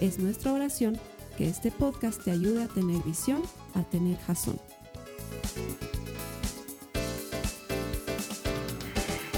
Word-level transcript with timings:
Es 0.00 0.18
nuestra 0.18 0.52
oración 0.52 1.00
que 1.38 1.48
este 1.48 1.70
podcast 1.70 2.22
te 2.22 2.30
ayude 2.30 2.64
a 2.64 2.68
tener 2.68 3.02
visión, 3.02 3.42
a 3.74 3.82
tener 3.82 4.18
jazón. 4.18 4.60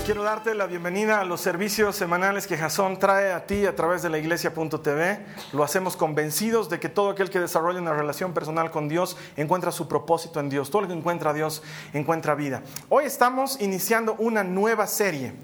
Quiero 0.04 0.24
darte 0.24 0.56
la 0.56 0.66
bienvenida 0.66 1.20
a 1.20 1.24
los 1.24 1.40
servicios 1.40 1.94
semanales 1.94 2.48
que 2.48 2.56
Jason 2.56 2.98
trae 2.98 3.30
a 3.30 3.46
ti 3.46 3.66
a 3.66 3.76
través 3.76 4.02
de 4.02 4.10
la 4.10 4.18
iglesia.tv. 4.18 5.24
Lo 5.52 5.62
hacemos 5.62 5.96
convencidos 5.96 6.68
de 6.68 6.80
que 6.80 6.88
todo 6.88 7.10
aquel 7.10 7.30
que 7.30 7.38
desarrolla 7.38 7.80
una 7.80 7.92
relación 7.92 8.34
personal 8.34 8.72
con 8.72 8.88
Dios 8.88 9.16
encuentra 9.36 9.70
su 9.70 9.86
propósito 9.86 10.40
en 10.40 10.48
Dios. 10.48 10.70
Todo 10.70 10.82
el 10.82 10.88
que 10.88 10.94
encuentra 10.94 11.30
a 11.30 11.34
Dios 11.34 11.62
encuentra 11.92 12.34
vida. 12.34 12.62
Hoy 12.88 13.04
estamos 13.04 13.60
iniciando 13.60 14.16
una 14.18 14.42
nueva 14.42 14.88
serie 14.88 15.34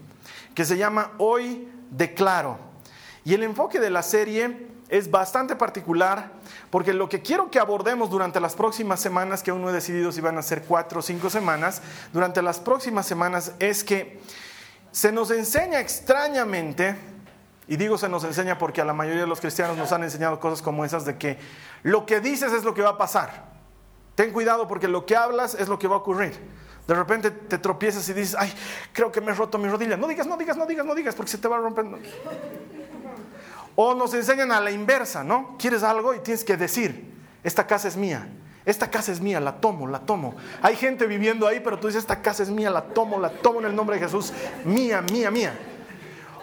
que 0.57 0.65
se 0.65 0.77
llama 0.77 1.13
Hoy 1.19 1.69
Declaro. 1.91 2.59
Y 3.25 3.35
el 3.35 3.45
enfoque 3.45 3.79
de 3.79 3.91
la 3.91 4.03
serie 4.03 4.74
es 4.89 5.11
bastante 5.11 5.57
particular 5.57 6.31
porque 6.71 6.93
lo 6.93 7.09
que 7.09 7.23
quiero 7.23 7.51
que 7.51 7.59
abordemos 7.59 8.11
durante 8.11 8.41
las 8.41 8.55
próximas 8.55 9.01
semanas, 9.01 9.43
que 9.43 9.51
aún 9.51 9.63
no 9.63 9.71
he 9.71 9.73
decidido 9.73 10.13
si 10.13 10.21
van 10.21 10.39
a 10.39 10.43
ser 10.43 10.63
cuatro 10.63 11.01
o 11.01 11.03
cinco 11.03 11.31
semanas, 11.31 11.83
durante 12.13 12.43
las 12.43 12.61
próximas 12.61 13.07
semanas 13.07 13.53
es 13.59 13.85
que 13.85 14.21
se 14.93 15.11
nos 15.11 15.31
enseña 15.31 15.81
extrañamente, 15.81 16.97
y 17.67 17.77
digo 17.77 17.99
se 17.99 18.09
nos 18.09 18.25
enseña 18.25 18.59
porque 18.59 18.81
a 18.81 18.85
la 18.85 18.93
mayoría 18.93 19.23
de 19.23 19.27
los 19.27 19.41
cristianos 19.41 19.77
nos 19.77 19.91
han 19.93 20.05
enseñado 20.05 20.39
cosas 20.39 20.63
como 20.63 20.85
esas 20.85 21.05
de 21.05 21.17
que 21.17 21.39
lo 21.83 22.07
que 22.07 22.21
dices 22.21 22.53
es 22.53 22.65
lo 22.65 22.75
que 22.75 22.83
va 22.83 22.91
a 22.91 22.99
pasar. 22.99 23.53
Ten 24.15 24.33
cuidado 24.33 24.69
porque 24.69 24.87
lo 24.87 25.07
que 25.07 25.17
hablas 25.17 25.55
es 25.55 25.69
lo 25.69 25.79
que 25.79 25.89
va 25.89 25.97
a 25.97 25.99
ocurrir. 25.99 26.39
De 26.87 26.95
repente 26.95 27.31
te 27.31 27.59
tropiezas 27.59 28.09
y 28.09 28.13
dices, 28.13 28.37
ay, 28.39 28.53
creo 28.93 29.11
que 29.11 29.21
me 29.21 29.33
he 29.33 29.35
roto 29.35 29.59
mi 29.59 29.69
rodilla. 29.69 29.97
No 29.97 30.07
digas, 30.07 30.27
no 30.27 30.37
digas, 30.37 30.57
no 30.57 30.67
digas, 30.67 30.85
no 30.85 30.95
digas, 30.95 31.15
porque 31.15 31.31
se 31.31 31.39
te 31.39 31.49
va 31.49 31.57
a 31.57 31.61
romper. 31.61 31.87
O 33.77 33.95
nos 33.95 34.15
enseñan 34.15 34.53
a 34.53 34.61
la 34.61 34.71
inversa, 34.71 35.25
¿no? 35.25 35.57
Quieres 35.59 35.83
algo 35.83 36.15
y 36.15 36.21
tienes 36.21 36.45
que 36.45 36.57
decir, 36.57 37.13
esta 37.43 37.67
casa 37.67 37.89
es 37.89 37.97
mía. 37.97 38.29
Esta 38.65 38.91
casa 38.91 39.13
es 39.13 39.21
mía, 39.21 39.41
la 39.41 39.57
tomo, 39.57 39.87
la 39.87 40.01
tomo. 40.01 40.35
Hay 40.63 40.77
gente 40.77 41.07
viviendo 41.07 41.47
ahí, 41.47 41.61
pero 41.61 41.79
tú 41.79 41.89
dices, 41.89 42.03
esta 42.03 42.23
casa 42.23 42.43
es 42.43 42.51
mía, 42.51 42.71
la 42.71 42.83
tomo, 42.83 43.21
la 43.21 43.29
tomo 43.29 43.61
en 43.61 43.67
el 43.67 43.77
nombre 43.77 43.97
de 43.97 44.05
Jesús. 44.05 44.33
Mía, 44.65 45.03
mía, 45.13 45.31
mía. 45.31 45.53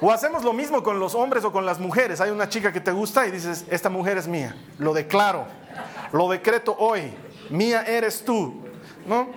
O 0.02 0.12
hacemos 0.12 0.44
lo 0.44 0.54
mismo 0.54 0.84
con 0.84 1.00
los 1.00 1.16
hombres 1.16 1.44
o 1.46 1.52
con 1.52 1.66
las 1.66 1.80
mujeres. 1.80 2.22
Hay 2.22 2.30
una 2.30 2.48
chica 2.48 2.72
que 2.72 2.80
te 2.80 2.92
gusta 2.92 3.28
y 3.28 3.32
dices, 3.32 3.66
esta 3.70 3.90
mujer 3.90 4.18
es 4.18 4.28
mía. 4.28 4.56
Lo 4.78 4.94
declaro, 4.94 5.46
lo 6.12 6.30
decreto 6.30 6.76
hoy. 6.78 7.14
Mía 7.50 7.84
eres 7.84 8.24
tú. 8.24 8.66
¿No? 9.08 9.30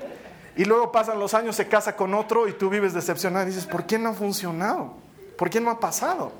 Y 0.56 0.64
luego 0.64 0.92
pasan 0.92 1.19
los 1.19 1.33
años, 1.34 1.56
se 1.56 1.69
casa 1.69 1.97
con 1.97 2.14
otro 2.14 2.47
y 2.48 2.53
tú 2.53 2.69
vives 2.69 2.92
decepcionado 2.92 3.45
y 3.45 3.48
dices, 3.48 3.67
¿por 3.67 3.86
qué 3.86 3.98
no 3.98 4.11
ha 4.11 4.14
funcionado? 4.14 4.95
¿Por 5.36 5.51
qué 5.51 5.61
no 5.61 5.70
ha 5.70 5.81
pasado? 5.81 6.33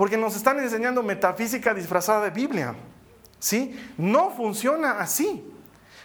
Porque 0.00 0.16
nos 0.16 0.34
están 0.34 0.58
enseñando 0.58 1.02
metafísica 1.02 1.74
disfrazada 1.74 2.22
de 2.22 2.30
Biblia. 2.30 2.74
¿Sí? 3.38 3.78
No 3.98 4.30
funciona 4.30 4.92
así. 4.92 5.52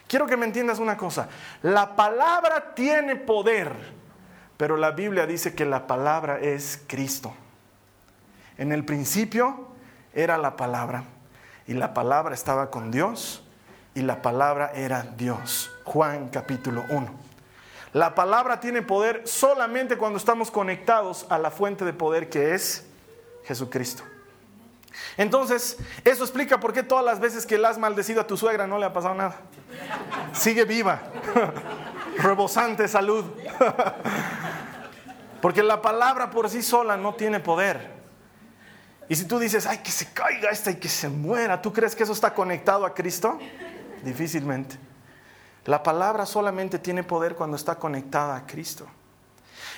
Quiero 0.05 0.27
que 0.27 0.35
me 0.35 0.45
entiendas 0.45 0.79
una 0.79 0.97
cosa. 0.97 1.29
La 1.61 1.95
palabra 1.95 2.75
tiene 2.75 3.15
poder, 3.15 3.71
pero 4.57 4.75
la 4.75 4.91
Biblia 4.91 5.25
dice 5.25 5.55
que 5.55 5.63
la 5.63 5.87
palabra 5.87 6.39
es 6.41 6.83
Cristo. 6.87 7.33
En 8.57 8.73
el 8.73 8.83
principio 8.83 9.69
era 10.13 10.37
la 10.37 10.57
palabra 10.57 11.05
y 11.65 11.73
la 11.73 11.93
palabra 11.93 12.35
estaba 12.35 12.69
con 12.69 12.91
Dios 12.91 13.45
y 13.93 14.01
la 14.01 14.21
palabra 14.21 14.73
era 14.75 15.03
Dios. 15.03 15.71
Juan 15.85 16.27
capítulo 16.27 16.83
1. 16.89 17.13
La 17.93 18.13
palabra 18.13 18.59
tiene 18.59 18.81
poder 18.81 19.21
solamente 19.25 19.95
cuando 19.95 20.17
estamos 20.17 20.51
conectados 20.51 21.25
a 21.29 21.39
la 21.39 21.49
fuente 21.49 21.85
de 21.85 21.93
poder 21.93 22.27
que 22.27 22.55
es 22.55 22.84
Jesucristo. 23.45 24.03
Entonces, 25.17 25.77
eso 26.03 26.23
explica 26.23 26.59
por 26.59 26.73
qué 26.73 26.83
todas 26.83 27.05
las 27.05 27.19
veces 27.19 27.45
que 27.45 27.57
le 27.57 27.67
has 27.67 27.77
maldecido 27.77 28.21
a 28.21 28.27
tu 28.27 28.37
suegra 28.37 28.67
no 28.67 28.77
le 28.77 28.85
ha 28.85 28.93
pasado 28.93 29.15
nada. 29.15 29.37
Sigue 30.33 30.65
viva, 30.65 31.01
rebosante 32.17 32.87
salud. 32.87 33.25
Porque 35.41 35.63
la 35.63 35.81
palabra 35.81 36.31
por 36.31 36.49
sí 36.49 36.61
sola 36.61 36.97
no 36.97 37.15
tiene 37.15 37.39
poder. 37.39 37.93
Y 39.07 39.15
si 39.15 39.25
tú 39.25 39.37
dices, 39.37 39.67
ay, 39.67 39.79
que 39.79 39.91
se 39.91 40.11
caiga 40.11 40.49
esta 40.49 40.71
y 40.71 40.75
que 40.75 40.89
se 40.89 41.07
muera, 41.07 41.61
¿tú 41.61 41.71
crees 41.71 41.95
que 41.95 42.03
eso 42.03 42.13
está 42.13 42.33
conectado 42.33 42.85
a 42.85 42.93
Cristo? 42.93 43.37
Difícilmente. 44.03 44.77
La 45.65 45.83
palabra 45.83 46.25
solamente 46.25 46.79
tiene 46.79 47.03
poder 47.03 47.35
cuando 47.35 47.57
está 47.57 47.75
conectada 47.75 48.35
a 48.35 48.45
Cristo. 48.45 48.87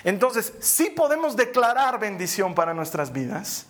Entonces, 0.03 0.53
sí 0.59 0.91
podemos 0.95 1.35
declarar 1.35 1.99
bendición 1.99 2.53
para 2.55 2.73
nuestras 2.73 3.11
vidas 3.11 3.65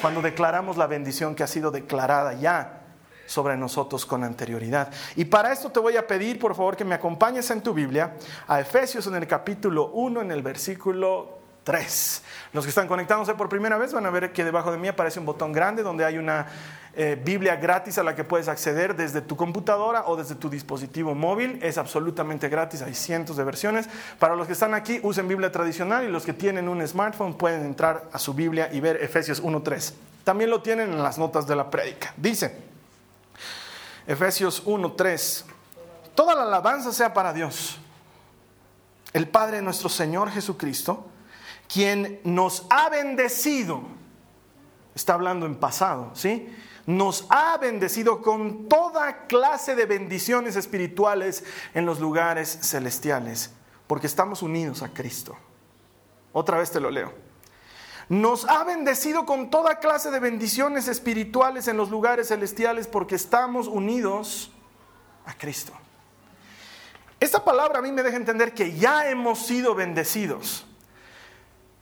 cuando 0.00 0.20
declaramos 0.20 0.76
la 0.76 0.86
bendición 0.86 1.34
que 1.34 1.42
ha 1.42 1.46
sido 1.46 1.70
declarada 1.70 2.34
ya 2.34 2.80
sobre 3.26 3.56
nosotros 3.56 4.06
con 4.06 4.24
anterioridad. 4.24 4.90
Y 5.16 5.24
para 5.24 5.52
esto 5.52 5.70
te 5.70 5.80
voy 5.80 5.96
a 5.96 6.06
pedir, 6.06 6.38
por 6.38 6.54
favor, 6.54 6.76
que 6.76 6.84
me 6.84 6.94
acompañes 6.94 7.50
en 7.50 7.60
tu 7.60 7.74
Biblia 7.74 8.14
a 8.46 8.60
Efesios 8.60 9.06
en 9.06 9.16
el 9.16 9.26
capítulo 9.26 9.90
1, 9.92 10.22
en 10.22 10.30
el 10.30 10.42
versículo 10.42 11.38
3. 11.64 12.22
Los 12.52 12.64
que 12.64 12.68
están 12.68 12.86
conectándose 12.86 13.34
por 13.34 13.48
primera 13.48 13.76
vez 13.76 13.92
van 13.92 14.06
a 14.06 14.10
ver 14.10 14.32
que 14.32 14.44
debajo 14.44 14.70
de 14.70 14.78
mí 14.78 14.86
aparece 14.86 15.18
un 15.18 15.26
botón 15.26 15.52
grande 15.52 15.82
donde 15.82 16.04
hay 16.04 16.16
una 16.16 16.46
eh, 16.98 17.20
Biblia 17.22 17.56
gratis 17.56 17.98
a 17.98 18.02
la 18.02 18.14
que 18.14 18.24
puedes 18.24 18.48
acceder 18.48 18.96
desde 18.96 19.20
tu 19.20 19.36
computadora 19.36 20.04
o 20.06 20.16
desde 20.16 20.34
tu 20.34 20.48
dispositivo 20.48 21.14
móvil. 21.14 21.58
Es 21.62 21.76
absolutamente 21.76 22.48
gratis, 22.48 22.80
hay 22.80 22.94
cientos 22.94 23.36
de 23.36 23.44
versiones. 23.44 23.86
Para 24.18 24.34
los 24.34 24.46
que 24.46 24.54
están 24.54 24.72
aquí, 24.72 24.98
usen 25.02 25.28
Biblia 25.28 25.52
tradicional 25.52 26.04
y 26.04 26.08
los 26.08 26.24
que 26.24 26.32
tienen 26.32 26.70
un 26.70 26.86
smartphone 26.86 27.34
pueden 27.34 27.66
entrar 27.66 28.08
a 28.12 28.18
su 28.18 28.32
Biblia 28.32 28.70
y 28.72 28.80
ver 28.80 28.96
Efesios 29.02 29.42
1.3. 29.42 29.92
También 30.24 30.48
lo 30.48 30.62
tienen 30.62 30.90
en 30.90 31.02
las 31.02 31.18
notas 31.18 31.46
de 31.46 31.54
la 31.54 31.68
prédica. 31.68 32.14
Dice, 32.16 32.56
Efesios 34.06 34.64
1.3, 34.64 35.44
toda 36.14 36.34
la 36.34 36.44
alabanza 36.44 36.92
sea 36.92 37.12
para 37.12 37.34
Dios, 37.34 37.78
el 39.12 39.28
Padre 39.28 39.60
nuestro 39.60 39.90
Señor 39.90 40.30
Jesucristo, 40.30 41.06
quien 41.72 42.20
nos 42.24 42.64
ha 42.70 42.88
bendecido, 42.88 43.82
está 44.94 45.12
hablando 45.12 45.44
en 45.44 45.56
pasado, 45.56 46.10
¿sí? 46.14 46.48
Nos 46.86 47.26
ha 47.30 47.58
bendecido 47.58 48.22
con 48.22 48.68
toda 48.68 49.26
clase 49.26 49.74
de 49.74 49.86
bendiciones 49.86 50.56
espirituales 50.56 51.44
en 51.74 51.84
los 51.84 51.98
lugares 52.00 52.58
celestiales, 52.62 53.50
porque 53.86 54.06
estamos 54.06 54.42
unidos 54.42 54.82
a 54.82 54.88
Cristo. 54.94 55.36
Otra 56.32 56.58
vez 56.58 56.70
te 56.70 56.80
lo 56.80 56.90
leo. 56.90 57.12
Nos 58.08 58.44
ha 58.44 58.62
bendecido 58.62 59.26
con 59.26 59.50
toda 59.50 59.80
clase 59.80 60.12
de 60.12 60.20
bendiciones 60.20 60.86
espirituales 60.86 61.66
en 61.66 61.76
los 61.76 61.90
lugares 61.90 62.28
celestiales 62.28 62.86
porque 62.86 63.16
estamos 63.16 63.66
unidos 63.66 64.52
a 65.24 65.34
Cristo. 65.34 65.72
Esta 67.18 67.44
palabra 67.44 67.80
a 67.80 67.82
mí 67.82 67.90
me 67.90 68.04
deja 68.04 68.16
entender 68.16 68.54
que 68.54 68.76
ya 68.76 69.08
hemos 69.08 69.46
sido 69.46 69.74
bendecidos. 69.74 70.66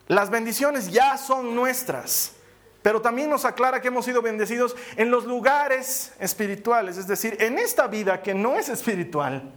Las 0.06 0.30
bendiciones 0.30 0.90
ya 0.90 1.18
son 1.18 1.54
nuestras, 1.54 2.32
pero 2.84 3.00
también 3.00 3.30
nos 3.30 3.46
aclara 3.46 3.80
que 3.80 3.88
hemos 3.88 4.04
sido 4.04 4.20
bendecidos 4.20 4.76
en 4.96 5.10
los 5.10 5.24
lugares 5.24 6.12
espirituales, 6.18 6.98
es 6.98 7.06
decir, 7.06 7.34
en 7.40 7.58
esta 7.58 7.86
vida 7.86 8.20
que 8.20 8.34
no 8.34 8.56
es 8.56 8.68
espiritual, 8.68 9.50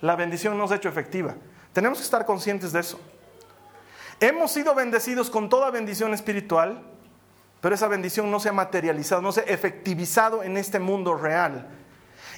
la 0.00 0.16
bendición 0.16 0.56
no 0.56 0.64
ha 0.64 0.74
hecho 0.74 0.88
efectiva. 0.88 1.34
Tenemos 1.74 1.98
que 1.98 2.04
estar 2.04 2.24
conscientes 2.24 2.72
de 2.72 2.80
eso. 2.80 2.98
Hemos 4.18 4.52
sido 4.52 4.74
bendecidos 4.74 5.28
con 5.28 5.50
toda 5.50 5.70
bendición 5.70 6.14
espiritual, 6.14 6.82
pero 7.60 7.74
esa 7.74 7.86
bendición 7.86 8.30
no 8.30 8.40
se 8.40 8.48
ha 8.48 8.54
materializado, 8.54 9.20
no 9.20 9.32
se 9.32 9.42
ha 9.42 9.44
efectivizado 9.44 10.42
en 10.42 10.56
este 10.56 10.78
mundo 10.78 11.16
real. 11.16 11.68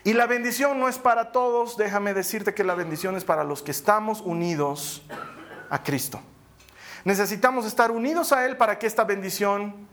Y 0.03 0.13
la 0.13 0.27
bendición 0.27 0.81
no 0.81 0.89
es 0.89 0.99
para 0.99 1.31
todos, 1.31 1.77
déjame 1.77 2.15
decirte 2.15 2.53
que 2.53 2.65
la 2.65 2.75
bendición 2.75 3.15
es 3.15 3.25
para 3.25 3.45
los 3.45 3.63
que 3.63 3.71
estamos 3.71 4.21
unidos 4.21 5.05
a 5.71 5.85
Cristo. 5.85 6.21
Necesitamos 7.05 7.65
estar 7.65 7.93
unidos 7.93 8.33
a 8.33 8.45
Él 8.45 8.57
para 8.57 8.81
que 8.81 8.89
esta 8.89 9.05
bendición 9.05 9.92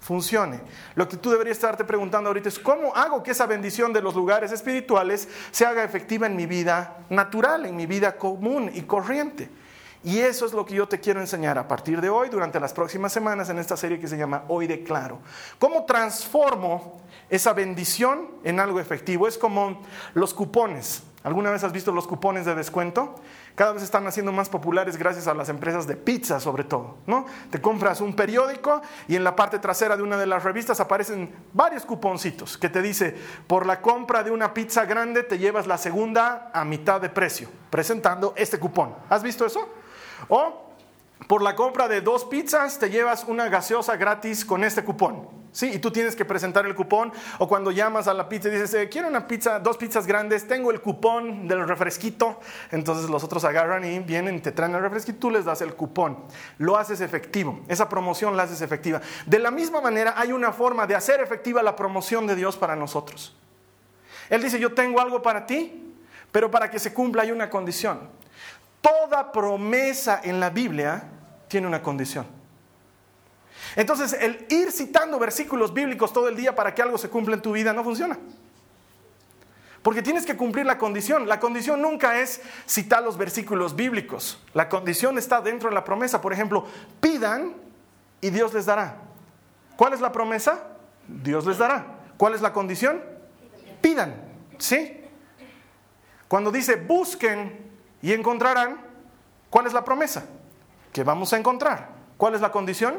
funcione. 0.00 0.60
Lo 0.94 1.08
que 1.08 1.16
tú 1.16 1.30
deberías 1.30 1.56
estarte 1.56 1.84
preguntando 1.84 2.28
ahorita 2.28 2.48
es, 2.48 2.58
¿cómo 2.58 2.94
hago 2.94 3.22
que 3.22 3.32
esa 3.32 3.46
bendición 3.46 3.92
de 3.92 4.02
los 4.02 4.14
lugares 4.14 4.52
espirituales 4.52 5.28
se 5.50 5.66
haga 5.66 5.84
efectiva 5.84 6.26
en 6.26 6.36
mi 6.36 6.46
vida 6.46 6.98
natural, 7.10 7.66
en 7.66 7.76
mi 7.76 7.86
vida 7.86 8.16
común 8.16 8.70
y 8.72 8.82
corriente? 8.82 9.50
Y 10.04 10.20
eso 10.20 10.46
es 10.46 10.52
lo 10.52 10.64
que 10.64 10.74
yo 10.74 10.86
te 10.86 11.00
quiero 11.00 11.20
enseñar 11.20 11.58
a 11.58 11.66
partir 11.66 12.00
de 12.00 12.08
hoy, 12.08 12.28
durante 12.28 12.60
las 12.60 12.72
próximas 12.72 13.12
semanas, 13.12 13.50
en 13.50 13.58
esta 13.58 13.76
serie 13.76 13.98
que 13.98 14.06
se 14.06 14.16
llama 14.16 14.44
Hoy 14.46 14.68
Declaro. 14.68 15.18
¿Cómo 15.58 15.84
transformo 15.84 17.00
esa 17.28 17.52
bendición 17.52 18.28
en 18.44 18.60
algo 18.60 18.78
efectivo? 18.78 19.26
Es 19.26 19.36
como 19.36 19.82
los 20.14 20.32
cupones. 20.34 21.02
¿Alguna 21.24 21.50
vez 21.50 21.64
has 21.64 21.72
visto 21.72 21.90
los 21.90 22.06
cupones 22.06 22.46
de 22.46 22.54
descuento? 22.54 23.16
Cada 23.58 23.72
vez 23.72 23.82
están 23.82 24.06
haciendo 24.06 24.30
más 24.30 24.48
populares 24.48 24.96
gracias 24.96 25.26
a 25.26 25.34
las 25.34 25.48
empresas 25.48 25.84
de 25.88 25.96
pizza 25.96 26.38
sobre 26.38 26.62
todo, 26.62 26.98
¿no? 27.08 27.26
Te 27.50 27.60
compras 27.60 28.00
un 28.00 28.14
periódico 28.14 28.80
y 29.08 29.16
en 29.16 29.24
la 29.24 29.34
parte 29.34 29.58
trasera 29.58 29.96
de 29.96 30.04
una 30.04 30.16
de 30.16 30.26
las 30.26 30.44
revistas 30.44 30.78
aparecen 30.78 31.34
varios 31.52 31.84
cuponcitos 31.84 32.56
que 32.56 32.68
te 32.68 32.80
dice, 32.80 33.16
por 33.48 33.66
la 33.66 33.80
compra 33.80 34.22
de 34.22 34.30
una 34.30 34.54
pizza 34.54 34.84
grande 34.84 35.24
te 35.24 35.38
llevas 35.38 35.66
la 35.66 35.76
segunda 35.76 36.52
a 36.54 36.64
mitad 36.64 37.00
de 37.00 37.08
precio, 37.08 37.48
presentando 37.68 38.32
este 38.36 38.60
cupón. 38.60 38.94
¿Has 39.10 39.24
visto 39.24 39.44
eso? 39.44 39.68
O 40.28 40.67
por 41.26 41.42
la 41.42 41.56
compra 41.56 41.88
de 41.88 42.00
dos 42.00 42.24
pizzas 42.24 42.78
te 42.78 42.90
llevas 42.90 43.24
una 43.24 43.48
gaseosa 43.48 43.96
gratis 43.96 44.44
con 44.44 44.64
este 44.64 44.84
cupón. 44.84 45.38
Sí, 45.50 45.72
y 45.74 45.78
tú 45.78 45.90
tienes 45.90 46.14
que 46.14 46.24
presentar 46.24 46.66
el 46.66 46.74
cupón 46.74 47.10
o 47.38 47.48
cuando 47.48 47.70
llamas 47.70 48.06
a 48.06 48.14
la 48.14 48.28
pizza 48.28 48.48
y 48.48 48.52
dices, 48.52 48.72
eh, 48.74 48.88
quiero 48.88 49.08
una 49.08 49.26
pizza, 49.26 49.58
dos 49.58 49.76
pizzas 49.76 50.06
grandes, 50.06 50.46
tengo 50.46 50.70
el 50.70 50.80
cupón 50.80 51.48
del 51.48 51.66
refresquito, 51.66 52.38
entonces 52.70 53.10
los 53.10 53.24
otros 53.24 53.44
agarran 53.44 53.84
y 53.84 53.98
vienen, 53.98 54.40
te 54.42 54.52
traen 54.52 54.74
el 54.74 54.82
refresquito, 54.82 55.18
tú 55.18 55.30
les 55.30 55.46
das 55.46 55.62
el 55.62 55.74
cupón, 55.74 56.18
lo 56.58 56.76
haces 56.76 57.00
efectivo, 57.00 57.60
esa 57.66 57.88
promoción 57.88 58.36
la 58.36 58.44
haces 58.44 58.60
efectiva. 58.60 59.00
De 59.26 59.38
la 59.38 59.50
misma 59.50 59.80
manera 59.80 60.14
hay 60.16 60.32
una 60.32 60.52
forma 60.52 60.86
de 60.86 60.94
hacer 60.94 61.20
efectiva 61.20 61.62
la 61.62 61.74
promoción 61.74 62.26
de 62.26 62.36
Dios 62.36 62.56
para 62.56 62.76
nosotros. 62.76 63.34
Él 64.28 64.42
dice, 64.42 64.60
yo 64.60 64.74
tengo 64.74 65.00
algo 65.00 65.22
para 65.22 65.46
ti, 65.46 65.94
pero 66.30 66.50
para 66.50 66.70
que 66.70 66.78
se 66.78 66.92
cumpla 66.92 67.22
hay 67.22 67.30
una 67.30 67.48
condición. 67.48 68.10
Toda 68.80 69.32
promesa 69.32 70.20
en 70.22 70.40
la 70.40 70.50
Biblia 70.50 71.04
tiene 71.48 71.66
una 71.66 71.82
condición. 71.82 72.26
Entonces, 73.76 74.12
el 74.14 74.46
ir 74.48 74.72
citando 74.72 75.18
versículos 75.18 75.72
bíblicos 75.72 76.12
todo 76.12 76.28
el 76.28 76.36
día 76.36 76.54
para 76.54 76.74
que 76.74 76.82
algo 76.82 76.98
se 76.98 77.08
cumpla 77.08 77.34
en 77.34 77.42
tu 77.42 77.52
vida 77.52 77.72
no 77.72 77.84
funciona. 77.84 78.18
Porque 79.82 80.02
tienes 80.02 80.26
que 80.26 80.36
cumplir 80.36 80.66
la 80.66 80.78
condición. 80.78 81.28
La 81.28 81.40
condición 81.40 81.80
nunca 81.80 82.20
es 82.20 82.40
citar 82.66 83.02
los 83.02 83.16
versículos 83.16 83.74
bíblicos. 83.76 84.38
La 84.52 84.68
condición 84.68 85.18
está 85.18 85.40
dentro 85.40 85.68
de 85.68 85.74
la 85.74 85.84
promesa. 85.84 86.20
Por 86.20 86.32
ejemplo, 86.32 86.66
pidan 87.00 87.54
y 88.20 88.30
Dios 88.30 88.52
les 88.54 88.66
dará. 88.66 88.96
¿Cuál 89.76 89.92
es 89.92 90.00
la 90.00 90.12
promesa? 90.12 90.62
Dios 91.06 91.46
les 91.46 91.58
dará. 91.58 91.98
¿Cuál 92.16 92.34
es 92.34 92.40
la 92.40 92.52
condición? 92.52 93.02
Pidan. 93.80 94.14
¿Sí? 94.58 95.00
Cuando 96.26 96.50
dice 96.50 96.76
busquen 96.76 97.67
y 98.02 98.12
encontrarán, 98.12 98.80
¿cuál 99.50 99.66
es 99.66 99.72
la 99.72 99.84
promesa? 99.84 100.26
Que 100.92 101.04
vamos 101.04 101.32
a 101.32 101.38
encontrar. 101.38 101.90
¿Cuál 102.16 102.34
es 102.34 102.40
la 102.40 102.50
condición? 102.50 102.96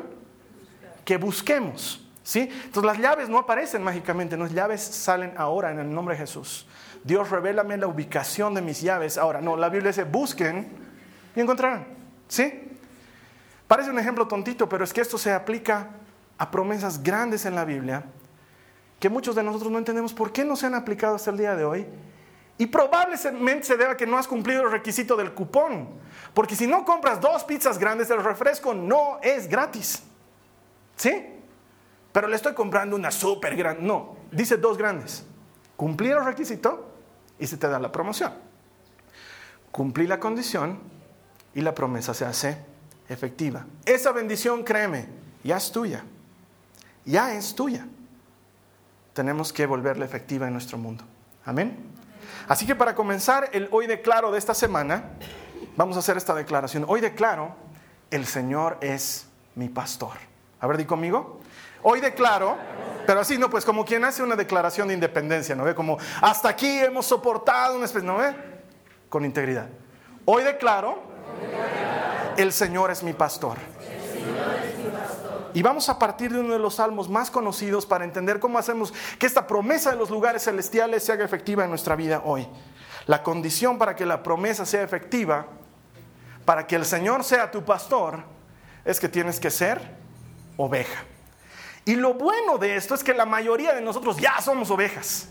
Que 1.06 1.18
busquemos. 1.18 2.06
¿Sí? 2.24 2.42
Entonces 2.42 2.84
las 2.84 3.00
llaves 3.00 3.28
no 3.28 3.40
aparecen 3.40 3.84
mágicamente, 3.84 4.38
las 4.38 4.52
llaves 4.52 4.82
salen 4.82 5.34
ahora 5.36 5.72
en 5.72 5.80
el 5.80 5.92
nombre 5.92 6.16
de 6.16 6.20
Jesús. 6.20 6.68
Dios 7.04 7.30
revélame 7.30 7.78
la 7.78 7.88
ubicación 7.88 8.54
de 8.54 8.62
mis 8.62 8.82
llaves. 8.82 9.18
Ahora, 9.18 9.42
no, 9.42 9.58
la 9.58 9.70
Biblia 9.70 9.90
dice 9.90 10.04
busquen 10.04 10.70
y 11.36 11.40
encontrarán. 11.40 11.88
¿Sí? 12.28 12.78
Parece 13.68 13.90
un 13.90 14.00
ejemplo 14.00 14.28
tontito, 14.28 14.70
pero 14.70 14.84
es 14.84 14.94
que 14.94 15.02
esto 15.02 15.18
se 15.18 15.32
aplica 15.32 15.90
a 16.38 16.52
promesas 16.52 17.02
grandes 17.02 17.46
en 17.46 17.56
la 17.56 17.66
Biblia 17.66 18.04
que 19.00 19.10
muchos 19.10 19.36
de 19.36 19.44
nosotros 19.44 19.72
no 19.72 19.78
entendemos 19.78 20.14
por 20.14 20.32
qué 20.32 20.44
no 20.44 20.56
se 20.56 20.66
han 20.66 20.76
aplicado 20.76 21.16
hasta 21.16 21.32
el 21.32 21.38
día 21.38 21.56
de 21.56 21.64
hoy 21.64 21.88
y 22.60 22.66
probablemente 22.66 23.64
se 23.64 23.78
deba 23.78 23.96
que 23.96 24.06
no 24.06 24.18
has 24.18 24.28
cumplido 24.28 24.64
el 24.64 24.72
requisito 24.72 25.16
del 25.16 25.34
cupón. 25.34 25.88
Porque 26.34 26.58
si 26.58 26.68
no 26.68 26.84
compras 26.84 27.22
dos 27.22 27.46
pizzas 27.46 27.80
grandes, 27.80 28.10
el 28.10 28.22
refresco 28.22 28.74
no 28.74 29.18
es 29.24 29.48
gratis. 29.48 30.04
¿Sí? 30.98 31.26
Pero 32.12 32.28
le 32.28 32.36
estoy 32.36 32.54
comprando 32.54 32.98
una 32.98 33.12
súper 33.12 33.56
grande. 33.56 33.82
No, 33.84 34.18
dice 34.30 34.58
dos 34.58 34.78
grandes. 34.78 35.26
Cumplí 35.78 36.10
el 36.10 36.26
requisito 36.26 36.92
y 37.40 37.48
se 37.48 37.56
te 37.56 37.70
da 37.70 37.80
la 37.80 37.94
promoción. 37.94 38.34
Cumplí 39.72 40.06
la 40.06 40.20
condición 40.20 40.80
y 41.56 41.62
la 41.62 41.74
promesa 41.74 42.14
se 42.14 42.26
hace 42.26 42.58
efectiva. 43.08 43.66
Esa 43.86 44.12
bendición, 44.12 44.66
créeme, 44.66 45.08
ya 45.46 45.56
es 45.56 45.72
tuya. 45.72 46.04
Ya 47.06 47.34
es 47.34 47.56
tuya. 47.56 47.88
Tenemos 49.14 49.54
que 49.54 49.66
volverla 49.66 50.04
efectiva 50.04 50.48
en 50.48 50.52
nuestro 50.52 50.78
mundo. 50.78 51.06
Amén. 51.46 51.99
Así 52.50 52.66
que 52.66 52.76
para 52.76 52.96
comenzar 52.96 53.52
el 53.54 53.70
hoy 53.72 53.86
declaro 53.86 54.32
de 54.32 54.40
esta 54.40 54.56
semana, 54.56 55.12
vamos 55.78 55.96
a 55.98 56.00
hacer 56.00 56.18
esta 56.18 56.34
declaración. 56.34 56.84
Hoy 56.88 57.00
declaro, 57.00 57.56
el 58.10 58.26
Señor 58.26 58.80
es 58.82 59.28
mi 59.54 59.70
pastor. 59.70 60.14
A 60.60 60.66
ver, 60.66 60.78
di 60.78 60.86
conmigo. 60.86 61.40
Hoy 61.84 62.02
declaro, 62.02 62.58
pero 63.06 63.20
así, 63.20 63.38
no, 63.38 63.52
pues 63.52 63.64
como 63.64 63.86
quien 63.86 64.04
hace 64.04 64.24
una 64.24 64.36
declaración 64.36 64.88
de 64.88 64.96
independencia, 64.96 65.56
¿no 65.56 65.64
ve? 65.64 65.76
Como 65.76 66.00
hasta 66.22 66.50
aquí 66.50 66.80
hemos 66.80 67.06
soportado 67.06 67.76
una 67.76 67.86
especie, 67.86 68.08
¿no 68.08 68.18
ve? 68.18 68.34
Con 69.10 69.26
integridad. 69.26 69.68
Hoy 70.26 70.44
declaro, 70.44 71.04
el 72.36 72.52
Señor 72.52 72.90
es 72.90 73.04
mi 73.04 73.14
pastor. 73.14 73.60
Y 75.54 75.62
vamos 75.62 75.90
a 75.90 75.98
partir 75.98 76.32
de 76.32 76.40
uno 76.40 76.54
de 76.54 76.60
los 76.60 76.76
salmos 76.76 77.10
más 77.10 77.32
conocidos 77.32 77.86
para 77.86 78.06
entender 78.06 78.40
cómo 78.40 78.58
hacemos 78.58 78.94
que 79.18 79.26
esta 79.26 79.48
promesa 79.48 79.92
de 79.92 79.98
los 79.98 80.10
lugares 80.10 80.44
celestiales 80.44 81.04
se 81.04 81.12
haga 81.12 81.26
efectiva 81.26 81.64
en 81.64 81.70
nuestra 81.70 81.96
vida 81.96 82.22
hoy. 82.26 82.48
La 83.08 83.24
condición 83.24 83.78
para 83.78 83.96
que 83.96 84.06
la 84.06 84.22
promesa 84.22 84.66
sea 84.66 84.84
efectiva, 84.84 85.48
para 86.46 86.68
que 86.68 86.76
el 86.76 86.86
Señor 86.86 87.24
sea 87.24 87.50
tu 87.50 87.64
pastor, 87.64 88.24
es 88.86 89.00
que 89.00 89.10
tienes 89.10 89.40
que 89.40 89.50
ser 89.50 89.82
oveja. 90.58 91.04
Y 91.86 91.96
lo 91.96 92.14
bueno 92.14 92.58
de 92.58 92.76
esto 92.76 92.94
es 92.94 93.04
que 93.04 93.14
la 93.14 93.26
mayoría 93.26 93.74
de 93.74 93.82
nosotros 93.82 94.18
ya 94.18 94.40
somos 94.42 94.70
ovejas. 94.70 95.30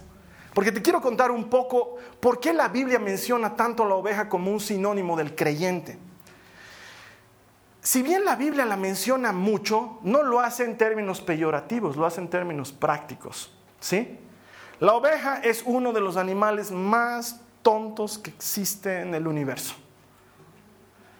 Porque 0.54 0.72
te 0.72 0.82
quiero 0.82 1.00
contar 1.00 1.30
un 1.30 1.48
poco 1.48 1.96
por 2.18 2.40
qué 2.40 2.52
la 2.52 2.68
Biblia 2.68 2.98
menciona 2.98 3.54
tanto 3.54 3.84
a 3.84 3.86
la 3.86 3.94
oveja 3.94 4.28
como 4.28 4.50
un 4.50 4.58
sinónimo 4.58 5.16
del 5.16 5.36
creyente 5.36 6.07
si 7.88 8.02
bien 8.02 8.22
la 8.26 8.36
Biblia 8.36 8.66
la 8.66 8.76
menciona 8.76 9.32
mucho, 9.32 9.98
no 10.02 10.22
lo 10.22 10.40
hace 10.40 10.62
en 10.62 10.76
términos 10.76 11.22
peyorativos, 11.22 11.96
lo 11.96 12.04
hace 12.04 12.20
en 12.20 12.28
términos 12.28 12.70
prácticos. 12.70 13.50
¿sí? 13.80 14.18
La 14.78 14.92
oveja 14.92 15.40
es 15.42 15.62
uno 15.64 15.94
de 15.94 16.02
los 16.02 16.18
animales 16.18 16.70
más 16.70 17.40
tontos 17.62 18.18
que 18.18 18.28
existe 18.28 19.00
en 19.00 19.14
el 19.14 19.26
universo. 19.26 19.74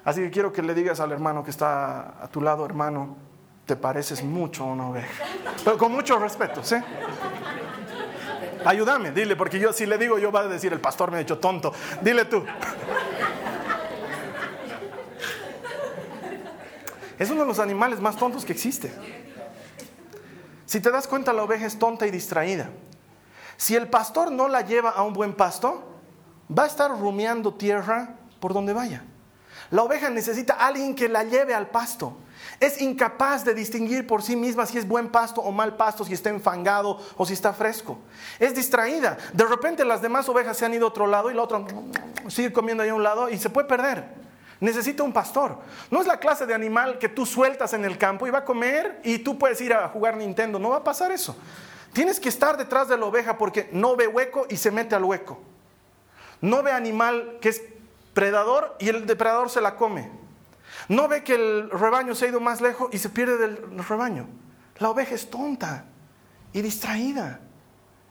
Así 0.05 0.21
que 0.21 0.31
quiero 0.31 0.53
que 0.53 0.61
le 0.61 0.75
digas 0.75 1.01
al 1.01 1.11
hermano 1.11 1.43
que 1.43 1.53
está 1.53 2.23
a 2.23 2.29
tu 2.29 2.43
lado, 2.43 2.67
hermano, 2.67 3.17
te 3.65 3.75
pareces 3.75 4.23
mucho 4.23 4.65
a 4.65 4.67
una 4.67 4.91
oveja. 4.91 5.25
Pero 5.65 5.79
con 5.79 5.91
mucho 5.91 6.19
respeto, 6.19 6.63
¿sí? 6.63 6.77
Ayúdame, 8.67 9.13
dile, 9.13 9.37
porque 9.37 9.59
yo 9.59 9.73
si 9.73 9.87
le 9.87 9.97
digo 9.97 10.19
yo 10.19 10.31
va 10.31 10.41
a 10.41 10.49
decir, 10.49 10.71
el 10.75 10.81
pastor 10.81 11.11
me 11.11 11.17
ha 11.17 11.21
hecho 11.21 11.39
tonto. 11.39 11.73
Dile 12.03 12.27
tú. 12.27 12.45
Es 17.19 17.31
uno 17.31 17.41
de 17.41 17.47
los 17.47 17.59
animales 17.59 18.01
más 18.01 18.17
tontos 18.17 18.45
que 18.45 18.53
existe. 18.53 18.93
Si 20.67 20.81
te 20.81 20.91
das 20.91 21.09
cuenta, 21.09 21.33
la 21.33 21.43
oveja 21.43 21.67
es 21.67 21.79
tonta 21.79 22.07
y 22.07 22.11
distraída. 22.11 22.71
Si 23.57 23.75
el 23.75 23.89
pastor 23.89 24.31
no 24.31 24.49
la 24.49 24.61
lleva 24.61 24.91
a 24.91 25.03
un 25.03 25.13
buen 25.13 25.35
pasto, 25.35 25.83
va 26.57 26.65
a 26.65 26.67
estar 26.67 26.91
rumiando 26.91 27.55
tierra 27.55 28.15
por 28.39 28.53
donde 28.53 28.73
vaya. 28.73 29.03
La 29.71 29.83
oveja 29.83 30.11
necesita 30.11 30.55
a 30.55 30.69
alguien 30.69 30.95
que 30.95 31.09
la 31.09 31.25
lleve 31.25 31.55
al 31.55 31.69
pasto. 31.69 32.17
Es 32.61 32.81
incapaz 32.81 33.45
de 33.45 33.55
distinguir 33.55 34.07
por 34.07 34.23
sí 34.23 34.37
misma 34.37 34.65
si 34.67 34.79
es 34.79 34.87
buen 34.87 35.09
pasto 35.09 35.41
o 35.41 35.51
mal 35.51 35.77
pasto, 35.77 36.05
si 36.05 36.15
está 36.15 36.31
enfangado 36.31 37.01
o 37.17 37.27
si 37.27 37.33
está 37.33 37.53
fresco. 37.53 37.99
Es 38.39 38.55
distraída. 38.55 39.19
De 39.33 39.45
repente 39.45 39.85
las 39.85 40.01
demás 40.01 40.29
ovejas 40.29 40.57
se 40.57 40.65
han 40.65 40.75
ido 40.75 40.87
a 40.87 40.89
otro 40.89 41.07
lado 41.07 41.31
y 41.31 41.35
la 41.35 41.43
otra 41.43 41.65
sigue 42.29 42.53
comiendo 42.53 42.83
ahí 42.83 42.91
a 42.91 42.95
un 42.95 43.03
lado 43.03 43.29
y 43.29 43.39
se 43.39 43.51
puede 43.51 43.67
perder. 43.67 44.28
Necesita 44.61 45.03
un 45.03 45.13
pastor. 45.13 45.59
No 45.91 46.01
es 46.01 46.07
la 46.07 46.19
clase 46.19 46.45
de 46.45 46.55
animal 46.55 46.99
que 46.99 47.09
tú 47.09 47.25
sueltas 47.25 47.73
en 47.75 47.85
el 47.85 47.97
campo 47.97 48.27
y 48.27 48.31
va 48.31 48.39
a 48.39 48.45
comer 48.45 49.01
y 49.05 49.19
tú 49.19 49.39
puedes 49.39 49.61
ir 49.61 49.73
a 49.73 49.89
jugar 49.89 50.17
Nintendo. 50.17 50.59
No 50.59 50.71
va 50.71 50.79
a 50.79 50.85
pasar 50.85 51.13
eso. 51.13 51.37
Tienes 51.93 52.19
que 52.19 52.29
estar 52.29 52.57
detrás 52.57 52.89
de 52.89 52.99
la 52.99 53.07
oveja 53.07 53.39
porque 53.39 53.69
no 53.73 53.97
ve 53.97 54.07
hueco 54.07 54.47
y 54.51 54.57
se 54.57 54.71
mete 54.71 54.95
al 54.95 55.05
hueco. 55.05 55.41
No 56.41 56.63
ve 56.63 56.73
animal 56.73 57.39
que 57.41 57.51
es 57.51 57.63
predador 58.15 58.77
y 58.81 58.89
el 58.89 59.07
depredador 59.07 59.49
se 59.49 59.61
la 59.61 59.77
come. 59.77 60.11
No 60.89 61.07
ve 61.07 61.23
que 61.23 61.35
el 61.35 61.71
rebaño 61.71 62.15
se 62.15 62.27
ha 62.27 62.29
ido 62.29 62.41
más 62.41 62.61
lejos 62.61 62.89
y 62.93 62.99
se 62.99 63.11
pierde 63.11 63.37
del 63.37 63.85
rebaño. 63.85 64.29
La 64.79 64.91
oveja 64.91 65.15
es 65.15 65.31
tonta 65.31 65.85
y 66.53 66.63
distraída 66.63 67.41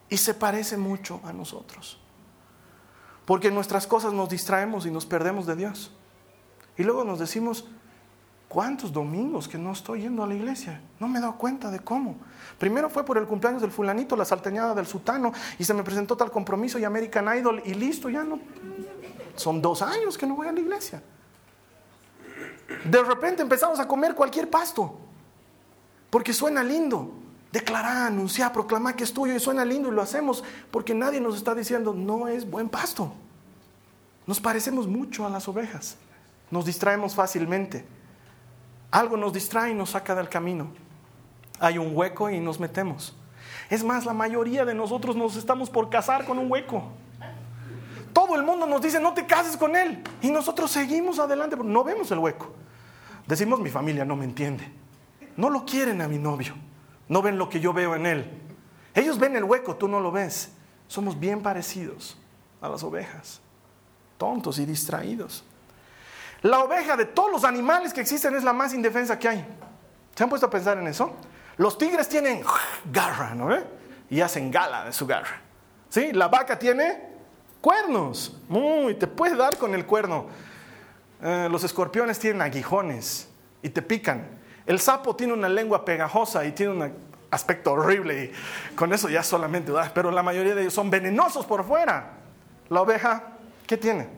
y 0.09 0.17
se 0.17 0.33
parece 0.33 0.77
mucho 0.77 1.21
a 1.25 1.33
nosotros. 1.33 1.99
Porque 3.25 3.49
en 3.49 3.55
nuestras 3.55 3.87
cosas 3.87 4.13
nos 4.13 4.29
distraemos 4.29 4.85
y 4.85 4.91
nos 4.91 5.05
perdemos 5.05 5.45
de 5.45 5.55
Dios. 5.55 5.96
Y 6.77 6.83
luego 6.83 7.03
nos 7.03 7.19
decimos, 7.19 7.65
¿cuántos 8.47 8.91
domingos 8.91 9.47
que 9.47 9.57
no 9.57 9.71
estoy 9.71 10.01
yendo 10.01 10.23
a 10.23 10.27
la 10.27 10.35
iglesia? 10.35 10.81
No 10.99 11.07
me 11.07 11.19
he 11.19 11.21
dado 11.21 11.37
cuenta 11.37 11.71
de 11.71 11.79
cómo. 11.79 12.15
Primero 12.59 12.89
fue 12.89 13.03
por 13.03 13.17
el 13.17 13.25
cumpleaños 13.25 13.61
del 13.61 13.71
fulanito, 13.71 14.15
la 14.15 14.25
salteñada 14.25 14.73
del 14.75 14.85
sutano, 14.85 15.31
y 15.57 15.63
se 15.63 15.73
me 15.73 15.83
presentó 15.83 16.15
tal 16.15 16.31
compromiso 16.31 16.77
y 16.79 16.83
American 16.83 17.37
Idol, 17.37 17.61
y 17.65 17.73
listo, 17.73 18.09
ya 18.09 18.23
no. 18.23 18.39
Son 19.35 19.61
dos 19.61 19.81
años 19.81 20.17
que 20.17 20.25
no 20.25 20.35
voy 20.35 20.47
a 20.47 20.51
la 20.51 20.59
iglesia. 20.59 21.01
de 22.83 23.03
repente 23.03 23.41
empezamos 23.41 23.79
a 23.79 23.87
comer 23.87 24.13
cualquier 24.13 24.49
pasto, 24.49 24.99
porque 26.09 26.33
suena 26.33 26.63
lindo. 26.63 27.11
Declarar, 27.51 28.07
anunciar, 28.07 28.51
proclamar 28.51 28.95
que 28.95 29.05
es 29.05 29.13
tuyo 29.13 29.33
y 29.33 29.39
suena 29.39 29.63
lindo 29.63 29.87
y 29.87 29.91
lo 29.91 30.01
hacemos 30.01 30.43
porque 30.69 30.93
nadie 30.93 31.21
nos 31.21 31.37
está 31.37 31.55
diciendo 31.55 31.93
no 31.93 32.27
es 32.27 32.49
buen 32.49 32.67
pasto. 32.67 33.13
Nos 34.25 34.41
parecemos 34.41 34.85
mucho 34.85 35.25
a 35.25 35.29
las 35.29 35.47
ovejas, 35.47 35.95
nos 36.51 36.65
distraemos 36.65 37.15
fácilmente. 37.15 37.85
Algo 38.91 39.17
nos 39.17 39.33
distrae 39.33 39.71
y 39.71 39.73
nos 39.73 39.91
saca 39.91 40.15
del 40.15 40.29
camino. 40.29 40.67
Hay 41.59 41.77
un 41.77 41.95
hueco 41.95 42.29
y 42.29 42.39
nos 42.39 42.59
metemos. 42.59 43.15
Es 43.69 43.83
más, 43.83 44.05
la 44.05 44.13
mayoría 44.13 44.63
de 44.63 44.73
nosotros 44.73 45.15
nos 45.15 45.35
estamos 45.35 45.69
por 45.69 45.89
casar 45.89 46.25
con 46.25 46.37
un 46.37 46.49
hueco. 46.51 46.83
Todo 48.13 48.35
el 48.35 48.43
mundo 48.43 48.65
nos 48.65 48.81
dice, 48.81 48.99
no 48.99 49.13
te 49.13 49.25
cases 49.25 49.57
con 49.57 49.75
él. 49.75 50.03
Y 50.21 50.31
nosotros 50.31 50.71
seguimos 50.71 51.19
adelante, 51.19 51.57
pero 51.57 51.67
no 51.67 51.83
vemos 51.83 52.09
el 52.11 52.19
hueco. 52.19 52.53
Decimos, 53.27 53.59
mi 53.59 53.69
familia 53.69 54.05
no 54.05 54.15
me 54.15 54.25
entiende. 54.25 54.71
No 55.35 55.49
lo 55.49 55.65
quieren 55.65 56.01
a 56.01 56.07
mi 56.07 56.17
novio. 56.17 56.55
No 57.09 57.21
ven 57.21 57.37
lo 57.37 57.49
que 57.49 57.59
yo 57.59 57.73
veo 57.73 57.95
en 57.95 58.05
él. 58.05 58.41
Ellos 58.93 59.19
ven 59.19 59.35
el 59.35 59.43
hueco, 59.43 59.75
tú 59.75 59.87
no 59.87 59.99
lo 59.99 60.11
ves. 60.11 60.51
Somos 60.87 61.19
bien 61.19 61.41
parecidos 61.41 62.17
a 62.61 62.69
las 62.69 62.83
ovejas. 62.83 63.41
Tontos 64.17 64.57
y 64.59 64.65
distraídos. 64.65 65.43
La 66.41 66.59
oveja 66.59 66.95
de 66.95 67.05
todos 67.05 67.31
los 67.31 67.43
animales 67.43 67.93
que 67.93 68.01
existen 68.01 68.35
es 68.35 68.43
la 68.43 68.53
más 68.53 68.73
indefensa 68.73 69.17
que 69.17 69.27
hay. 69.27 69.45
¿Se 70.15 70.23
han 70.23 70.29
puesto 70.29 70.47
a 70.47 70.49
pensar 70.49 70.77
en 70.77 70.87
eso? 70.87 71.15
Los 71.57 71.77
tigres 71.77 72.07
tienen 72.07 72.43
garra, 72.91 73.33
¿no 73.33 73.47
ve? 73.47 73.63
Y 74.09 74.21
hacen 74.21 74.51
gala 74.51 74.85
de 74.85 74.93
su 74.93 75.07
garra. 75.07 75.41
¿Sí? 75.89 76.11
La 76.11 76.27
vaca 76.27 76.57
tiene 76.57 77.01
cuernos. 77.61 78.37
Muy, 78.47 78.95
te 78.95 79.07
puede 79.07 79.35
dar 79.35 79.57
con 79.57 79.73
el 79.73 79.85
cuerno. 79.85 80.27
Eh, 81.21 81.47
los 81.49 81.63
escorpiones 81.63 82.19
tienen 82.19 82.41
aguijones 82.41 83.27
y 83.61 83.69
te 83.69 83.81
pican. 83.81 84.27
El 84.65 84.79
sapo 84.79 85.15
tiene 85.15 85.33
una 85.33 85.49
lengua 85.49 85.83
pegajosa 85.83 86.45
y 86.45 86.51
tiene 86.51 86.73
un 86.73 86.93
aspecto 87.31 87.73
horrible 87.73 88.25
y 88.25 88.75
con 88.75 88.93
eso 88.93 89.09
ya 89.09 89.23
solamente, 89.23 89.71
pero 89.93 90.11
la 90.11 90.23
mayoría 90.23 90.55
de 90.55 90.61
ellos 90.61 90.73
son 90.73 90.89
venenosos 90.89 91.45
por 91.45 91.63
fuera. 91.65 92.13
La 92.69 92.81
oveja, 92.81 93.23
¿qué 93.65 93.77
tiene? 93.77 94.16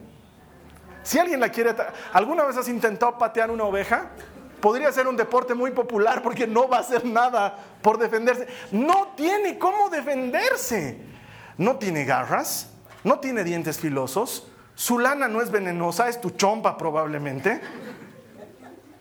Si 1.02 1.18
alguien 1.18 1.40
la 1.40 1.48
quiere, 1.48 1.74
¿alguna 2.12 2.44
vez 2.44 2.56
has 2.56 2.68
intentado 2.68 3.16
patear 3.18 3.50
una 3.50 3.64
oveja? 3.64 4.10
Podría 4.60 4.92
ser 4.92 5.08
un 5.08 5.16
deporte 5.16 5.54
muy 5.54 5.70
popular 5.70 6.22
porque 6.22 6.46
no 6.46 6.68
va 6.68 6.78
a 6.78 6.80
hacer 6.80 7.04
nada 7.04 7.56
por 7.82 7.98
defenderse. 7.98 8.46
No 8.70 9.08
tiene 9.16 9.58
cómo 9.58 9.88
defenderse. 9.88 11.10
No 11.60 11.76
tiene 11.76 12.06
garras, 12.06 12.70
no 13.04 13.20
tiene 13.20 13.44
dientes 13.44 13.78
filosos, 13.78 14.46
su 14.74 14.98
lana 14.98 15.28
no 15.28 15.42
es 15.42 15.50
venenosa, 15.50 16.08
es 16.08 16.18
tu 16.22 16.30
chompa 16.30 16.78
probablemente. 16.78 17.60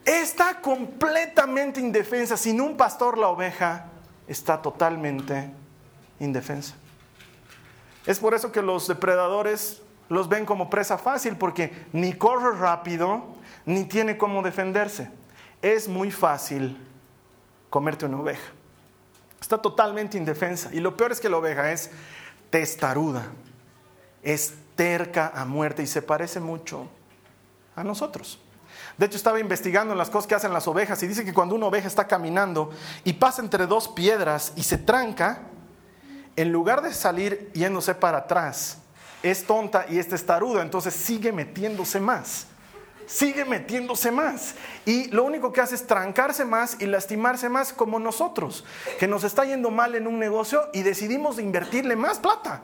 Está 0.04 0.60
completamente 0.60 1.80
indefensa. 1.80 2.36
Sin 2.36 2.60
un 2.60 2.76
pastor 2.76 3.18
la 3.18 3.30
oveja 3.30 3.86
está 4.28 4.62
totalmente 4.62 5.50
indefensa. 6.20 6.74
Es 8.06 8.20
por 8.20 8.34
eso 8.34 8.52
que 8.52 8.62
los 8.62 8.90
depredadores 8.90 9.82
los 10.10 10.28
ven 10.28 10.46
como 10.46 10.70
presa 10.70 10.98
fácil 10.98 11.38
porque 11.38 11.86
ni 11.94 12.14
corre 12.14 12.58
rápido 12.58 13.36
ni 13.66 13.86
tiene 13.86 14.18
cómo 14.18 14.42
defenderse. 14.42 15.10
Es 15.62 15.88
muy 15.88 16.12
fácil 16.12 16.78
comerte 17.70 18.06
una 18.06 18.20
oveja. 18.20 18.52
Está 19.40 19.60
totalmente 19.60 20.18
indefensa. 20.18 20.70
Y 20.74 20.80
lo 20.80 20.98
peor 20.98 21.12
es 21.12 21.20
que 21.20 21.30
la 21.30 21.38
oveja 21.38 21.72
es 21.72 21.92
testaruda, 22.50 23.28
es 24.24 24.54
terca 24.76 25.32
a 25.34 25.46
muerte 25.46 25.84
y 25.84 25.88
se 25.88 26.02
parece 26.02 26.40
mucho 26.40 26.90
a 27.76 27.84
nosotros. 27.84 28.40
De 28.98 29.06
hecho, 29.06 29.18
estaba 29.18 29.40
investigando 29.40 29.96
las 29.96 30.10
cosas 30.10 30.28
que 30.28 30.36
hacen 30.36 30.52
las 30.52 30.68
ovejas 30.68 31.02
y 31.04 31.08
dice 31.08 31.24
que 31.24 31.34
cuando 31.34 31.56
una 31.56 31.68
oveja 31.68 31.88
está 31.88 32.08
caminando 32.08 32.72
y 33.04 33.14
pasa 33.14 33.42
entre 33.42 33.66
dos 33.66 33.88
piedras 33.88 34.52
y 34.56 34.64
se 34.64 34.78
tranca, 34.78 35.44
en 36.36 36.52
lugar 36.52 36.82
de 36.82 36.94
salir 36.94 37.52
yéndose 37.54 37.96
para 37.96 38.20
atrás, 38.20 38.80
es 39.24 39.46
tonta 39.46 39.86
y 39.90 40.00
es 40.00 40.08
testaruda, 40.08 40.62
entonces 40.62 40.94
sigue 40.94 41.32
metiéndose 41.32 42.00
más. 42.00 42.48
Sigue 43.06 43.44
metiéndose 43.44 44.12
más. 44.12 44.54
Y 44.86 45.08
lo 45.08 45.24
único 45.24 45.52
que 45.52 45.62
hace 45.62 45.74
es 45.74 45.88
trancarse 45.88 46.46
más 46.46 46.78
y 46.80 46.86
lastimarse 46.86 47.50
más 47.50 47.74
como 47.74 47.98
nosotros, 47.98 48.64
que 49.00 49.08
nos 49.08 49.24
está 49.24 49.46
yendo 49.46 49.72
mal 49.72 49.96
en 49.96 50.06
un 50.06 50.20
negocio 50.20 50.70
y 50.74 50.84
decidimos 50.84 51.40
invertirle 51.40 51.96
más 51.96 52.20
plata. 52.20 52.62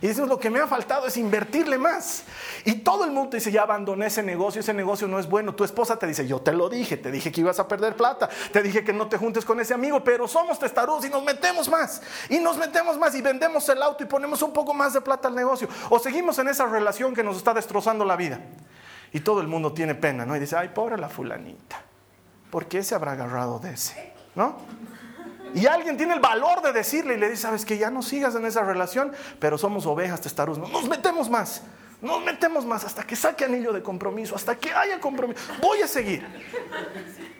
Y 0.00 0.06
decimos, 0.06 0.28
lo 0.28 0.38
que 0.38 0.50
me 0.50 0.60
ha 0.60 0.66
faltado 0.66 1.06
es 1.06 1.16
invertirle 1.16 1.78
más. 1.78 2.24
Y 2.64 2.74
todo 2.74 3.04
el 3.04 3.10
mundo 3.10 3.36
dice, 3.36 3.50
ya 3.50 3.62
abandoné 3.62 4.06
ese 4.06 4.22
negocio, 4.22 4.60
ese 4.60 4.72
negocio 4.72 5.08
no 5.08 5.18
es 5.18 5.28
bueno. 5.28 5.54
Tu 5.54 5.64
esposa 5.64 5.98
te 5.98 6.06
dice, 6.06 6.26
yo 6.26 6.40
te 6.40 6.52
lo 6.52 6.68
dije, 6.68 6.96
te 6.96 7.10
dije 7.10 7.32
que 7.32 7.40
ibas 7.40 7.58
a 7.58 7.66
perder 7.66 7.96
plata, 7.96 8.28
te 8.52 8.62
dije 8.62 8.84
que 8.84 8.92
no 8.92 9.08
te 9.08 9.16
juntes 9.16 9.44
con 9.44 9.60
ese 9.60 9.74
amigo, 9.74 10.02
pero 10.04 10.28
somos 10.28 10.58
testarudos 10.58 11.04
y 11.04 11.10
nos 11.10 11.24
metemos 11.24 11.68
más. 11.68 12.00
Y 12.28 12.38
nos 12.38 12.56
metemos 12.56 12.96
más 12.98 13.14
y 13.14 13.22
vendemos 13.22 13.68
el 13.68 13.82
auto 13.82 14.04
y 14.04 14.06
ponemos 14.06 14.42
un 14.42 14.52
poco 14.52 14.72
más 14.74 14.92
de 14.92 15.00
plata 15.00 15.28
al 15.28 15.34
negocio. 15.34 15.68
O 15.90 15.98
seguimos 15.98 16.38
en 16.38 16.48
esa 16.48 16.66
relación 16.66 17.14
que 17.14 17.24
nos 17.24 17.36
está 17.36 17.54
destrozando 17.54 18.04
la 18.04 18.16
vida. 18.16 18.40
Y 19.12 19.20
todo 19.20 19.40
el 19.40 19.48
mundo 19.48 19.72
tiene 19.72 19.94
pena, 19.94 20.26
¿no? 20.26 20.36
Y 20.36 20.40
dice, 20.40 20.56
ay, 20.56 20.68
pobre 20.68 20.98
la 20.98 21.08
fulanita. 21.08 21.82
¿Por 22.50 22.66
qué 22.66 22.82
se 22.82 22.94
habrá 22.94 23.12
agarrado 23.12 23.58
de 23.58 23.72
ese? 23.72 24.12
¿No? 24.34 24.56
Y 25.54 25.66
alguien 25.66 25.96
tiene 25.96 26.14
el 26.14 26.20
valor 26.20 26.62
de 26.62 26.72
decirle 26.72 27.14
y 27.14 27.18
le 27.18 27.30
dice, 27.30 27.42
sabes 27.42 27.64
que 27.64 27.78
ya 27.78 27.90
no 27.90 28.02
sigas 28.02 28.34
en 28.34 28.44
esa 28.46 28.62
relación, 28.62 29.12
pero 29.38 29.58
somos 29.58 29.86
ovejas 29.86 30.20
testarudos. 30.20 30.70
Nos 30.70 30.88
metemos 30.88 31.30
más, 31.30 31.62
nos 32.00 32.22
metemos 32.24 32.64
más 32.64 32.84
hasta 32.84 33.04
que 33.04 33.16
saque 33.16 33.44
anillo 33.44 33.72
de 33.72 33.82
compromiso, 33.82 34.36
hasta 34.36 34.56
que 34.56 34.72
haya 34.72 35.00
compromiso. 35.00 35.40
Voy 35.60 35.80
a 35.82 35.88
seguir. 35.88 36.26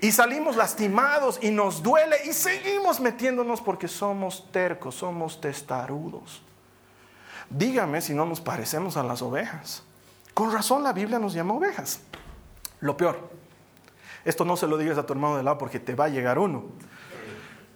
Y 0.01 0.11
salimos 0.11 0.57
lastimados 0.57 1.39
y 1.43 1.51
nos 1.51 1.83
duele 1.83 2.17
y 2.25 2.33
seguimos 2.33 3.01
metiéndonos 3.01 3.61
porque 3.61 3.89
somos 3.89 4.51
tercos, 4.51 4.97
somos 4.97 5.41
testarudos. 5.41 6.43
Dígame 7.51 8.01
si 8.01 8.15
no 8.15 8.27
nos 8.27 8.41
parecemos 8.41 8.97
a 8.97 9.03
las 9.03 9.23
ovejas. 9.23 9.83
Con 10.35 10.53
razón 10.53 10.83
la 10.83 10.93
Biblia 10.93 11.19
nos 11.19 11.35
llama 11.35 11.55
ovejas. 11.55 12.01
Lo 12.81 12.97
peor, 12.97 13.31
esto 14.25 14.45
no 14.45 14.57
se 14.57 14.67
lo 14.67 14.77
digas 14.77 14.99
a 14.99 15.07
tu 15.07 15.13
hermano 15.13 15.37
de 15.37 15.43
lado 15.43 15.59
porque 15.59 15.81
te 15.81 15.95
va 15.95 16.05
a 16.07 16.09
llegar 16.09 16.39
uno 16.39 16.67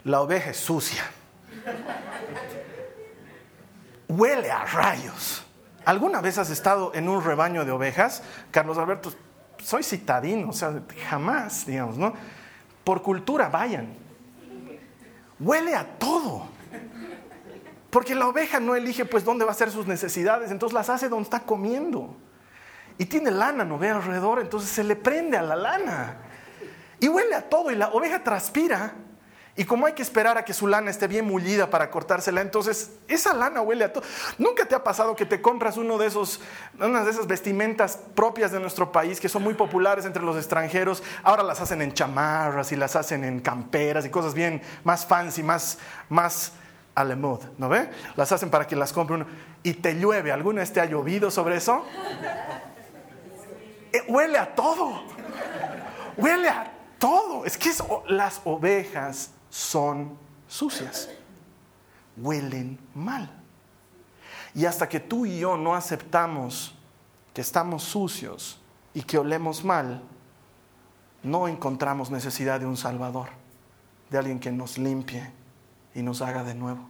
la 0.05 0.21
oveja 0.21 0.51
es 0.51 0.57
sucia. 0.57 1.03
Huele 4.09 4.51
a 4.51 4.65
rayos. 4.65 5.45
¿Alguna 5.85 6.21
vez 6.21 6.39
has 6.39 6.51
estado 6.51 6.93
en 6.95 7.09
un 7.09 7.25
rebaño 7.25 7.65
de 7.65 7.73
ovejas? 7.73 8.23
Carlos 8.51 8.79
Alberto, 8.79 9.13
soy 9.59 9.83
citadino, 9.83 10.51
o 10.51 10.53
sea, 10.53 10.81
jamás, 11.09 11.67
digamos, 11.67 11.97
¿no? 11.97 12.13
Por 12.85 13.03
cultura, 13.03 13.49
vayan. 13.49 13.95
Huele 15.39 15.75
a 15.75 15.85
todo. 15.99 16.47
Porque 17.91 18.15
la 18.15 18.27
oveja 18.27 18.59
no 18.61 18.75
elige 18.75 19.05
pues 19.05 19.25
dónde 19.25 19.45
va 19.45 19.51
a 19.51 19.55
hacer 19.55 19.71
sus 19.71 19.87
necesidades, 19.87 20.51
entonces 20.51 20.75
las 20.75 20.89
hace 20.89 21.09
donde 21.09 21.25
está 21.25 21.41
comiendo. 21.41 22.17
Y 22.99 23.07
tiene 23.07 23.31
lana, 23.31 23.65
no 23.65 23.79
ve 23.79 23.91
alrededor, 23.91 24.41
entonces 24.41 24.71
se 24.71 24.85
le 24.85 24.97
prende 24.97 25.37
a 25.37 25.43
la 25.43 25.57
lana. 25.57 26.17
Y 27.01 27.09
huele 27.09 27.35
a 27.35 27.49
todo 27.49 27.71
y 27.71 27.77
la 27.77 27.89
oveja 27.89 28.23
transpira 28.23 28.95
y 29.55 29.65
como 29.65 29.85
hay 29.85 29.93
que 29.93 30.01
esperar 30.01 30.39
a 30.39 30.47
que 30.47 30.55
su 30.55 30.67
lana 30.67 30.91
esté 30.91 31.07
bien 31.09 31.27
mullida 31.27 31.69
para 31.69 31.91
cortársela, 31.91 32.41
entonces 32.41 32.93
esa 33.07 33.35
lana 33.35 33.61
huele 33.61 33.85
a 33.85 33.93
todo. 33.93 34.03
¿Nunca 34.39 34.65
te 34.65 34.75
ha 34.75 34.83
pasado 34.83 35.15
que 35.15 35.27
te 35.27 35.43
compras 35.43 35.77
uno 35.77 35.99
de 35.99 36.07
esos, 36.07 36.41
una 36.81 37.05
de 37.05 37.11
esas 37.11 37.27
vestimentas 37.27 37.99
propias 38.15 38.51
de 38.51 38.61
nuestro 38.61 38.91
país 38.91 39.21
que 39.21 39.29
son 39.29 39.43
muy 39.43 39.53
populares 39.53 40.07
entre 40.07 40.23
los 40.23 40.39
extranjeros? 40.39 41.03
Ahora 41.23 41.43
las 41.43 41.61
hacen 41.61 41.83
en 41.83 41.93
chamarras 41.93 42.73
y 42.73 42.77
las 42.77 42.97
hacen 42.97 43.25
en 43.25 43.41
camperas 43.41 44.07
y 44.07 44.09
cosas 44.09 44.33
bien 44.33 44.63
más 44.85 45.05
fancy, 45.05 45.43
más, 45.43 45.77
más 46.09 46.53
a 46.95 47.05
la 47.05 47.15
moda, 47.15 47.51
¿no 47.59 47.69
ve? 47.69 47.91
Las 48.17 48.33
hacen 48.33 48.49
para 48.49 48.67
que 48.67 48.75
las 48.75 48.95
compre 48.95 49.17
uno. 49.17 49.27
Y 49.63 49.75
te 49.75 49.95
llueve, 49.97 50.33
¿alguna 50.33 50.61
vez 50.61 50.73
te 50.73 50.81
ha 50.81 50.87
llovido 50.87 51.31
sobre 51.31 51.57
eso? 51.57 51.85
Eh, 53.93 54.03
huele 54.09 54.39
a 54.39 54.55
todo. 54.55 55.03
Huele 56.17 56.49
a 56.49 56.73
todo. 56.99 57.45
Es 57.45 57.59
que 57.59 57.71
las 58.09 58.41
ovejas 58.45 59.31
son 59.53 60.17
sucias, 60.49 61.11
huelen 62.17 62.79
mal. 62.95 63.31
Y 64.55 64.65
hasta 64.65 64.89
que 64.89 64.99
tú 64.99 65.27
y 65.27 65.41
yo 65.41 65.59
no 65.59 65.75
aceptamos 65.75 66.75
que 67.35 67.43
estamos 67.43 67.83
sucios 67.83 68.59
y 68.95 69.03
que 69.03 69.19
olemos 69.19 69.63
mal, 69.63 70.03
no 71.23 71.49
encontramos 71.49 72.11
necesidad 72.11 72.61
de 72.61 72.67
un 72.67 72.79
Salvador, 72.79 73.29
de 74.09 74.19
alguien 74.19 74.41
que 74.41 74.51
nos 74.51 74.79
limpie 74.79 75.31
y 75.95 76.03
nos 76.03 76.23
haga 76.23 76.45
de 76.45 76.55
nuevo. 76.55 76.89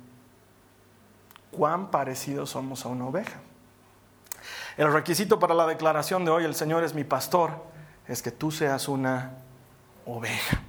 ¿Cuán 1.50 1.90
parecidos 1.90 2.50
somos 2.50 2.86
a 2.86 2.88
una 2.88 3.06
oveja? 3.06 3.40
El 4.76 4.92
requisito 4.92 5.40
para 5.40 5.54
la 5.54 5.66
declaración 5.66 6.24
de 6.24 6.30
hoy, 6.30 6.44
el 6.44 6.54
Señor 6.54 6.84
es 6.84 6.94
mi 6.94 7.02
pastor, 7.02 7.50
es 8.06 8.22
que 8.22 8.30
tú 8.30 8.52
seas 8.52 8.86
una 8.86 9.32
oveja. 10.06 10.62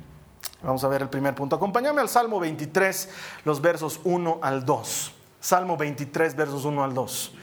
Vamos 0.64 0.84
a 0.84 0.88
ver 0.88 1.02
el 1.02 1.10
primer 1.10 1.36
punto. 1.36 1.58
Acompáñame 1.58 2.00
al 2.00 2.08
Salmo 2.08 2.40
23, 2.40 3.10
los 3.44 3.62
versos 3.62 4.00
1 4.04 4.40
al 4.42 4.66
2. 4.66 5.14
Salmo 5.40 5.76
23, 5.76 6.36
versos 6.36 6.64
1 6.64 6.84
al 6.84 6.94
2. 6.94 7.36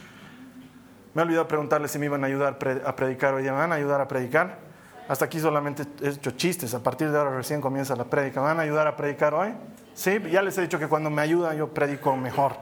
Me 1.12 1.20
he 1.20 1.24
olvidado 1.24 1.46
preguntarles 1.46 1.90
si 1.90 1.98
me 1.98 2.06
iban 2.06 2.24
a 2.24 2.28
ayudar 2.28 2.58
a 2.86 2.96
predicar 2.96 3.34
hoy. 3.34 3.42
¿Me 3.42 3.50
van 3.50 3.72
a 3.72 3.74
ayudar 3.74 4.00
a 4.00 4.08
predicar? 4.08 4.58
Hasta 5.06 5.26
aquí 5.26 5.38
solamente 5.38 5.84
he 6.00 6.08
hecho 6.08 6.30
chistes. 6.30 6.72
A 6.72 6.82
partir 6.82 7.10
de 7.10 7.18
ahora 7.18 7.36
recién 7.36 7.60
comienza 7.60 7.94
la 7.94 8.04
prédica. 8.04 8.40
¿Van 8.40 8.58
a 8.58 8.62
ayudar 8.62 8.86
a 8.86 8.96
predicar 8.96 9.34
hoy? 9.34 9.52
Sí, 9.92 10.18
ya 10.30 10.40
les 10.40 10.56
he 10.56 10.62
dicho 10.62 10.78
que 10.78 10.88
cuando 10.88 11.10
me 11.10 11.20
ayudan 11.20 11.58
yo 11.58 11.68
predico 11.68 12.16
mejor. 12.16 12.56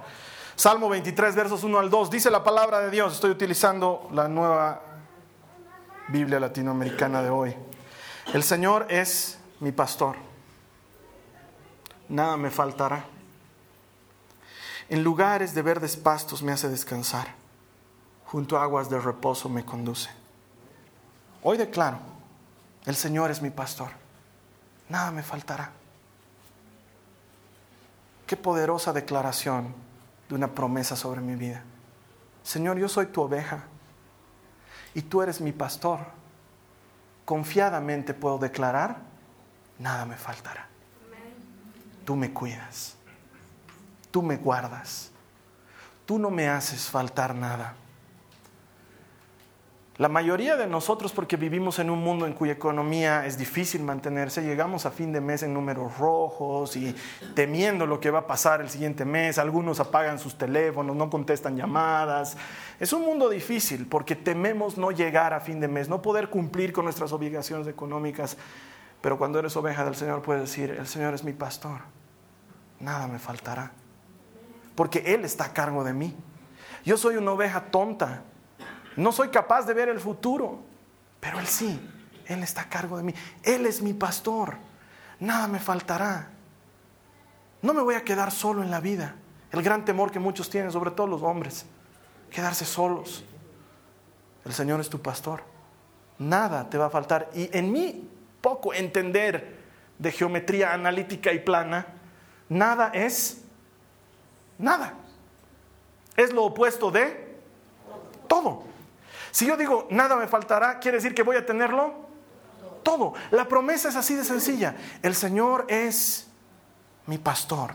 Salmo 0.56 0.88
23, 0.88 1.36
versos 1.36 1.62
1 1.62 1.78
al 1.78 1.88
2. 1.88 2.10
Dice 2.10 2.30
la 2.30 2.42
palabra 2.42 2.80
de 2.80 2.90
Dios. 2.90 3.12
Estoy 3.14 3.30
utilizando 3.30 4.08
la 4.12 4.26
nueva 4.26 4.80
Biblia 6.08 6.40
latinoamericana 6.40 7.22
de 7.22 7.30
hoy. 7.30 7.54
El 8.32 8.42
Señor 8.42 8.86
es 8.88 9.38
mi 9.60 9.70
pastor. 9.70 10.27
Nada 12.08 12.36
me 12.36 12.50
faltará. 12.50 13.04
En 14.88 15.04
lugares 15.04 15.54
de 15.54 15.62
verdes 15.62 15.96
pastos 15.96 16.42
me 16.42 16.52
hace 16.52 16.68
descansar. 16.68 17.28
Junto 18.26 18.56
a 18.56 18.62
aguas 18.62 18.88
de 18.88 18.98
reposo 18.98 19.48
me 19.48 19.64
conduce. 19.64 20.08
Hoy 21.42 21.58
declaro, 21.58 21.98
el 22.86 22.96
Señor 22.96 23.30
es 23.30 23.42
mi 23.42 23.50
pastor. 23.50 23.90
Nada 24.88 25.10
me 25.10 25.22
faltará. 25.22 25.72
Qué 28.26 28.36
poderosa 28.36 28.92
declaración 28.92 29.74
de 30.28 30.34
una 30.34 30.48
promesa 30.48 30.96
sobre 30.96 31.20
mi 31.20 31.34
vida. 31.34 31.62
Señor, 32.42 32.78
yo 32.78 32.88
soy 32.88 33.06
tu 33.06 33.22
oveja 33.22 33.64
y 34.94 35.02
tú 35.02 35.22
eres 35.22 35.40
mi 35.40 35.52
pastor. 35.52 36.00
Confiadamente 37.24 38.14
puedo 38.14 38.38
declarar, 38.38 38.98
nada 39.78 40.06
me 40.06 40.16
faltará. 40.16 40.67
Tú 42.08 42.16
me 42.16 42.32
cuidas, 42.32 42.96
tú 44.10 44.22
me 44.22 44.38
guardas, 44.38 45.10
tú 46.06 46.18
no 46.18 46.30
me 46.30 46.48
haces 46.48 46.88
faltar 46.88 47.34
nada. 47.34 47.74
La 49.98 50.08
mayoría 50.08 50.56
de 50.56 50.66
nosotros, 50.66 51.12
porque 51.12 51.36
vivimos 51.36 51.78
en 51.80 51.90
un 51.90 52.02
mundo 52.02 52.24
en 52.24 52.32
cuya 52.32 52.52
economía 52.52 53.26
es 53.26 53.36
difícil 53.36 53.82
mantenerse, 53.82 54.42
llegamos 54.42 54.86
a 54.86 54.90
fin 54.90 55.12
de 55.12 55.20
mes 55.20 55.42
en 55.42 55.52
números 55.52 55.98
rojos 55.98 56.76
y 56.76 56.96
temiendo 57.34 57.84
lo 57.84 58.00
que 58.00 58.10
va 58.10 58.20
a 58.20 58.26
pasar 58.26 58.62
el 58.62 58.70
siguiente 58.70 59.04
mes, 59.04 59.36
algunos 59.36 59.78
apagan 59.78 60.18
sus 60.18 60.38
teléfonos, 60.38 60.96
no 60.96 61.10
contestan 61.10 61.58
llamadas. 61.58 62.38
Es 62.80 62.94
un 62.94 63.02
mundo 63.02 63.28
difícil 63.28 63.86
porque 63.86 64.16
tememos 64.16 64.78
no 64.78 64.92
llegar 64.92 65.34
a 65.34 65.40
fin 65.40 65.60
de 65.60 65.68
mes, 65.68 65.90
no 65.90 66.00
poder 66.00 66.30
cumplir 66.30 66.72
con 66.72 66.86
nuestras 66.86 67.12
obligaciones 67.12 67.68
económicas. 67.68 68.38
Pero 69.00 69.18
cuando 69.18 69.38
eres 69.38 69.54
oveja 69.56 69.84
del 69.84 69.94
Señor 69.94 70.22
puedes 70.22 70.42
decir, 70.42 70.70
el 70.70 70.86
Señor 70.86 71.12
es 71.12 71.22
mi 71.22 71.32
pastor, 71.32 71.82
nada 72.80 73.06
me 73.06 73.18
faltará, 73.18 73.72
porque 74.74 75.14
Él 75.14 75.24
está 75.24 75.46
a 75.46 75.52
cargo 75.52 75.84
de 75.84 75.92
mí. 75.92 76.16
Yo 76.84 76.96
soy 76.96 77.16
una 77.16 77.32
oveja 77.32 77.66
tonta 77.66 78.22
no 78.98 79.12
soy 79.12 79.28
capaz 79.28 79.62
de 79.62 79.74
ver 79.74 79.88
el 79.88 80.00
futuro, 80.00 80.58
pero 81.20 81.38
Él 81.38 81.46
sí, 81.46 81.80
Él 82.26 82.42
está 82.42 82.62
a 82.62 82.68
cargo 82.68 82.96
de 82.96 83.04
mí. 83.04 83.14
Él 83.44 83.64
es 83.64 83.80
mi 83.80 83.94
pastor, 83.94 84.56
nada 85.20 85.46
me 85.46 85.60
faltará. 85.60 86.30
No 87.62 87.72
me 87.74 87.80
voy 87.80 87.94
a 87.94 88.02
quedar 88.02 88.32
solo 88.32 88.60
en 88.60 88.72
la 88.72 88.80
vida. 88.80 89.14
El 89.52 89.62
gran 89.62 89.84
temor 89.84 90.10
que 90.10 90.18
muchos 90.18 90.50
tienen, 90.50 90.72
sobre 90.72 90.90
todo 90.90 91.06
los 91.06 91.22
hombres, 91.22 91.64
quedarse 92.28 92.64
solos. 92.64 93.24
El 94.44 94.52
Señor 94.52 94.80
es 94.80 94.90
tu 94.90 95.00
pastor. 95.00 95.44
Nada 96.18 96.68
te 96.68 96.76
va 96.76 96.86
a 96.86 96.90
faltar. 96.90 97.30
Y 97.34 97.56
en 97.56 97.70
mi 97.70 98.10
poco 98.40 98.74
entender 98.74 99.58
de 99.96 100.10
geometría 100.10 100.72
analítica 100.72 101.32
y 101.32 101.38
plana, 101.38 101.86
nada 102.48 102.90
es 102.92 103.42
nada. 104.58 104.94
Es 106.16 106.32
lo 106.32 106.44
opuesto 106.44 106.90
de 106.90 107.38
todo. 108.26 108.64
Si 109.30 109.46
yo 109.46 109.56
digo, 109.56 109.86
nada 109.90 110.16
me 110.16 110.26
faltará, 110.26 110.78
quiere 110.80 110.98
decir 110.98 111.14
que 111.14 111.22
voy 111.22 111.36
a 111.36 111.46
tenerlo 111.46 111.94
todo. 112.82 113.14
La 113.30 113.46
promesa 113.46 113.88
es 113.88 113.96
así 113.96 114.14
de 114.14 114.24
sencilla. 114.24 114.76
El 115.02 115.14
Señor 115.14 115.66
es 115.68 116.26
mi 117.06 117.18
pastor. 117.18 117.74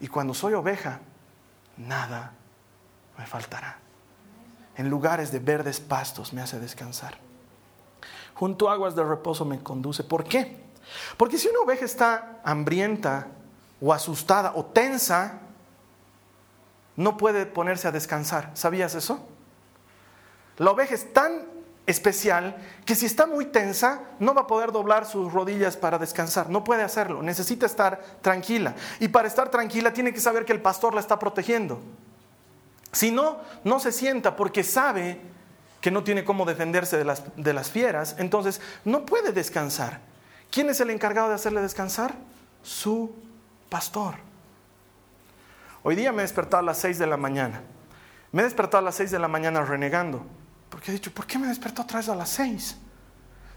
Y 0.00 0.08
cuando 0.08 0.34
soy 0.34 0.54
oveja, 0.54 1.00
nada 1.76 2.32
me 3.18 3.26
faltará. 3.26 3.78
En 4.76 4.88
lugares 4.88 5.30
de 5.30 5.38
verdes 5.38 5.80
pastos 5.80 6.32
me 6.32 6.40
hace 6.40 6.58
descansar. 6.58 7.18
Junto 8.34 8.70
a 8.70 8.72
aguas 8.72 8.96
de 8.96 9.04
reposo 9.04 9.44
me 9.44 9.62
conduce. 9.62 10.02
¿Por 10.02 10.24
qué? 10.24 10.62
Porque 11.16 11.38
si 11.38 11.48
una 11.48 11.60
oveja 11.60 11.84
está 11.84 12.40
hambrienta 12.44 13.28
o 13.82 13.92
asustada 13.92 14.52
o 14.54 14.64
tensa, 14.64 15.40
no 16.96 17.16
puede 17.16 17.46
ponerse 17.46 17.88
a 17.88 17.92
descansar. 17.92 18.50
¿Sabías 18.54 18.94
eso? 18.94 19.26
La 20.58 20.70
oveja 20.70 20.94
es 20.94 21.12
tan 21.12 21.46
especial 21.84 22.56
que 22.84 22.94
si 22.94 23.06
está 23.06 23.26
muy 23.26 23.46
tensa 23.46 24.02
no 24.20 24.34
va 24.34 24.42
a 24.42 24.46
poder 24.46 24.70
doblar 24.70 25.04
sus 25.04 25.32
rodillas 25.32 25.76
para 25.76 25.98
descansar, 25.98 26.48
no 26.48 26.62
puede 26.62 26.84
hacerlo, 26.84 27.22
necesita 27.22 27.66
estar 27.66 28.00
tranquila. 28.20 28.76
Y 29.00 29.08
para 29.08 29.26
estar 29.26 29.50
tranquila 29.50 29.92
tiene 29.92 30.12
que 30.12 30.20
saber 30.20 30.44
que 30.44 30.52
el 30.52 30.62
pastor 30.62 30.94
la 30.94 31.00
está 31.00 31.18
protegiendo. 31.18 31.80
Si 32.92 33.10
no, 33.10 33.38
no 33.64 33.80
se 33.80 33.90
sienta 33.90 34.36
porque 34.36 34.62
sabe 34.62 35.20
que 35.80 35.90
no 35.90 36.04
tiene 36.04 36.24
cómo 36.24 36.44
defenderse 36.44 36.96
de 36.96 37.04
las, 37.04 37.24
de 37.34 37.52
las 37.52 37.70
fieras, 37.70 38.14
entonces 38.18 38.60
no 38.84 39.04
puede 39.04 39.32
descansar. 39.32 40.00
¿Quién 40.52 40.70
es 40.70 40.78
el 40.80 40.90
encargado 40.90 41.30
de 41.30 41.34
hacerle 41.34 41.62
descansar? 41.62 42.14
Su 42.62 43.12
pastor. 43.72 44.16
Hoy 45.82 45.96
día 45.96 46.12
me 46.12 46.18
he 46.18 46.24
despertado 46.24 46.58
a 46.58 46.62
las 46.62 46.76
6 46.76 46.98
de 46.98 47.06
la 47.06 47.16
mañana. 47.16 47.62
Me 48.30 48.42
he 48.42 48.44
despertado 48.44 48.80
a 48.80 48.82
las 48.82 48.96
6 48.96 49.12
de 49.12 49.18
la 49.18 49.28
mañana 49.28 49.62
renegando. 49.62 50.26
Porque 50.68 50.90
he 50.90 50.94
dicho, 50.94 51.10
¿por 51.10 51.26
qué 51.26 51.38
me 51.38 51.46
despertó 51.46 51.80
otra 51.80 51.96
vez 51.96 52.08
a 52.10 52.14
las 52.14 52.28
seis? 52.28 52.76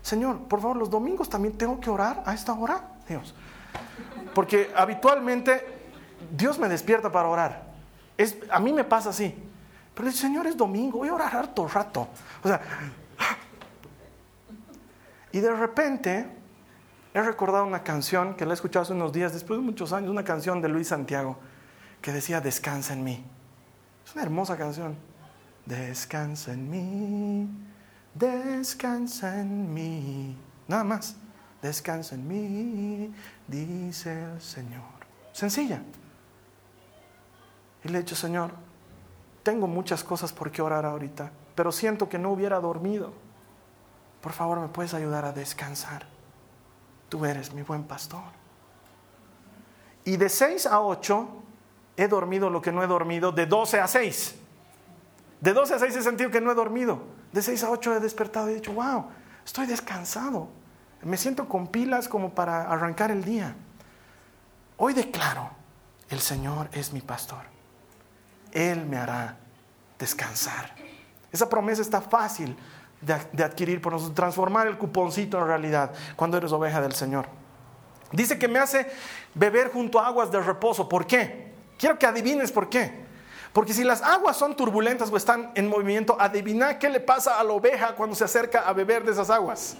Señor, 0.01 0.47
por 0.47 0.61
favor, 0.61 0.77
los 0.77 0.89
domingos 0.89 1.27
también 1.27 1.57
tengo 1.57 1.81
que 1.81 1.89
orar 1.89 2.23
a 2.25 2.33
esta 2.33 2.53
hora, 2.53 2.91
Dios. 3.09 3.35
Porque 4.33 4.71
habitualmente 4.73 5.65
Dios 6.31 6.59
me 6.59 6.69
despierta 6.69 7.11
para 7.11 7.27
orar. 7.27 7.63
Es, 8.17 8.37
a 8.49 8.61
mí 8.61 8.71
me 8.71 8.85
pasa 8.85 9.09
así. 9.09 9.35
Pero 9.93 10.07
el 10.07 10.13
Señor 10.13 10.47
es 10.47 10.55
domingo, 10.55 10.99
voy 10.99 11.09
a 11.09 11.13
orar 11.13 11.35
harto 11.35 11.67
rato. 11.67 12.07
O 12.41 12.47
sea, 12.47 12.61
y 15.33 15.39
de 15.41 15.51
repente 15.53 16.25
he 17.15 17.23
recordado 17.23 17.65
una 17.65 17.83
canción 17.83 18.35
que 18.35 18.45
la 18.45 18.51
he 18.51 18.55
escuchado 18.55 18.83
hace 18.83 18.93
unos 18.93 19.13
días, 19.13 19.33
después 19.33 19.59
de 19.59 19.65
muchos 19.65 19.93
años, 19.93 20.09
una 20.09 20.23
canción 20.23 20.61
de 20.61 20.69
Luis 20.69 20.89
Santiago 20.89 21.37
que 22.01 22.11
decía, 22.11 22.41
descansa 22.41 22.93
en 22.93 23.03
mí. 23.03 23.23
Es 24.05 24.13
una 24.13 24.23
hermosa 24.23 24.57
canción. 24.57 24.95
Descansa 25.65 26.53
en 26.53 26.69
mí, 26.69 27.49
descansa 28.13 29.39
en 29.41 29.73
mí. 29.73 30.37
Nada 30.67 30.83
más. 30.83 31.15
Descansa 31.61 32.13
en 32.13 32.27
mí, 32.27 33.11
dice 33.47 34.33
el 34.33 34.39
Señor. 34.39 34.83
Sencilla. 35.31 35.81
Y 37.83 37.89
le 37.89 37.97
he 37.97 38.01
dicho, 38.01 38.15
Señor, 38.15 38.51
tengo 39.41 39.65
muchas 39.65 40.03
cosas 40.03 40.31
por 40.31 40.51
qué 40.51 40.61
orar 40.61 40.85
ahorita, 40.85 41.31
pero 41.55 41.71
siento 41.71 42.07
que 42.07 42.19
no 42.19 42.31
hubiera 42.31 42.59
dormido. 42.59 43.13
Por 44.21 44.33
favor, 44.33 44.59
¿me 44.59 44.67
puedes 44.67 44.93
ayudar 44.93 45.25
a 45.25 45.31
descansar? 45.31 46.14
Tú 47.15 47.23
eres 47.23 47.53
mi 47.53 47.61
buen 47.61 47.85
pastor. 47.85 48.25
Y 50.03 50.17
de 50.17 50.27
6 50.27 50.65
a 50.65 50.81
8 50.81 51.29
he 51.95 52.09
dormido 52.09 52.49
lo 52.49 52.61
que 52.61 52.73
no 52.73 52.83
he 52.83 52.87
dormido 52.87 53.31
de 53.31 53.45
12 53.45 53.79
a 53.79 53.87
6. 53.87 54.35
De 55.39 55.53
12 55.53 55.75
a 55.75 55.79
6 55.79 55.95
he 55.95 56.01
sentido 56.01 56.29
que 56.29 56.41
no 56.41 56.51
he 56.51 56.55
dormido. 56.55 57.03
De 57.31 57.41
6 57.41 57.63
a 57.63 57.71
8 57.71 57.95
he 57.95 57.99
despertado 58.01 58.49
y 58.49 58.51
he 58.51 58.55
dicho, 58.55 58.73
wow, 58.73 59.05
estoy 59.45 59.65
descansado. 59.65 60.49
Me 61.03 61.15
siento 61.15 61.47
con 61.47 61.67
pilas 61.67 62.09
como 62.09 62.35
para 62.35 62.63
arrancar 62.63 63.11
el 63.11 63.23
día. 63.23 63.55
Hoy 64.75 64.93
declaro, 64.93 65.51
el 66.09 66.19
Señor 66.19 66.67
es 66.73 66.91
mi 66.91 66.99
pastor. 66.99 67.43
Él 68.51 68.85
me 68.85 68.97
hará 68.97 69.37
descansar. 69.97 70.75
Esa 71.31 71.47
promesa 71.47 71.81
está 71.81 72.01
fácil 72.01 72.57
de, 73.01 73.43
adquirir 73.43 73.81
por 73.81 73.93
nosotros, 73.93 74.15
transformar 74.15 74.67
el 74.67 74.77
cuponcito 74.77 75.37
en 75.39 75.47
realidad 75.47 75.91
cuando 76.15 76.37
eres 76.37 76.51
oveja 76.51 76.81
del 76.81 76.93
Señor. 76.93 77.27
Dice 78.11 78.39
que 78.39 78.47
me 78.47 78.59
hace 78.59 78.87
beber 79.33 79.71
junto 79.71 79.99
a 79.99 80.07
aguas 80.07 80.31
de 80.31 80.39
reposo. 80.39 80.87
¿Por 80.87 81.05
qué? 81.05 81.53
Quiero 81.77 81.99
que 81.99 82.05
adivines 82.05 82.51
por 82.51 82.69
qué. 82.69 83.05
Porque 83.51 83.73
si 83.73 83.83
las 83.83 84.01
aguas 84.01 84.37
son 84.37 84.55
turbulentas 84.55 85.11
o 85.11 85.17
están 85.17 85.51
en 85.55 85.69
movimiento, 85.69 86.17
adivina 86.19 86.77
qué 86.77 86.89
le 86.89 86.99
pasa 86.99 87.39
a 87.39 87.43
la 87.43 87.53
oveja 87.53 87.95
cuando 87.95 88.15
se 88.15 88.23
acerca 88.23 88.61
a 88.61 88.73
beber 88.73 89.03
de 89.03 89.11
esas 89.11 89.29
aguas. 89.29 89.77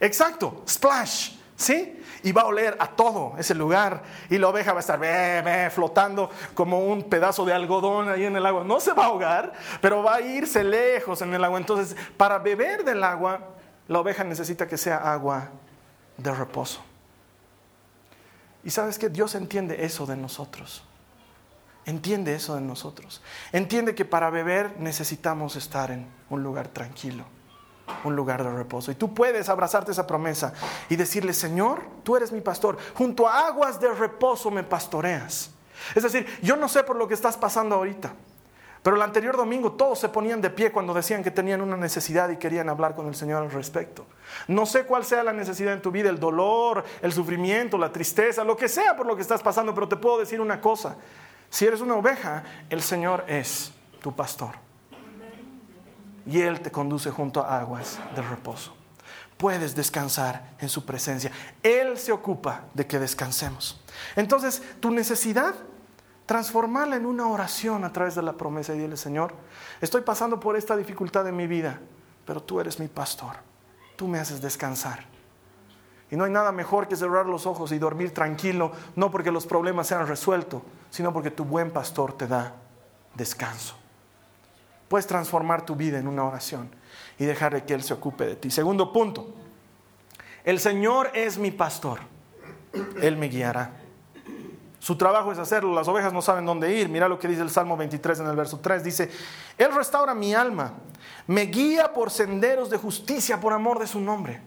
Exacto, 0.00 0.62
splash, 0.66 1.37
¿sí? 1.58 2.00
Y 2.22 2.32
va 2.32 2.42
a 2.42 2.46
oler 2.46 2.76
a 2.80 2.86
todo 2.88 3.34
ese 3.36 3.54
lugar 3.54 4.02
y 4.30 4.38
la 4.38 4.48
oveja 4.48 4.72
va 4.72 4.78
a 4.78 4.80
estar 4.80 5.70
flotando 5.70 6.30
como 6.54 6.86
un 6.86 7.02
pedazo 7.02 7.44
de 7.44 7.52
algodón 7.52 8.08
ahí 8.08 8.24
en 8.24 8.36
el 8.36 8.46
agua. 8.46 8.64
No 8.64 8.80
se 8.80 8.92
va 8.92 9.04
a 9.04 9.06
ahogar, 9.06 9.52
pero 9.82 10.02
va 10.02 10.16
a 10.16 10.20
irse 10.22 10.64
lejos 10.64 11.20
en 11.20 11.34
el 11.34 11.44
agua. 11.44 11.58
Entonces, 11.58 11.94
para 12.16 12.38
beber 12.38 12.84
del 12.84 13.04
agua, 13.04 13.40
la 13.88 14.00
oveja 14.00 14.24
necesita 14.24 14.66
que 14.66 14.78
sea 14.78 15.12
agua 15.12 15.50
de 16.16 16.32
reposo. 16.32 16.80
Y 18.64 18.70
sabes 18.70 18.98
que 18.98 19.08
Dios 19.08 19.34
entiende 19.34 19.84
eso 19.84 20.06
de 20.06 20.16
nosotros. 20.16 20.84
Entiende 21.86 22.34
eso 22.34 22.54
de 22.54 22.60
nosotros. 22.60 23.22
Entiende 23.52 23.94
que 23.94 24.04
para 24.04 24.30
beber 24.30 24.78
necesitamos 24.78 25.56
estar 25.56 25.90
en 25.90 26.06
un 26.30 26.42
lugar 26.42 26.68
tranquilo. 26.68 27.24
Un 28.04 28.16
lugar 28.16 28.42
de 28.42 28.50
reposo. 28.50 28.90
Y 28.90 28.94
tú 28.94 29.14
puedes 29.14 29.48
abrazarte 29.48 29.92
esa 29.92 30.06
promesa 30.06 30.52
y 30.88 30.96
decirle, 30.96 31.32
Señor, 31.32 31.82
tú 32.02 32.16
eres 32.16 32.32
mi 32.32 32.40
pastor, 32.40 32.78
junto 32.94 33.28
a 33.28 33.46
aguas 33.46 33.80
de 33.80 33.92
reposo 33.92 34.50
me 34.50 34.62
pastoreas. 34.62 35.50
Es 35.94 36.02
decir, 36.02 36.26
yo 36.42 36.56
no 36.56 36.68
sé 36.68 36.82
por 36.82 36.96
lo 36.96 37.06
que 37.06 37.14
estás 37.14 37.36
pasando 37.36 37.76
ahorita, 37.76 38.12
pero 38.82 38.96
el 38.96 39.02
anterior 39.02 39.36
domingo 39.36 39.72
todos 39.72 39.98
se 39.98 40.08
ponían 40.08 40.40
de 40.40 40.50
pie 40.50 40.70
cuando 40.70 40.94
decían 40.94 41.22
que 41.22 41.30
tenían 41.30 41.60
una 41.60 41.76
necesidad 41.76 42.28
y 42.30 42.36
querían 42.36 42.68
hablar 42.68 42.94
con 42.94 43.06
el 43.06 43.14
Señor 43.14 43.42
al 43.42 43.50
respecto. 43.50 44.06
No 44.46 44.66
sé 44.66 44.84
cuál 44.84 45.04
sea 45.04 45.24
la 45.24 45.32
necesidad 45.32 45.72
en 45.72 45.82
tu 45.82 45.90
vida, 45.90 46.10
el 46.10 46.20
dolor, 46.20 46.84
el 47.02 47.12
sufrimiento, 47.12 47.76
la 47.78 47.92
tristeza, 47.92 48.44
lo 48.44 48.56
que 48.56 48.68
sea 48.68 48.96
por 48.96 49.06
lo 49.06 49.16
que 49.16 49.22
estás 49.22 49.42
pasando, 49.42 49.74
pero 49.74 49.88
te 49.88 49.96
puedo 49.96 50.18
decir 50.18 50.40
una 50.40 50.60
cosa. 50.60 50.96
Si 51.50 51.66
eres 51.66 51.80
una 51.80 51.94
oveja, 51.96 52.44
el 52.70 52.82
Señor 52.82 53.24
es 53.26 53.72
tu 54.00 54.14
pastor. 54.14 54.67
Y 56.28 56.42
Él 56.42 56.60
te 56.60 56.70
conduce 56.70 57.10
junto 57.10 57.40
a 57.42 57.58
aguas 57.58 57.98
de 58.14 58.20
reposo. 58.20 58.74
Puedes 59.38 59.74
descansar 59.74 60.54
en 60.58 60.68
su 60.68 60.84
presencia. 60.84 61.32
Él 61.62 61.96
se 61.96 62.12
ocupa 62.12 62.64
de 62.74 62.86
que 62.86 62.98
descansemos. 62.98 63.80
Entonces, 64.14 64.62
tu 64.78 64.90
necesidad, 64.90 65.54
transformarla 66.26 66.96
en 66.96 67.06
una 67.06 67.26
oración 67.26 67.82
a 67.82 67.92
través 67.94 68.14
de 68.14 68.20
la 68.20 68.34
promesa 68.34 68.74
y 68.74 68.78
dile, 68.78 68.98
Señor, 68.98 69.32
estoy 69.80 70.02
pasando 70.02 70.38
por 70.38 70.54
esta 70.54 70.76
dificultad 70.76 71.26
en 71.26 71.36
mi 71.36 71.46
vida, 71.46 71.80
pero 72.26 72.42
tú 72.42 72.60
eres 72.60 72.78
mi 72.78 72.88
pastor. 72.88 73.36
Tú 73.96 74.06
me 74.06 74.18
haces 74.18 74.42
descansar. 74.42 75.06
Y 76.10 76.16
no 76.16 76.24
hay 76.24 76.30
nada 76.30 76.52
mejor 76.52 76.88
que 76.88 76.96
cerrar 76.96 77.24
los 77.24 77.46
ojos 77.46 77.72
y 77.72 77.78
dormir 77.78 78.12
tranquilo, 78.12 78.72
no 78.96 79.10
porque 79.10 79.30
los 79.30 79.46
problemas 79.46 79.86
sean 79.86 80.06
resueltos, 80.06 80.60
sino 80.90 81.10
porque 81.10 81.30
tu 81.30 81.46
buen 81.46 81.70
pastor 81.70 82.12
te 82.12 82.26
da 82.26 82.52
descanso. 83.14 83.77
Puedes 84.88 85.06
transformar 85.06 85.64
tu 85.64 85.76
vida 85.76 85.98
en 85.98 86.08
una 86.08 86.24
oración 86.24 86.70
y 87.18 87.24
dejar 87.24 87.64
que 87.64 87.74
Él 87.74 87.82
se 87.82 87.94
ocupe 87.94 88.26
de 88.26 88.36
ti. 88.36 88.50
Segundo 88.50 88.92
punto, 88.92 89.34
el 90.44 90.58
Señor 90.60 91.10
es 91.14 91.38
mi 91.38 91.50
pastor, 91.50 92.00
Él 93.00 93.16
me 93.16 93.28
guiará. 93.28 93.72
Su 94.78 94.96
trabajo 94.96 95.32
es 95.32 95.38
hacerlo, 95.38 95.74
las 95.74 95.88
ovejas 95.88 96.12
no 96.12 96.22
saben 96.22 96.46
dónde 96.46 96.74
ir. 96.74 96.88
Mira 96.88 97.08
lo 97.08 97.18
que 97.18 97.28
dice 97.28 97.42
el 97.42 97.50
Salmo 97.50 97.76
23 97.76 98.20
en 98.20 98.26
el 98.28 98.36
verso 98.36 98.60
3. 98.60 98.82
Dice, 98.84 99.10
Él 99.58 99.74
restaura 99.74 100.14
mi 100.14 100.34
alma, 100.34 100.72
me 101.26 101.42
guía 101.42 101.92
por 101.92 102.10
senderos 102.10 102.70
de 102.70 102.76
justicia 102.76 103.40
por 103.40 103.52
amor 103.52 103.78
de 103.78 103.86
su 103.86 104.00
nombre. 104.00 104.40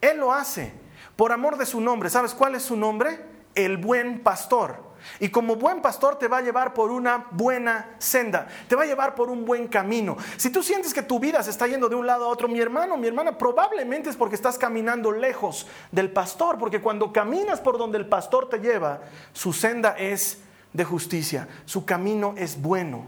Él 0.00 0.18
lo 0.18 0.32
hace 0.32 0.74
por 1.16 1.32
amor 1.32 1.56
de 1.56 1.66
su 1.66 1.80
nombre. 1.80 2.10
¿Sabes 2.10 2.34
cuál 2.34 2.56
es 2.56 2.64
su 2.64 2.76
nombre? 2.76 3.24
El 3.54 3.76
buen 3.76 4.22
pastor. 4.22 4.91
Y 5.20 5.28
como 5.28 5.56
buen 5.56 5.82
pastor 5.82 6.18
te 6.18 6.28
va 6.28 6.38
a 6.38 6.42
llevar 6.42 6.74
por 6.74 6.90
una 6.90 7.26
buena 7.30 7.94
senda, 7.98 8.46
te 8.68 8.76
va 8.76 8.82
a 8.82 8.86
llevar 8.86 9.14
por 9.14 9.30
un 9.30 9.44
buen 9.44 9.68
camino. 9.68 10.16
Si 10.36 10.50
tú 10.50 10.62
sientes 10.62 10.94
que 10.94 11.02
tu 11.02 11.18
vida 11.18 11.42
se 11.42 11.50
está 11.50 11.66
yendo 11.66 11.88
de 11.88 11.96
un 11.96 12.06
lado 12.06 12.24
a 12.24 12.28
otro, 12.28 12.48
mi 12.48 12.60
hermano, 12.60 12.96
mi 12.96 13.06
hermana, 13.06 13.36
probablemente 13.38 14.10
es 14.10 14.16
porque 14.16 14.36
estás 14.36 14.58
caminando 14.58 15.12
lejos 15.12 15.66
del 15.90 16.10
pastor, 16.10 16.58
porque 16.58 16.80
cuando 16.80 17.12
caminas 17.12 17.60
por 17.60 17.78
donde 17.78 17.98
el 17.98 18.06
pastor 18.06 18.48
te 18.48 18.58
lleva, 18.58 19.00
su 19.32 19.52
senda 19.52 19.96
es 19.98 20.38
de 20.72 20.84
justicia, 20.84 21.48
su 21.64 21.84
camino 21.84 22.34
es 22.36 22.60
bueno. 22.60 23.06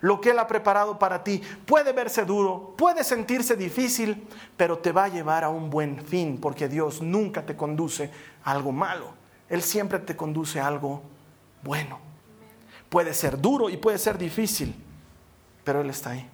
Lo 0.00 0.20
que 0.20 0.32
Él 0.32 0.38
ha 0.38 0.46
preparado 0.46 0.98
para 0.98 1.24
ti 1.24 1.40
puede 1.64 1.92
verse 1.92 2.26
duro, 2.26 2.74
puede 2.76 3.04
sentirse 3.04 3.56
difícil, 3.56 4.28
pero 4.54 4.76
te 4.76 4.92
va 4.92 5.04
a 5.04 5.08
llevar 5.08 5.44
a 5.44 5.48
un 5.48 5.70
buen 5.70 6.04
fin, 6.04 6.38
porque 6.38 6.68
Dios 6.68 7.00
nunca 7.00 7.46
te 7.46 7.56
conduce 7.56 8.10
a 8.44 8.50
algo 8.50 8.70
malo. 8.70 9.14
Él 9.48 9.62
siempre 9.62 9.98
te 9.98 10.14
conduce 10.14 10.60
a 10.60 10.66
algo 10.66 11.02
bueno. 11.64 11.98
Puede 12.88 13.14
ser 13.14 13.40
duro 13.40 13.70
y 13.70 13.76
puede 13.76 13.98
ser 13.98 14.18
difícil, 14.18 14.74
pero 15.64 15.80
Él 15.80 15.90
está 15.90 16.10
ahí. 16.10 16.30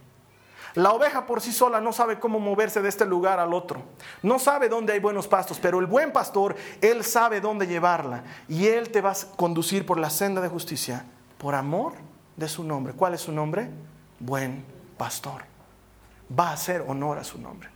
La 0.75 0.93
oveja 0.93 1.27
por 1.27 1.41
sí 1.41 1.53
sola 1.53 1.81
no 1.81 1.93
sabe 1.93 2.21
cómo 2.21 2.39
moverse 2.39 2.81
de 2.81 2.89
este 2.89 3.05
lugar 3.05 3.41
al 3.41 3.55
otro. 3.55 3.83
No 4.23 4.39
sabe 4.39 4.69
dónde 4.69 4.93
hay 4.93 5.01
buenos 5.01 5.27
pastos, 5.27 5.59
pero 5.61 5.81
el 5.81 5.87
buen 5.87 6.13
pastor, 6.13 6.55
Él 6.81 7.03
sabe 7.03 7.41
dónde 7.41 7.67
llevarla. 7.67 8.23
Y 8.49 8.67
Él 8.67 8.91
te 8.91 9.01
va 9.01 9.11
a 9.11 9.17
conducir 9.37 9.85
por 9.85 9.99
la 9.99 10.11
senda 10.11 10.41
de 10.41 10.49
justicia, 10.49 11.05
por 11.39 11.55
amor 11.55 11.95
de 12.37 12.49
su 12.49 12.63
nombre. 12.63 12.93
¿Cuál 12.93 13.15
es 13.15 13.23
su 13.23 13.33
nombre? 13.33 13.69
Buen 14.21 14.65
pastor. 14.97 15.43
Va 16.39 16.51
a 16.51 16.53
hacer 16.53 16.85
honor 16.87 17.19
a 17.19 17.25
su 17.25 17.41
nombre. 17.41 17.69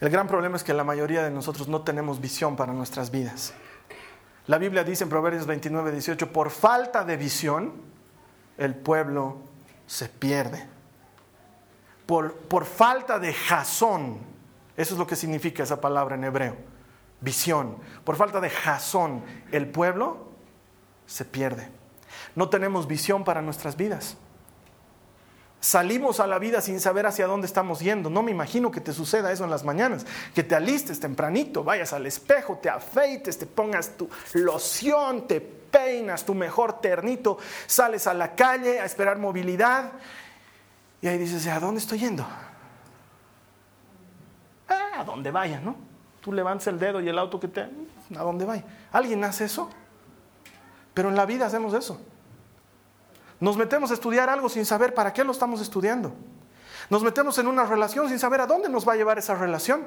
El 0.00 0.10
gran 0.10 0.26
problema 0.26 0.56
es 0.56 0.64
que 0.64 0.74
la 0.74 0.84
mayoría 0.84 1.22
de 1.22 1.30
nosotros 1.30 1.68
no 1.68 1.82
tenemos 1.82 2.20
visión 2.20 2.56
para 2.56 2.72
nuestras 2.72 3.10
vidas. 3.10 3.52
La 4.46 4.58
Biblia 4.58 4.84
dice 4.84 5.04
en 5.04 5.10
Proverbios 5.10 5.46
29, 5.46 5.90
18, 5.90 6.32
por 6.32 6.50
falta 6.50 7.04
de 7.04 7.16
visión, 7.16 7.72
el 8.58 8.74
pueblo 8.74 9.38
se 9.86 10.08
pierde. 10.08 10.66
Por, 12.06 12.34
por 12.34 12.64
falta 12.64 13.18
de 13.18 13.34
jazón, 13.34 14.18
eso 14.76 14.94
es 14.94 14.98
lo 14.98 15.06
que 15.06 15.16
significa 15.16 15.64
esa 15.64 15.80
palabra 15.80 16.14
en 16.14 16.24
hebreo, 16.24 16.56
visión. 17.20 17.78
Por 18.04 18.14
falta 18.14 18.40
de 18.40 18.50
jazón, 18.50 19.24
el 19.50 19.68
pueblo 19.68 20.28
se 21.06 21.24
pierde. 21.24 21.68
No 22.36 22.48
tenemos 22.48 22.86
visión 22.86 23.24
para 23.24 23.42
nuestras 23.42 23.76
vidas. 23.76 24.16
Salimos 25.66 26.20
a 26.20 26.28
la 26.28 26.38
vida 26.38 26.60
sin 26.60 26.78
saber 26.78 27.06
hacia 27.06 27.26
dónde 27.26 27.48
estamos 27.48 27.80
yendo. 27.80 28.08
No 28.08 28.22
me 28.22 28.30
imagino 28.30 28.70
que 28.70 28.80
te 28.80 28.92
suceda 28.92 29.32
eso 29.32 29.42
en 29.42 29.50
las 29.50 29.64
mañanas, 29.64 30.06
que 30.32 30.44
te 30.44 30.54
alistes 30.54 31.00
tempranito, 31.00 31.64
vayas 31.64 31.92
al 31.92 32.06
espejo, 32.06 32.60
te 32.62 32.70
afeites, 32.70 33.36
te 33.36 33.46
pongas 33.46 33.96
tu 33.96 34.08
loción, 34.34 35.26
te 35.26 35.40
peinas, 35.40 36.24
tu 36.24 36.36
mejor 36.36 36.80
ternito, 36.80 37.38
sales 37.66 38.06
a 38.06 38.14
la 38.14 38.36
calle 38.36 38.78
a 38.78 38.84
esperar 38.84 39.18
movilidad 39.18 39.90
y 41.02 41.08
ahí 41.08 41.18
dices, 41.18 41.44
¿a 41.48 41.58
dónde 41.58 41.80
estoy 41.80 41.98
yendo? 41.98 42.24
Ah, 44.68 45.00
a 45.00 45.02
donde 45.02 45.32
vaya, 45.32 45.58
¿no? 45.58 45.74
Tú 46.20 46.32
levantas 46.32 46.68
el 46.68 46.78
dedo 46.78 47.00
y 47.00 47.08
el 47.08 47.18
auto 47.18 47.40
que 47.40 47.48
te... 47.48 47.62
¿A 47.62 48.22
dónde 48.22 48.44
vaya? 48.44 48.62
¿Alguien 48.92 49.24
hace 49.24 49.46
eso? 49.46 49.68
Pero 50.94 51.08
en 51.08 51.16
la 51.16 51.26
vida 51.26 51.46
hacemos 51.46 51.74
eso. 51.74 52.00
Nos 53.40 53.56
metemos 53.56 53.90
a 53.90 53.94
estudiar 53.94 54.30
algo 54.30 54.48
sin 54.48 54.64
saber 54.64 54.94
para 54.94 55.12
qué 55.12 55.24
lo 55.24 55.32
estamos 55.32 55.60
estudiando. 55.60 56.12
Nos 56.88 57.02
metemos 57.02 57.36
en 57.38 57.46
una 57.46 57.64
relación 57.64 58.08
sin 58.08 58.18
saber 58.18 58.40
a 58.40 58.46
dónde 58.46 58.68
nos 58.68 58.86
va 58.86 58.92
a 58.92 58.96
llevar 58.96 59.18
esa 59.18 59.34
relación. 59.34 59.86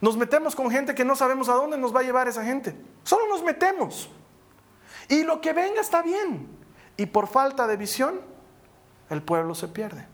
Nos 0.00 0.16
metemos 0.16 0.54
con 0.54 0.70
gente 0.70 0.94
que 0.94 1.04
no 1.04 1.16
sabemos 1.16 1.48
a 1.48 1.54
dónde 1.54 1.78
nos 1.78 1.94
va 1.94 2.00
a 2.00 2.04
llevar 2.04 2.28
esa 2.28 2.44
gente. 2.44 2.76
Solo 3.02 3.26
nos 3.28 3.42
metemos. 3.42 4.10
Y 5.08 5.24
lo 5.24 5.40
que 5.40 5.52
venga 5.52 5.80
está 5.80 6.02
bien. 6.02 6.48
Y 6.96 7.06
por 7.06 7.26
falta 7.26 7.66
de 7.66 7.76
visión, 7.76 8.20
el 9.10 9.22
pueblo 9.22 9.54
se 9.54 9.68
pierde. 9.68 10.06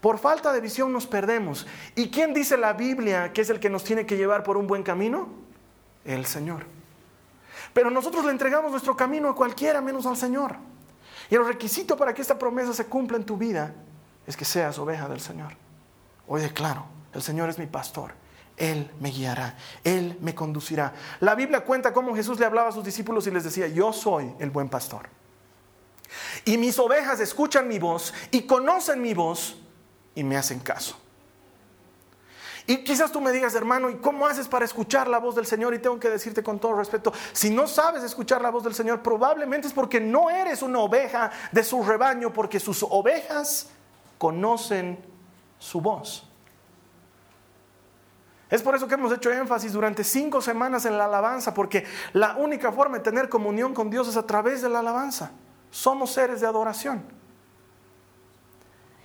Por 0.00 0.18
falta 0.18 0.52
de 0.52 0.60
visión 0.60 0.92
nos 0.92 1.06
perdemos. 1.06 1.66
¿Y 1.94 2.10
quién 2.10 2.34
dice 2.34 2.56
la 2.56 2.72
Biblia 2.72 3.32
que 3.32 3.40
es 3.40 3.50
el 3.50 3.60
que 3.60 3.70
nos 3.70 3.84
tiene 3.84 4.04
que 4.04 4.16
llevar 4.16 4.42
por 4.42 4.56
un 4.56 4.66
buen 4.66 4.82
camino? 4.82 5.28
El 6.04 6.26
Señor. 6.26 6.66
Pero 7.72 7.90
nosotros 7.90 8.24
le 8.24 8.32
entregamos 8.32 8.72
nuestro 8.72 8.96
camino 8.96 9.28
a 9.28 9.34
cualquiera 9.34 9.80
menos 9.80 10.06
al 10.06 10.16
Señor. 10.16 10.56
Y 11.32 11.34
el 11.34 11.46
requisito 11.46 11.96
para 11.96 12.12
que 12.12 12.20
esta 12.20 12.38
promesa 12.38 12.74
se 12.74 12.84
cumpla 12.84 13.16
en 13.16 13.24
tu 13.24 13.38
vida 13.38 13.74
es 14.26 14.36
que 14.36 14.44
seas 14.44 14.78
oveja 14.78 15.08
del 15.08 15.18
Señor. 15.18 15.54
Hoy 16.28 16.42
declaro, 16.42 16.84
el 17.14 17.22
Señor 17.22 17.48
es 17.48 17.58
mi 17.58 17.64
pastor. 17.64 18.12
Él 18.58 18.90
me 19.00 19.08
guiará, 19.08 19.56
Él 19.82 20.18
me 20.20 20.34
conducirá. 20.34 20.92
La 21.20 21.34
Biblia 21.34 21.64
cuenta 21.64 21.94
cómo 21.94 22.14
Jesús 22.14 22.38
le 22.38 22.44
hablaba 22.44 22.68
a 22.68 22.72
sus 22.72 22.84
discípulos 22.84 23.26
y 23.26 23.30
les 23.30 23.44
decía, 23.44 23.66
yo 23.66 23.94
soy 23.94 24.30
el 24.40 24.50
buen 24.50 24.68
pastor. 24.68 25.08
Y 26.44 26.58
mis 26.58 26.78
ovejas 26.78 27.18
escuchan 27.18 27.66
mi 27.66 27.78
voz 27.78 28.12
y 28.30 28.42
conocen 28.42 29.00
mi 29.00 29.14
voz 29.14 29.56
y 30.14 30.24
me 30.24 30.36
hacen 30.36 30.60
caso. 30.60 31.00
Y 32.66 32.84
quizás 32.84 33.10
tú 33.10 33.20
me 33.20 33.32
digas, 33.32 33.54
hermano, 33.54 33.90
¿y 33.90 33.96
cómo 33.96 34.26
haces 34.26 34.46
para 34.46 34.64
escuchar 34.64 35.08
la 35.08 35.18
voz 35.18 35.34
del 35.34 35.46
Señor? 35.46 35.74
Y 35.74 35.80
tengo 35.80 35.98
que 35.98 36.08
decirte 36.08 36.42
con 36.42 36.60
todo 36.60 36.74
respeto, 36.74 37.12
si 37.32 37.50
no 37.50 37.66
sabes 37.66 38.04
escuchar 38.04 38.40
la 38.40 38.50
voz 38.50 38.62
del 38.62 38.74
Señor, 38.74 39.02
probablemente 39.02 39.66
es 39.66 39.72
porque 39.72 40.00
no 40.00 40.30
eres 40.30 40.62
una 40.62 40.78
oveja 40.78 41.30
de 41.50 41.64
su 41.64 41.82
rebaño, 41.82 42.32
porque 42.32 42.60
sus 42.60 42.84
ovejas 42.88 43.70
conocen 44.16 45.04
su 45.58 45.80
voz. 45.80 46.28
Es 48.48 48.62
por 48.62 48.76
eso 48.76 48.86
que 48.86 48.94
hemos 48.94 49.12
hecho 49.12 49.32
énfasis 49.32 49.72
durante 49.72 50.04
cinco 50.04 50.40
semanas 50.40 50.84
en 50.84 50.96
la 50.96 51.06
alabanza, 51.06 51.54
porque 51.54 51.84
la 52.12 52.36
única 52.36 52.70
forma 52.70 52.98
de 52.98 53.02
tener 53.02 53.28
comunión 53.28 53.74
con 53.74 53.90
Dios 53.90 54.06
es 54.08 54.16
a 54.16 54.26
través 54.26 54.62
de 54.62 54.68
la 54.68 54.80
alabanza. 54.80 55.32
Somos 55.70 56.12
seres 56.12 56.42
de 56.42 56.46
adoración. 56.46 57.02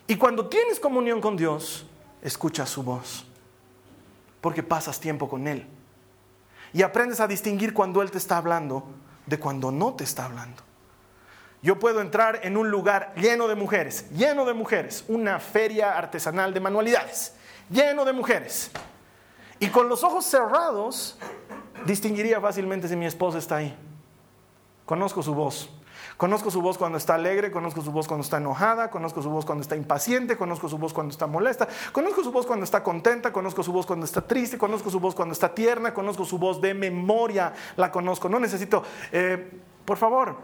Y 0.05 0.15
cuando 0.17 0.47
tienes 0.47 0.79
comunión 0.79 1.21
con 1.21 1.37
Dios, 1.37 1.87
escucha 2.21 2.65
su 2.65 2.83
voz 2.83 3.26
porque 4.47 4.63
pasas 4.63 4.97
tiempo 5.01 5.27
con 5.27 5.45
Él. 5.45 5.67
Y 6.71 6.81
aprendes 6.81 7.19
a 7.19 7.27
distinguir 7.27 7.73
cuando 7.73 8.01
Él 8.01 8.11
te 8.11 8.17
está 8.17 8.37
hablando 8.37 8.87
de 9.25 9.37
cuando 9.37 9.71
no 9.73 9.93
te 9.93 10.05
está 10.05 10.23
hablando. 10.23 10.63
Yo 11.61 11.77
puedo 11.79 11.99
entrar 11.99 12.39
en 12.43 12.55
un 12.55 12.71
lugar 12.71 13.13
lleno 13.17 13.49
de 13.49 13.55
mujeres, 13.55 14.09
lleno 14.11 14.45
de 14.45 14.53
mujeres, 14.53 15.03
una 15.09 15.41
feria 15.41 15.97
artesanal 15.97 16.53
de 16.53 16.61
manualidades, 16.61 17.33
lleno 17.69 18.05
de 18.05 18.13
mujeres. 18.13 18.71
Y 19.59 19.67
con 19.67 19.89
los 19.89 20.01
ojos 20.05 20.23
cerrados, 20.23 21.19
distinguiría 21.85 22.39
fácilmente 22.39 22.87
si 22.87 22.95
mi 22.95 23.05
esposa 23.05 23.39
está 23.39 23.57
ahí. 23.57 23.77
Conozco 24.85 25.21
su 25.21 25.33
voz. 25.35 25.69
Conozco 26.17 26.49
su 26.49 26.63
voz 26.63 26.79
cuando 26.79 26.97
está 26.97 27.13
alegre, 27.13 27.51
conozco 27.51 27.83
su 27.83 27.91
voz 27.91 28.07
cuando 28.07 28.23
está 28.23 28.37
enojada, 28.37 28.89
conozco 28.89 29.21
su 29.21 29.29
voz 29.29 29.45
cuando 29.45 29.61
está 29.61 29.75
impaciente, 29.75 30.35
conozco 30.35 30.67
su 30.67 30.79
voz 30.79 30.91
cuando 30.91 31.11
está 31.11 31.27
molesta, 31.27 31.67
conozco 31.91 32.23
su 32.23 32.31
voz 32.31 32.47
cuando 32.47 32.63
está 32.63 32.81
contenta, 32.81 33.31
conozco 33.31 33.61
su 33.61 33.71
voz 33.71 33.85
cuando 33.85 34.03
está 34.03 34.21
triste, 34.21 34.57
conozco 34.57 34.89
su 34.89 34.99
voz 34.99 35.13
cuando 35.13 35.33
está 35.33 35.53
tierna, 35.53 35.93
conozco 35.93 36.25
su 36.25 36.39
voz 36.39 36.59
de 36.59 36.73
memoria, 36.73 37.53
la 37.75 37.91
conozco. 37.91 38.27
No 38.29 38.39
necesito, 38.39 38.81
eh, 39.11 39.61
por 39.85 39.97
favor, 39.97 40.37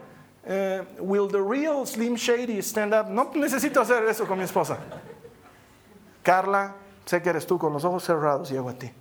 eh, 0.45 0.83
will 0.99 1.27
the 1.27 1.41
real 1.41 1.87
Slim 1.87 2.13
Shady 2.13 2.59
stand 2.61 2.93
up? 2.93 3.09
No 3.09 3.31
necesito 3.33 3.81
hacer 3.81 4.05
eso 4.05 4.27
con 4.27 4.37
mi 4.37 4.43
esposa. 4.43 4.77
Carla, 6.21 6.75
sé 7.03 7.19
que 7.23 7.29
eres 7.29 7.47
tú 7.47 7.57
con 7.57 7.73
los 7.73 7.83
ojos 7.83 8.03
cerrados, 8.03 8.47
llego 8.51 8.69
a 8.69 8.73
ti. 8.73 8.91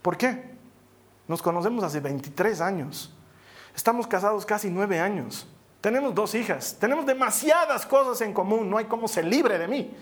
¿Por 0.00 0.16
qué? 0.16 0.50
Nos 1.28 1.42
conocemos 1.42 1.84
hace 1.84 2.00
23 2.00 2.60
años. 2.62 3.14
Estamos 3.74 4.06
casados 4.06 4.44
casi 4.44 4.70
nueve 4.70 5.00
años. 5.00 5.46
Tenemos 5.80 6.14
dos 6.14 6.34
hijas. 6.34 6.76
Tenemos 6.78 7.06
demasiadas 7.06 7.86
cosas 7.86 8.20
en 8.20 8.32
común. 8.32 8.68
No 8.68 8.78
hay 8.78 8.84
cómo 8.84 9.08
se 9.08 9.22
libre 9.22 9.58
de 9.58 9.68
mí. 9.68 9.94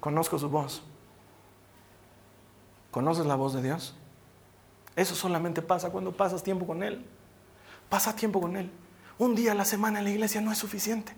Conozco 0.00 0.38
su 0.38 0.48
voz. 0.48 0.82
¿Conoces 2.90 3.24
la 3.26 3.36
voz 3.36 3.54
de 3.54 3.62
Dios? 3.62 3.94
Eso 4.96 5.14
solamente 5.14 5.62
pasa 5.62 5.90
cuando 5.90 6.12
pasas 6.12 6.42
tiempo 6.42 6.66
con 6.66 6.82
Él. 6.82 7.06
Pasa 7.88 8.14
tiempo 8.14 8.40
con 8.40 8.56
Él. 8.56 8.70
Un 9.18 9.34
día 9.34 9.52
a 9.52 9.54
la 9.54 9.64
semana 9.64 10.00
en 10.00 10.04
la 10.04 10.10
iglesia 10.10 10.40
no 10.40 10.50
es 10.50 10.58
suficiente. 10.58 11.14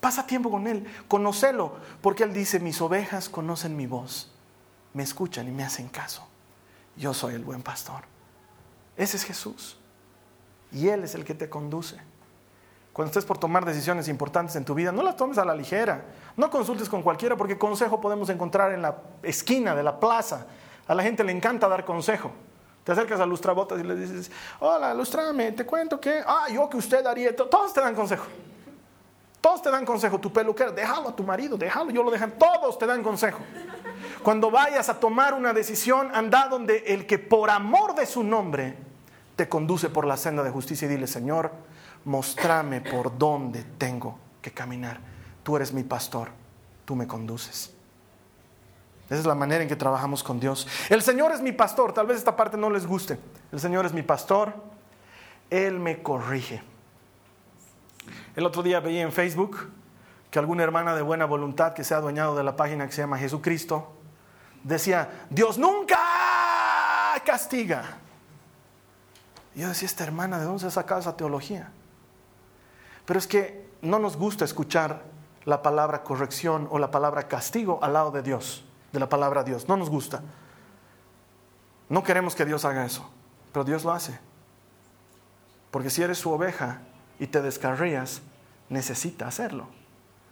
Pasa 0.00 0.26
tiempo 0.26 0.50
con 0.50 0.66
Él. 0.66 0.86
Conócelo. 1.08 1.76
Porque 2.02 2.24
Él 2.24 2.32
dice, 2.32 2.58
mis 2.58 2.80
ovejas 2.80 3.28
conocen 3.28 3.76
mi 3.76 3.86
voz. 3.86 4.32
Me 4.92 5.02
escuchan 5.02 5.48
y 5.48 5.52
me 5.52 5.64
hacen 5.64 5.88
caso. 5.88 6.26
Yo 6.96 7.14
soy 7.14 7.34
el 7.34 7.44
buen 7.44 7.62
pastor. 7.62 8.02
Ese 8.96 9.16
es 9.16 9.24
Jesús 9.24 9.78
y 10.74 10.88
Él 10.88 11.04
es 11.04 11.14
el 11.14 11.24
que 11.24 11.34
te 11.34 11.48
conduce. 11.48 11.96
Cuando 12.92 13.10
estés 13.10 13.24
por 13.24 13.38
tomar 13.38 13.64
decisiones 13.64 14.08
importantes 14.08 14.54
en 14.56 14.64
tu 14.64 14.74
vida, 14.74 14.92
no 14.92 15.02
las 15.02 15.16
tomes 15.16 15.38
a 15.38 15.44
la 15.44 15.54
ligera. 15.54 16.04
No 16.36 16.50
consultes 16.50 16.88
con 16.88 17.02
cualquiera 17.02 17.36
porque 17.36 17.58
consejo 17.58 18.00
podemos 18.00 18.28
encontrar 18.28 18.72
en 18.72 18.82
la 18.82 18.96
esquina 19.22 19.74
de 19.74 19.82
la 19.82 19.98
plaza. 19.98 20.46
A 20.86 20.94
la 20.94 21.02
gente 21.02 21.24
le 21.24 21.32
encanta 21.32 21.68
dar 21.68 21.84
consejo. 21.84 22.30
Te 22.84 22.92
acercas 22.92 23.18
a 23.18 23.26
lustrabotas 23.26 23.80
y 23.80 23.82
le 23.82 23.96
dices, 23.96 24.30
hola, 24.60 24.92
lustrame, 24.94 25.52
te 25.52 25.64
cuento 25.64 25.98
que, 25.98 26.22
ah, 26.26 26.46
yo 26.52 26.68
que 26.68 26.76
usted 26.76 27.04
haría, 27.06 27.34
todos 27.34 27.72
te 27.72 27.80
dan 27.80 27.94
consejo. 27.94 28.26
Todos 29.40 29.62
te 29.62 29.70
dan 29.70 29.84
consejo. 29.84 30.18
Tu 30.20 30.32
peluquero, 30.32 30.70
déjalo 30.70 31.08
a 31.08 31.16
tu 31.16 31.22
marido, 31.22 31.56
déjalo, 31.56 31.90
yo 31.90 32.02
lo 32.02 32.10
dejan. 32.10 32.38
Todos 32.38 32.78
te 32.78 32.86
dan 32.86 33.02
consejo. 33.02 33.40
Cuando 34.22 34.50
vayas 34.50 34.88
a 34.88 35.00
tomar 35.00 35.34
una 35.34 35.52
decisión, 35.52 36.10
anda 36.14 36.46
donde 36.48 36.84
el 36.86 37.06
que 37.06 37.18
por 37.18 37.50
amor 37.50 37.94
de 37.94 38.06
su 38.06 38.22
nombre 38.22 38.93
te 39.36 39.48
conduce 39.48 39.88
por 39.88 40.06
la 40.06 40.16
senda 40.16 40.42
de 40.42 40.50
justicia 40.50 40.86
y 40.86 40.88
dile, 40.88 41.06
Señor, 41.06 41.50
mostrame 42.04 42.80
por 42.80 43.16
dónde 43.16 43.64
tengo 43.78 44.18
que 44.40 44.52
caminar. 44.52 45.00
Tú 45.42 45.56
eres 45.56 45.72
mi 45.72 45.82
pastor, 45.82 46.28
tú 46.84 46.94
me 46.94 47.06
conduces. 47.06 47.72
Esa 49.06 49.20
es 49.20 49.26
la 49.26 49.34
manera 49.34 49.62
en 49.62 49.68
que 49.68 49.76
trabajamos 49.76 50.22
con 50.22 50.40
Dios. 50.40 50.66
El 50.88 51.02
Señor 51.02 51.32
es 51.32 51.40
mi 51.40 51.52
pastor, 51.52 51.92
tal 51.92 52.06
vez 52.06 52.18
esta 52.18 52.36
parte 52.36 52.56
no 52.56 52.70
les 52.70 52.86
guste. 52.86 53.18
El 53.52 53.60
Señor 53.60 53.84
es 53.84 53.92
mi 53.92 54.02
pastor, 54.02 54.54
Él 55.50 55.78
me 55.78 56.02
corrige. 56.02 56.62
El 58.36 58.46
otro 58.46 58.62
día 58.62 58.80
veía 58.80 59.02
en 59.02 59.12
Facebook 59.12 59.70
que 60.30 60.38
alguna 60.38 60.62
hermana 60.62 60.94
de 60.94 61.02
buena 61.02 61.26
voluntad 61.26 61.74
que 61.74 61.84
se 61.84 61.94
ha 61.94 61.98
adueñado 61.98 62.34
de 62.34 62.42
la 62.42 62.56
página 62.56 62.86
que 62.86 62.92
se 62.92 63.02
llama 63.02 63.18
Jesucristo 63.18 63.92
decía, 64.64 65.26
Dios 65.30 65.58
nunca 65.58 65.98
castiga. 67.24 67.98
Yo 69.54 69.68
decía, 69.68 69.86
esta 69.86 70.04
hermana, 70.04 70.38
¿de 70.38 70.44
dónde 70.44 70.60
se 70.60 70.66
ha 70.66 70.70
sacado 70.70 71.00
esa 71.00 71.16
teología? 71.16 71.70
Pero 73.06 73.18
es 73.18 73.26
que 73.26 73.68
no 73.82 73.98
nos 73.98 74.16
gusta 74.16 74.44
escuchar 74.44 75.02
la 75.44 75.62
palabra 75.62 76.02
corrección 76.02 76.66
o 76.70 76.78
la 76.78 76.90
palabra 76.90 77.28
castigo 77.28 77.78
al 77.82 77.92
lado 77.92 78.10
de 78.10 78.22
Dios, 78.22 78.64
de 78.92 79.00
la 79.00 79.08
palabra 79.08 79.44
Dios. 79.44 79.68
No 79.68 79.76
nos 79.76 79.90
gusta. 79.90 80.22
No 81.88 82.02
queremos 82.02 82.34
que 82.34 82.44
Dios 82.44 82.64
haga 82.64 82.84
eso, 82.84 83.08
pero 83.52 83.64
Dios 83.64 83.84
lo 83.84 83.92
hace. 83.92 84.18
Porque 85.70 85.90
si 85.90 86.02
eres 86.02 86.18
su 86.18 86.30
oveja 86.30 86.80
y 87.18 87.26
te 87.26 87.42
descarrías, 87.42 88.22
necesita 88.68 89.28
hacerlo. 89.28 89.68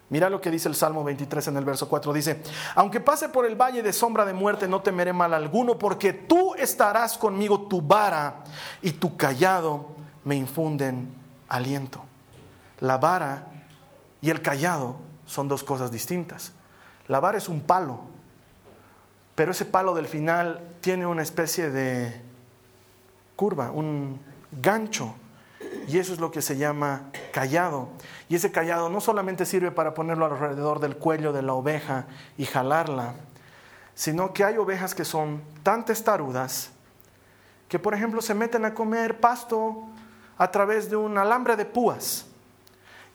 Mira 0.09 0.29
lo 0.29 0.41
que 0.41 0.51
dice 0.51 0.69
el 0.69 0.75
Salmo 0.75 1.03
23 1.03 1.47
en 1.47 1.57
el 1.57 1.65
verso 1.65 1.89
4. 1.89 2.13
Dice, 2.13 2.43
aunque 2.75 2.99
pase 2.99 3.29
por 3.29 3.45
el 3.45 3.55
valle 3.55 3.81
de 3.81 3.93
sombra 3.93 4.25
de 4.25 4.33
muerte, 4.33 4.67
no 4.67 4.81
temeré 4.81 5.13
mal 5.13 5.33
alguno, 5.33 5.77
porque 5.77 6.13
tú 6.13 6.53
estarás 6.55 7.17
conmigo, 7.17 7.61
tu 7.67 7.81
vara 7.81 8.43
y 8.81 8.91
tu 8.91 9.17
callado 9.17 9.87
me 10.23 10.35
infunden 10.35 11.13
aliento. 11.49 12.03
La 12.79 12.97
vara 12.97 13.47
y 14.21 14.29
el 14.29 14.41
callado 14.41 14.97
son 15.25 15.47
dos 15.47 15.63
cosas 15.63 15.91
distintas. 15.91 16.51
La 17.07 17.19
vara 17.19 17.37
es 17.37 17.49
un 17.49 17.61
palo, 17.61 18.01
pero 19.35 19.51
ese 19.51 19.65
palo 19.65 19.93
del 19.93 20.07
final 20.07 20.61
tiene 20.81 21.05
una 21.05 21.23
especie 21.23 21.69
de 21.69 22.21
curva, 23.35 23.71
un 23.71 24.19
gancho 24.51 25.15
y 25.87 25.97
eso 25.97 26.13
es 26.13 26.19
lo 26.19 26.31
que 26.31 26.41
se 26.41 26.57
llama 26.57 27.09
callado. 27.31 27.89
Y 28.29 28.35
ese 28.35 28.51
callado 28.51 28.89
no 28.89 29.01
solamente 29.01 29.45
sirve 29.45 29.71
para 29.71 29.93
ponerlo 29.93 30.25
alrededor 30.25 30.79
del 30.79 30.97
cuello 30.97 31.33
de 31.33 31.41
la 31.41 31.53
oveja 31.53 32.05
y 32.37 32.45
jalarla, 32.45 33.15
sino 33.95 34.33
que 34.33 34.43
hay 34.43 34.57
ovejas 34.57 34.95
que 34.95 35.05
son 35.05 35.41
tan 35.63 35.85
testarudas 35.85 36.71
que, 37.67 37.79
por 37.79 37.93
ejemplo, 37.93 38.21
se 38.21 38.33
meten 38.33 38.65
a 38.65 38.73
comer 38.73 39.19
pasto 39.19 39.83
a 40.37 40.51
través 40.51 40.89
de 40.89 40.95
un 40.95 41.17
alambre 41.17 41.55
de 41.55 41.65
púas. 41.65 42.25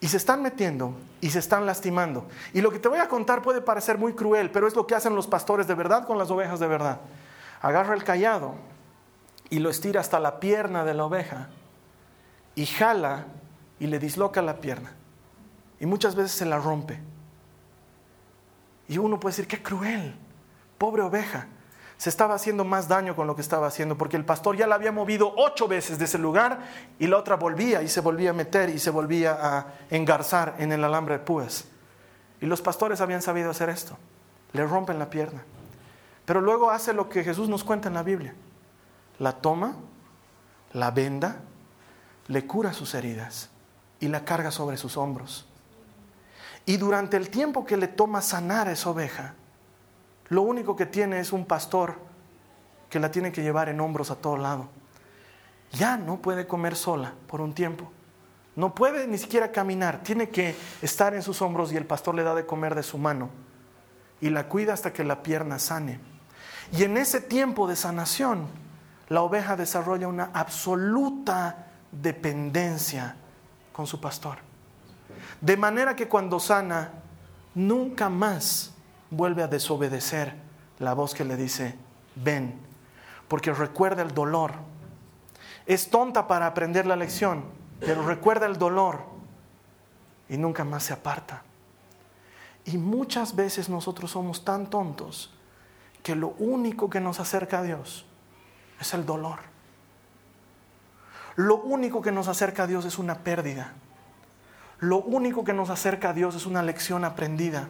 Y 0.01 0.07
se 0.07 0.17
están 0.17 0.41
metiendo 0.41 0.93
y 1.19 1.29
se 1.29 1.39
están 1.39 1.65
lastimando. 1.65 2.25
Y 2.53 2.61
lo 2.61 2.71
que 2.71 2.79
te 2.79 2.87
voy 2.87 2.99
a 2.99 3.09
contar 3.09 3.41
puede 3.41 3.61
parecer 3.61 3.97
muy 3.97 4.13
cruel, 4.13 4.49
pero 4.49 4.67
es 4.67 4.75
lo 4.75 4.87
que 4.87 4.95
hacen 4.95 5.15
los 5.15 5.27
pastores 5.27 5.67
de 5.67 5.75
verdad 5.75 6.05
con 6.05 6.17
las 6.17 6.31
ovejas 6.31 6.59
de 6.59 6.67
verdad. 6.67 7.01
Agarra 7.61 7.93
el 7.93 8.03
callado 8.03 8.55
y 9.49 9.59
lo 9.59 9.69
estira 9.69 9.99
hasta 9.99 10.19
la 10.19 10.39
pierna 10.39 10.85
de 10.85 10.93
la 10.93 11.03
oveja 11.03 11.49
y 12.59 12.65
jala 12.65 13.25
y 13.79 13.87
le 13.87 13.99
disloca 13.99 14.41
la 14.41 14.59
pierna. 14.59 14.91
Y 15.79 15.85
muchas 15.85 16.13
veces 16.13 16.33
se 16.33 16.45
la 16.45 16.59
rompe. 16.59 16.99
Y 18.89 18.97
uno 18.97 19.17
puede 19.17 19.31
decir, 19.31 19.47
qué 19.47 19.63
cruel, 19.63 20.13
pobre 20.77 21.01
oveja. 21.01 21.47
Se 21.95 22.09
estaba 22.09 22.35
haciendo 22.35 22.65
más 22.65 22.89
daño 22.89 23.15
con 23.15 23.27
lo 23.27 23.35
que 23.37 23.41
estaba 23.41 23.67
haciendo, 23.67 23.97
porque 23.97 24.17
el 24.17 24.25
pastor 24.25 24.57
ya 24.57 24.67
la 24.67 24.75
había 24.75 24.91
movido 24.91 25.33
ocho 25.37 25.69
veces 25.69 25.99
de 25.99 26.03
ese 26.03 26.17
lugar 26.17 26.59
y 26.99 27.07
la 27.07 27.15
otra 27.15 27.37
volvía 27.37 27.81
y 27.81 27.87
se 27.87 28.01
volvía 28.01 28.31
a 28.31 28.33
meter 28.33 28.69
y 28.69 28.77
se 28.77 28.89
volvía 28.89 29.37
a 29.39 29.67
engarzar 29.89 30.55
en 30.57 30.73
el 30.73 30.83
alambre 30.83 31.17
de 31.17 31.23
púas. 31.23 31.63
Y 32.41 32.45
los 32.45 32.61
pastores 32.61 32.99
habían 32.99 33.21
sabido 33.21 33.51
hacer 33.51 33.69
esto. 33.69 33.97
Le 34.51 34.65
rompen 34.65 34.99
la 34.99 35.09
pierna. 35.09 35.45
Pero 36.25 36.41
luego 36.41 36.71
hace 36.71 36.91
lo 36.91 37.07
que 37.07 37.23
Jesús 37.23 37.47
nos 37.47 37.63
cuenta 37.63 37.87
en 37.87 37.93
la 37.93 38.03
Biblia. 38.03 38.35
La 39.17 39.31
toma, 39.31 39.75
la 40.73 40.91
venda 40.91 41.37
le 42.29 42.45
cura 42.45 42.73
sus 42.73 42.93
heridas 42.93 43.49
y 43.99 44.07
la 44.07 44.23
carga 44.23 44.51
sobre 44.51 44.77
sus 44.77 44.95
hombros. 44.97 45.45
Y 46.65 46.77
durante 46.77 47.17
el 47.17 47.29
tiempo 47.29 47.65
que 47.65 47.75
le 47.75 47.87
toma 47.87 48.21
sanar 48.21 48.67
a 48.67 48.71
esa 48.71 48.91
oveja, 48.91 49.33
lo 50.29 50.43
único 50.43 50.75
que 50.75 50.85
tiene 50.85 51.19
es 51.19 51.33
un 51.33 51.45
pastor 51.45 51.95
que 52.89 52.99
la 52.99 53.09
tiene 53.09 53.31
que 53.31 53.41
llevar 53.41 53.67
en 53.67 53.81
hombros 53.81 54.11
a 54.11 54.15
todo 54.15 54.37
lado. 54.37 54.69
Ya 55.71 55.97
no 55.97 56.17
puede 56.17 56.45
comer 56.45 56.75
sola 56.75 57.13
por 57.27 57.41
un 57.41 57.53
tiempo. 57.53 57.91
No 58.55 58.75
puede 58.75 59.07
ni 59.07 59.17
siquiera 59.17 59.51
caminar. 59.51 60.03
Tiene 60.03 60.29
que 60.29 60.55
estar 60.83 61.15
en 61.15 61.23
sus 61.23 61.41
hombros 61.41 61.71
y 61.71 61.77
el 61.77 61.85
pastor 61.85 62.13
le 62.13 62.23
da 62.23 62.35
de 62.35 62.45
comer 62.45 62.75
de 62.75 62.83
su 62.83 62.99
mano. 62.99 63.29
Y 64.21 64.29
la 64.29 64.47
cuida 64.47 64.73
hasta 64.73 64.93
que 64.93 65.03
la 65.03 65.23
pierna 65.23 65.57
sane. 65.57 65.99
Y 66.71 66.83
en 66.83 66.97
ese 66.97 67.21
tiempo 67.21 67.67
de 67.67 67.75
sanación, 67.75 68.45
la 69.07 69.23
oveja 69.23 69.55
desarrolla 69.55 70.07
una 70.07 70.29
absoluta 70.33 71.68
dependencia 71.91 73.15
con 73.71 73.87
su 73.87 73.99
pastor. 73.99 74.39
De 75.41 75.57
manera 75.57 75.95
que 75.95 76.07
cuando 76.07 76.39
sana, 76.39 76.91
nunca 77.55 78.09
más 78.09 78.73
vuelve 79.09 79.43
a 79.43 79.47
desobedecer 79.47 80.35
la 80.79 80.93
voz 80.93 81.13
que 81.13 81.25
le 81.25 81.35
dice, 81.35 81.75
ven, 82.15 82.59
porque 83.27 83.53
recuerda 83.53 84.01
el 84.01 84.13
dolor. 84.13 84.53
Es 85.65 85.89
tonta 85.89 86.27
para 86.27 86.47
aprender 86.47 86.85
la 86.85 86.95
lección, 86.95 87.45
pero 87.79 88.05
recuerda 88.05 88.45
el 88.45 88.57
dolor 88.57 89.03
y 90.27 90.37
nunca 90.37 90.63
más 90.63 90.83
se 90.83 90.93
aparta. 90.93 91.43
Y 92.65 92.77
muchas 92.77 93.35
veces 93.35 93.69
nosotros 93.69 94.11
somos 94.11 94.43
tan 94.43 94.69
tontos 94.69 95.33
que 96.03 96.15
lo 96.15 96.29
único 96.39 96.89
que 96.89 96.99
nos 96.99 97.19
acerca 97.19 97.59
a 97.59 97.63
Dios 97.63 98.05
es 98.79 98.93
el 98.93 99.05
dolor 99.05 99.48
lo 101.39 101.55
único 101.55 102.01
que 102.01 102.11
nos 102.11 102.27
acerca 102.27 102.63
a 102.63 102.67
Dios 102.67 102.83
es 102.83 102.99
una 102.99 103.19
pérdida. 103.19 103.71
Lo 104.79 104.97
único 104.97 105.45
que 105.45 105.53
nos 105.53 105.69
acerca 105.69 106.09
a 106.09 106.13
Dios 106.13 106.35
es 106.35 106.45
una 106.45 106.61
lección 106.61 107.05
aprendida. 107.05 107.69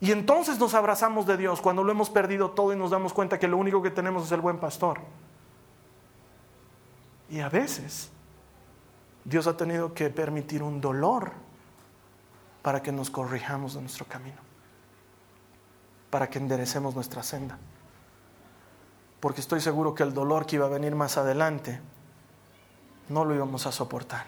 Y 0.00 0.12
entonces 0.12 0.60
nos 0.60 0.74
abrazamos 0.74 1.26
de 1.26 1.36
Dios 1.36 1.60
cuando 1.60 1.82
lo 1.82 1.90
hemos 1.90 2.10
perdido 2.10 2.52
todo 2.52 2.72
y 2.72 2.76
nos 2.76 2.92
damos 2.92 3.12
cuenta 3.12 3.40
que 3.40 3.48
lo 3.48 3.56
único 3.56 3.82
que 3.82 3.90
tenemos 3.90 4.24
es 4.26 4.30
el 4.30 4.40
buen 4.40 4.58
pastor. 4.58 5.00
Y 7.28 7.40
a 7.40 7.48
veces 7.48 8.10
Dios 9.24 9.48
ha 9.48 9.56
tenido 9.56 9.92
que 9.92 10.08
permitir 10.08 10.62
un 10.62 10.80
dolor 10.80 11.32
para 12.62 12.84
que 12.84 12.92
nos 12.92 13.10
corrijamos 13.10 13.74
de 13.74 13.80
nuestro 13.80 14.06
camino, 14.06 14.38
para 16.08 16.30
que 16.30 16.38
enderecemos 16.38 16.94
nuestra 16.94 17.24
senda. 17.24 17.58
Porque 19.18 19.40
estoy 19.40 19.60
seguro 19.60 19.92
que 19.92 20.04
el 20.04 20.14
dolor 20.14 20.46
que 20.46 20.54
iba 20.54 20.66
a 20.66 20.68
venir 20.68 20.94
más 20.94 21.16
adelante 21.18 21.80
no 23.08 23.24
lo 23.24 23.34
íbamos 23.34 23.66
a 23.66 23.72
soportar. 23.72 24.26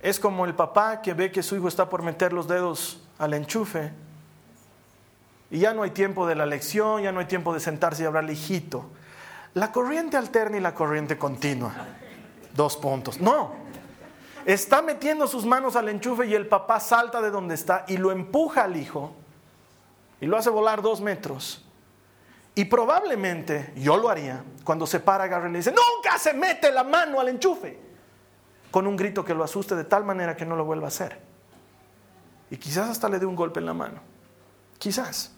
Es 0.00 0.18
como 0.18 0.46
el 0.46 0.54
papá 0.54 1.02
que 1.02 1.14
ve 1.14 1.30
que 1.30 1.42
su 1.42 1.56
hijo 1.56 1.68
está 1.68 1.88
por 1.88 2.02
meter 2.02 2.32
los 2.32 2.48
dedos 2.48 3.02
al 3.18 3.34
enchufe 3.34 3.92
y 5.50 5.58
ya 5.58 5.74
no 5.74 5.82
hay 5.82 5.90
tiempo 5.90 6.26
de 6.26 6.34
la 6.34 6.46
lección, 6.46 7.02
ya 7.02 7.12
no 7.12 7.20
hay 7.20 7.26
tiempo 7.26 7.52
de 7.52 7.60
sentarse 7.60 8.02
y 8.02 8.06
hablarle, 8.06 8.32
hijito. 8.32 8.86
La 9.54 9.72
corriente 9.72 10.16
alterna 10.16 10.56
y 10.56 10.60
la 10.60 10.74
corriente 10.74 11.18
continua. 11.18 11.72
Dos 12.54 12.76
puntos. 12.76 13.20
No. 13.20 13.52
Está 14.46 14.80
metiendo 14.80 15.26
sus 15.26 15.44
manos 15.44 15.76
al 15.76 15.88
enchufe 15.88 16.26
y 16.26 16.34
el 16.34 16.46
papá 16.46 16.80
salta 16.80 17.20
de 17.20 17.30
donde 17.30 17.54
está 17.54 17.84
y 17.88 17.96
lo 17.96 18.10
empuja 18.10 18.64
al 18.64 18.76
hijo 18.76 19.12
y 20.20 20.26
lo 20.26 20.36
hace 20.36 20.50
volar 20.50 20.82
dos 20.82 21.00
metros. 21.00 21.64
Y 22.54 22.64
probablemente 22.64 23.72
yo 23.76 23.96
lo 23.96 24.08
haría 24.08 24.44
cuando 24.64 24.86
se 24.86 25.00
para, 25.00 25.24
agarra 25.24 25.48
y 25.48 25.52
le 25.52 25.58
dice, 25.58 25.72
nunca 25.72 26.18
se 26.18 26.34
mete 26.34 26.72
la 26.72 26.84
mano 26.84 27.20
al 27.20 27.28
enchufe. 27.28 27.78
Con 28.70 28.86
un 28.86 28.96
grito 28.96 29.24
que 29.24 29.34
lo 29.34 29.44
asuste 29.44 29.74
de 29.74 29.84
tal 29.84 30.04
manera 30.04 30.36
que 30.36 30.44
no 30.44 30.56
lo 30.56 30.64
vuelva 30.64 30.86
a 30.86 30.88
hacer. 30.88 31.20
Y 32.50 32.56
quizás 32.56 32.90
hasta 32.90 33.08
le 33.08 33.18
dé 33.18 33.26
un 33.26 33.36
golpe 33.36 33.60
en 33.60 33.66
la 33.66 33.74
mano. 33.74 34.00
Quizás. 34.78 35.32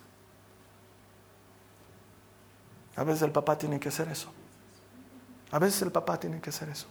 A 2.97 3.05
veces 3.05 3.23
el 3.23 3.33
papá 3.33 3.57
tiene 3.57 3.79
que 3.81 3.89
hacer 3.89 4.09
eso. 4.09 4.33
A 5.51 5.59
veces 5.59 5.83
el 5.83 5.93
papá 5.93 6.19
tiene 6.19 6.41
que 6.41 6.51
hacer 6.51 6.69
eso. 6.69 6.87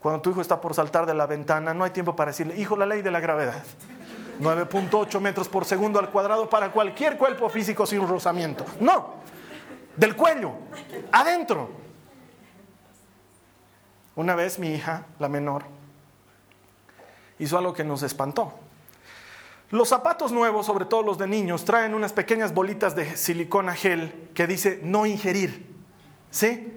Cuando 0.00 0.22
tu 0.22 0.30
hijo 0.30 0.40
está 0.40 0.60
por 0.60 0.74
saltar 0.74 1.06
de 1.06 1.14
la 1.14 1.26
ventana, 1.26 1.74
no 1.74 1.84
hay 1.84 1.90
tiempo 1.90 2.16
para 2.16 2.30
decirle, 2.30 2.56
hijo, 2.58 2.76
la 2.76 2.86
ley 2.86 3.02
de 3.02 3.10
la 3.10 3.20
gravedad. 3.20 3.62
9.8 4.40 5.20
metros 5.20 5.48
por 5.48 5.64
segundo 5.64 5.98
al 5.98 6.10
cuadrado 6.10 6.48
para 6.48 6.72
cualquier 6.72 7.16
cuerpo 7.16 7.48
físico 7.48 7.86
sin 7.86 8.06
rozamiento. 8.06 8.64
No, 8.80 9.14
del 9.96 10.16
cuello, 10.16 10.52
adentro. 11.12 11.70
Una 14.16 14.34
vez 14.34 14.58
mi 14.58 14.68
hija, 14.74 15.06
la 15.18 15.28
menor, 15.28 15.64
hizo 17.38 17.56
algo 17.58 17.72
que 17.72 17.84
nos 17.84 18.02
espantó. 18.02 18.54
Los 19.70 19.88
zapatos 19.88 20.32
nuevos, 20.32 20.66
sobre 20.66 20.84
todo 20.84 21.02
los 21.02 21.16
de 21.16 21.28
niños, 21.28 21.64
traen 21.64 21.94
unas 21.94 22.12
pequeñas 22.12 22.52
bolitas 22.52 22.96
de 22.96 23.16
silicona 23.16 23.74
gel 23.74 24.30
que 24.34 24.46
dice 24.46 24.80
no 24.82 25.06
ingerir. 25.06 25.70
¿Sí? 26.30 26.76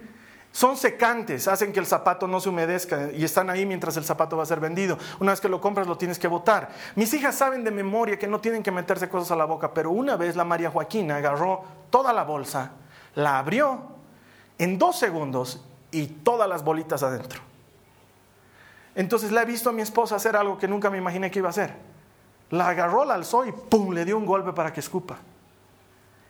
Son 0.54 0.78
secantes, 0.78 1.48
hacen 1.48 1.74
que 1.74 1.80
el 1.80 1.88
zapato 1.88 2.28
no 2.28 2.40
se 2.40 2.48
humedezca 2.48 3.12
y 3.12 3.24
están 3.24 3.50
ahí 3.50 3.66
mientras 3.66 3.98
el 3.98 4.04
zapato 4.04 4.38
va 4.38 4.44
a 4.44 4.46
ser 4.46 4.60
vendido. 4.60 5.00
Una 5.20 5.32
vez 5.32 5.42
que 5.42 5.50
lo 5.50 5.60
compras 5.60 5.88
lo 5.88 5.98
tienes 5.98 6.20
que 6.20 6.28
botar. 6.28 6.70
Mis 6.96 7.12
hijas 7.16 7.34
saben 7.34 7.64
de 7.64 7.72
memoria 7.72 8.20
que 8.20 8.28
no 8.28 8.40
tienen 8.40 8.62
que 8.62 8.70
meterse 8.70 9.10
cosas 9.10 9.32
a 9.32 9.36
la 9.36 9.46
boca, 9.46 9.74
pero 9.74 9.90
una 9.90 10.16
vez 10.16 10.36
la 10.36 10.44
María 10.44 10.70
Joaquina 10.70 11.16
agarró 11.16 11.64
toda 11.90 12.14
la 12.14 12.24
bolsa, 12.24 12.70
la 13.16 13.40
abrió 13.40 13.82
en 14.60 14.78
dos 14.78 15.00
segundos 15.00 15.60
y 15.90 16.06
todas 16.06 16.48
las 16.48 16.64
bolitas 16.64 17.02
adentro. 17.02 17.42
Entonces 18.94 19.32
la 19.32 19.42
he 19.42 19.46
visto 19.46 19.72
a 19.72 19.74
mi 19.74 19.82
esposa 19.82 20.18
hacer 20.18 20.36
algo 20.36 20.60
que 20.60 20.68
nunca 20.68 20.92
me 20.92 21.00
imaginé 21.00 21.32
que 21.32 21.40
iba 21.40 21.48
a 21.48 21.50
hacer. 21.50 21.74
La 22.52 22.68
agarró, 22.68 23.06
la 23.06 23.16
alzó 23.16 23.44
y 23.44 23.52
¡pum! 23.52 23.92
le 23.92 24.06
dio 24.06 24.20
un 24.20 24.28
golpe 24.28 24.54
para 24.54 24.72
que 24.72 24.82
escupa. 24.82 25.18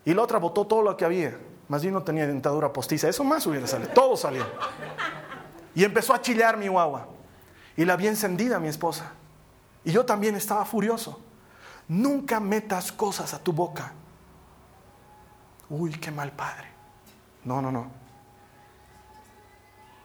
Y 0.05 0.13
la 0.13 0.21
otra 0.21 0.39
botó 0.39 0.65
todo 0.65 0.81
lo 0.81 0.95
que 0.95 1.03
había. 1.03 1.37
Más 1.67 1.81
bien 1.81 1.93
no 1.93 2.03
tenía 2.03 2.27
dentadura 2.27 2.71
postiza. 2.71 3.07
Eso 3.07 3.23
más 3.23 3.45
hubiera 3.47 3.67
salido. 3.67 3.91
Todo 3.91 4.17
salió. 4.17 4.45
Y 5.75 5.83
empezó 5.83 6.13
a 6.13 6.21
chillar 6.21 6.57
mi 6.57 6.67
guagua. 6.67 7.07
Y 7.75 7.85
la 7.85 7.93
había 7.93 8.09
encendida 8.09 8.59
mi 8.59 8.67
esposa. 8.67 9.11
Y 9.83 9.91
yo 9.91 10.05
también 10.05 10.35
estaba 10.35 10.65
furioso. 10.65 11.19
Nunca 11.87 12.39
metas 12.39 12.91
cosas 12.91 13.33
a 13.33 13.39
tu 13.39 13.53
boca. 13.53 13.93
Uy, 15.69 15.91
qué 15.91 16.11
mal 16.11 16.31
padre. 16.31 16.67
No, 17.43 17.61
no, 17.61 17.71
no. 17.71 17.87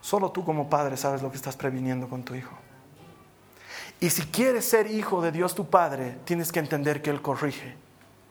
Solo 0.00 0.30
tú 0.30 0.44
como 0.44 0.70
padre 0.70 0.96
sabes 0.96 1.22
lo 1.22 1.30
que 1.30 1.36
estás 1.36 1.56
previniendo 1.56 2.08
con 2.08 2.22
tu 2.22 2.34
hijo. 2.34 2.54
Y 4.00 4.10
si 4.10 4.22
quieres 4.22 4.64
ser 4.64 4.90
hijo 4.90 5.20
de 5.20 5.32
Dios 5.32 5.54
tu 5.54 5.68
Padre, 5.68 6.18
tienes 6.24 6.52
que 6.52 6.60
entender 6.60 7.02
que 7.02 7.10
Él 7.10 7.20
corrige 7.20 7.74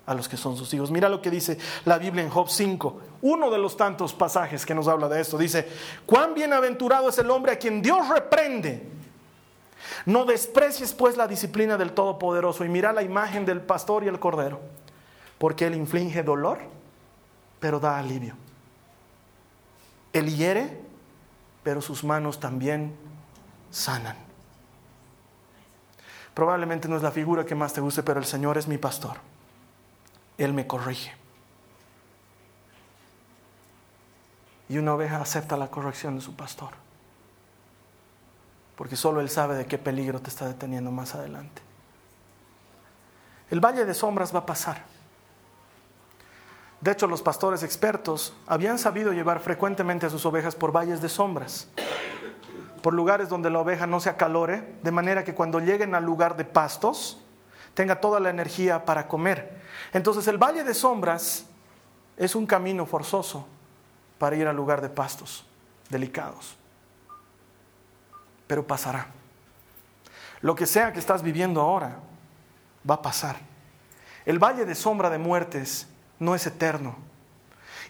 a 0.08 0.14
los 0.14 0.28
que 0.28 0.38
son 0.38 0.58
sus 0.58 0.74
hijos. 0.74 0.90
Mira 0.90 1.10
lo 1.10 1.22
que 1.22 1.30
dice 1.30 1.60
la 1.86 2.00
Biblia 2.00 2.24
en 2.24 2.30
Job 2.30 2.50
5, 2.50 3.02
uno 3.22 3.52
de 3.52 3.58
los 3.60 3.78
tantos 3.78 4.14
pasajes 4.14 4.66
que 4.66 4.74
nos 4.74 4.88
habla 4.88 5.08
de 5.08 5.22
esto. 5.22 5.38
Dice, 5.38 5.68
cuán 6.06 6.34
bienaventurado 6.34 7.10
es 7.10 7.18
el 7.20 7.30
hombre 7.30 7.52
a 7.52 7.60
quien 7.60 7.82
Dios 7.82 8.08
reprende. 8.08 8.90
No 10.06 10.26
desprecies 10.26 10.94
pues 10.94 11.18
la 11.18 11.28
disciplina 11.28 11.78
del 11.78 11.92
Todopoderoso 11.92 12.64
y 12.64 12.70
mira 12.70 12.94
la 12.94 13.04
imagen 13.04 13.46
del 13.46 13.62
pastor 13.62 14.06
y 14.06 14.08
el 14.08 14.20
cordero, 14.20 14.62
porque 15.38 15.68
Él 15.68 15.76
inflige 15.76 16.24
dolor, 16.24 16.60
pero 17.60 17.80
da 17.80 18.00
alivio. 18.00 18.36
Él 20.14 20.34
hiere, 20.36 20.80
pero 21.64 21.82
sus 21.82 22.06
manos 22.06 22.40
también 22.40 22.96
sanan. 23.72 24.16
Probablemente 26.34 26.88
no 26.88 26.96
es 26.96 27.04
la 27.04 27.12
figura 27.12 27.46
que 27.46 27.56
más 27.56 27.74
te 27.74 27.82
guste, 27.82 28.04
pero 28.04 28.20
el 28.20 28.26
Señor 28.26 28.58
es 28.58 28.68
mi 28.68 28.78
pastor. 28.78 29.18
Él 30.38 30.54
me 30.54 30.68
corrige. 30.68 31.14
Y 34.70 34.78
una 34.78 34.94
oveja 34.94 35.22
acepta 35.22 35.58
la 35.58 35.70
corrección 35.70 36.16
de 36.16 36.22
su 36.22 36.36
pastor. 36.36 36.72
Porque 38.76 38.96
solo 38.96 39.22
Él 39.22 39.30
sabe 39.30 39.56
de 39.56 39.66
qué 39.66 39.78
peligro 39.78 40.20
te 40.20 40.30
está 40.30 40.48
deteniendo 40.48 40.92
más 40.92 41.16
adelante. 41.16 41.62
El 43.50 43.60
valle 43.60 43.86
de 43.86 43.94
sombras 43.94 44.36
va 44.36 44.40
a 44.40 44.46
pasar. 44.46 44.84
De 46.82 46.92
hecho, 46.92 47.08
los 47.08 47.22
pastores 47.22 47.64
expertos 47.64 48.34
habían 48.46 48.78
sabido 48.78 49.14
llevar 49.14 49.40
frecuentemente 49.40 50.06
a 50.06 50.10
sus 50.10 50.26
ovejas 50.26 50.54
por 50.54 50.72
valles 50.72 51.02
de 51.02 51.10
sombras, 51.10 51.70
por 52.84 52.94
lugares 52.94 53.30
donde 53.30 53.50
la 53.50 53.60
oveja 53.60 53.88
no 53.88 54.00
se 54.00 54.10
acalore, 54.10 54.76
de 54.84 54.92
manera 54.92 55.24
que 55.24 55.34
cuando 55.34 55.60
lleguen 55.60 55.96
al 55.96 56.04
lugar 56.04 56.38
de 56.38 56.46
pastos, 56.46 57.20
tenga 57.78 58.02
toda 58.02 58.20
la 58.20 58.32
energía 58.32 58.84
para 58.84 59.08
comer. 59.08 59.62
Entonces 59.94 60.28
el 60.28 60.40
valle 60.40 60.64
de 60.64 60.74
sombras 60.74 61.46
es 62.18 62.34
un 62.34 62.48
camino 62.48 62.88
forzoso 62.88 63.46
para 64.18 64.36
ir 64.36 64.48
al 64.48 64.56
lugar 64.56 64.82
de 64.82 64.90
pastos 64.90 65.46
delicados. 65.88 66.58
Pero 68.48 68.66
pasará. 68.66 69.06
Lo 70.42 70.56
que 70.56 70.66
sea 70.66 70.92
que 70.92 70.98
estás 70.98 71.22
viviendo 71.22 71.62
ahora 71.62 72.00
va 72.90 72.96
a 72.96 73.02
pasar. 73.04 73.36
El 74.26 74.40
valle 74.40 74.66
de 74.66 74.74
sombra 74.74 75.12
de 75.12 75.20
muertes 75.20 75.86
no 76.18 76.34
es 76.34 76.48
eterno. 76.48 76.96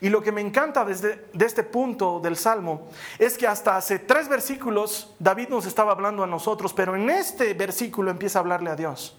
Y 0.02 0.10
lo 0.10 0.22
que 0.22 0.34
me 0.34 0.42
encanta 0.42 0.84
desde 0.84 1.30
de 1.32 1.46
este 1.46 1.64
punto 1.64 2.20
del 2.20 2.36
Salmo 2.36 2.90
es 3.18 3.38
que 3.38 3.48
hasta 3.48 3.78
hace 3.78 4.00
tres 4.00 4.28
versículos 4.28 5.16
David 5.18 5.48
nos 5.48 5.66
estaba 5.66 5.94
hablando 5.94 6.26
a 6.26 6.28
nosotros, 6.28 6.74
pero 6.74 6.94
en 6.98 7.10
este 7.10 7.54
versículo 7.54 8.12
empieza 8.12 8.40
a 8.40 8.42
hablarle 8.42 8.70
a 8.70 8.76
Dios. 8.76 9.18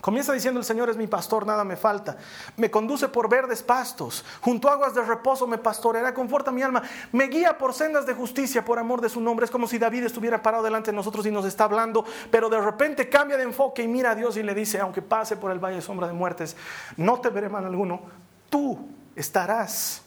Comienza 0.00 0.32
diciendo 0.32 0.58
el 0.58 0.64
Señor 0.64 0.88
es 0.88 0.96
mi 0.96 1.06
pastor, 1.06 1.46
nada 1.46 1.62
me 1.62 1.76
falta. 1.76 2.16
Me 2.56 2.70
conduce 2.70 3.08
por 3.08 3.28
verdes 3.28 3.62
pastos, 3.62 4.24
junto 4.40 4.68
a 4.68 4.72
aguas 4.72 4.94
de 4.94 5.02
reposo 5.02 5.46
me 5.46 5.58
pastoreará, 5.58 6.14
conforta 6.14 6.50
mi 6.50 6.62
alma, 6.62 6.82
me 7.12 7.24
guía 7.24 7.58
por 7.58 7.74
sendas 7.74 8.06
de 8.06 8.14
justicia 8.14 8.64
por 8.64 8.78
amor 8.78 9.02
de 9.02 9.10
su 9.10 9.20
nombre. 9.20 9.44
Es 9.44 9.50
como 9.50 9.66
si 9.66 9.78
David 9.78 10.04
estuviera 10.04 10.42
parado 10.42 10.62
delante 10.62 10.90
de 10.90 10.96
nosotros 10.96 11.26
y 11.26 11.30
nos 11.30 11.44
está 11.44 11.64
hablando, 11.64 12.04
pero 12.30 12.48
de 12.48 12.60
repente 12.60 13.10
cambia 13.10 13.36
de 13.36 13.42
enfoque 13.42 13.82
y 13.82 13.88
mira 13.88 14.12
a 14.12 14.14
Dios 14.14 14.36
y 14.38 14.42
le 14.42 14.54
dice, 14.54 14.80
aunque 14.80 15.02
pase 15.02 15.36
por 15.36 15.52
el 15.52 15.58
valle 15.58 15.76
de 15.76 15.82
sombra 15.82 16.06
de 16.06 16.14
muertes, 16.14 16.56
no 16.96 17.20
te 17.20 17.28
veré 17.28 17.50
mal 17.50 17.66
alguno, 17.66 18.00
tú 18.48 18.88
estarás 19.14 20.02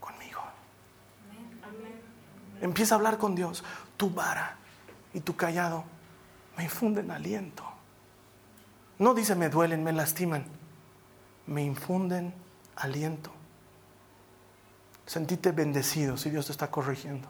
conmigo. 0.00 0.40
Empieza 2.62 2.94
a 2.94 2.96
hablar 2.96 3.18
con 3.18 3.34
Dios, 3.34 3.62
tu 3.98 4.08
vara 4.08 4.56
y 5.12 5.20
tu 5.20 5.36
callado 5.36 5.84
me 6.56 6.64
infunden 6.64 7.10
aliento. 7.10 7.73
No 8.98 9.14
dice 9.14 9.34
me 9.34 9.48
duelen, 9.48 9.82
me 9.82 9.92
lastiman, 9.92 10.44
me 11.46 11.62
infunden 11.62 12.34
aliento. 12.76 13.30
Sentite 15.06 15.52
bendecido 15.52 16.16
si 16.16 16.30
Dios 16.30 16.46
te 16.46 16.52
está 16.52 16.70
corrigiendo. 16.70 17.28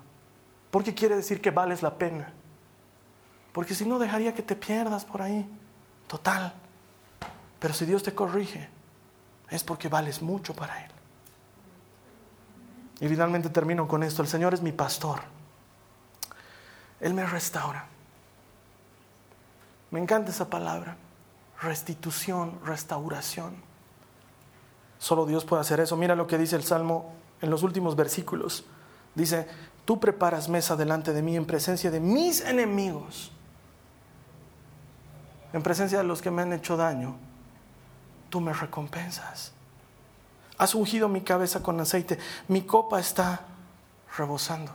Porque 0.70 0.94
quiere 0.94 1.16
decir 1.16 1.40
que 1.40 1.50
vales 1.50 1.82
la 1.82 1.96
pena. 1.96 2.32
Porque 3.52 3.74
si 3.74 3.86
no 3.86 3.98
dejaría 3.98 4.34
que 4.34 4.42
te 4.42 4.56
pierdas 4.56 5.04
por 5.04 5.22
ahí. 5.22 5.48
Total. 6.06 6.52
Pero 7.58 7.74
si 7.74 7.86
Dios 7.86 8.02
te 8.02 8.14
corrige, 8.14 8.68
es 9.50 9.64
porque 9.64 9.88
vales 9.88 10.20
mucho 10.20 10.54
para 10.54 10.84
Él. 10.84 10.90
Y 13.00 13.08
finalmente 13.08 13.48
termino 13.48 13.88
con 13.88 14.02
esto. 14.02 14.22
El 14.22 14.28
Señor 14.28 14.54
es 14.54 14.62
mi 14.62 14.72
pastor. 14.72 15.20
Él 17.00 17.14
me 17.14 17.26
restaura. 17.26 17.86
Me 19.90 20.00
encanta 20.00 20.30
esa 20.30 20.48
palabra 20.48 20.96
restitución, 21.60 22.58
restauración. 22.64 23.54
Solo 24.98 25.26
Dios 25.26 25.44
puede 25.44 25.60
hacer 25.62 25.80
eso. 25.80 25.96
Mira 25.96 26.14
lo 26.14 26.26
que 26.26 26.38
dice 26.38 26.56
el 26.56 26.64
Salmo 26.64 27.12
en 27.40 27.50
los 27.50 27.62
últimos 27.62 27.96
versículos. 27.96 28.64
Dice, 29.14 29.48
Tú 29.84 30.00
preparas 30.00 30.48
mesa 30.48 30.76
delante 30.76 31.12
de 31.12 31.20
mí 31.20 31.36
en 31.36 31.44
presencia 31.44 31.90
de 31.90 32.00
mis 32.00 32.40
enemigos, 32.40 33.30
en 35.52 35.62
presencia 35.62 35.98
de 35.98 36.04
los 36.04 36.22
que 36.22 36.30
me 36.30 36.42
han 36.42 36.52
hecho 36.52 36.76
daño. 36.76 37.16
Tú 38.30 38.40
me 38.40 38.52
recompensas. 38.52 39.52
Has 40.56 40.74
ungido 40.74 41.08
mi 41.08 41.20
cabeza 41.20 41.62
con 41.62 41.78
aceite. 41.80 42.18
Mi 42.48 42.62
copa 42.62 42.98
está 42.98 43.42
rebosando. 44.16 44.72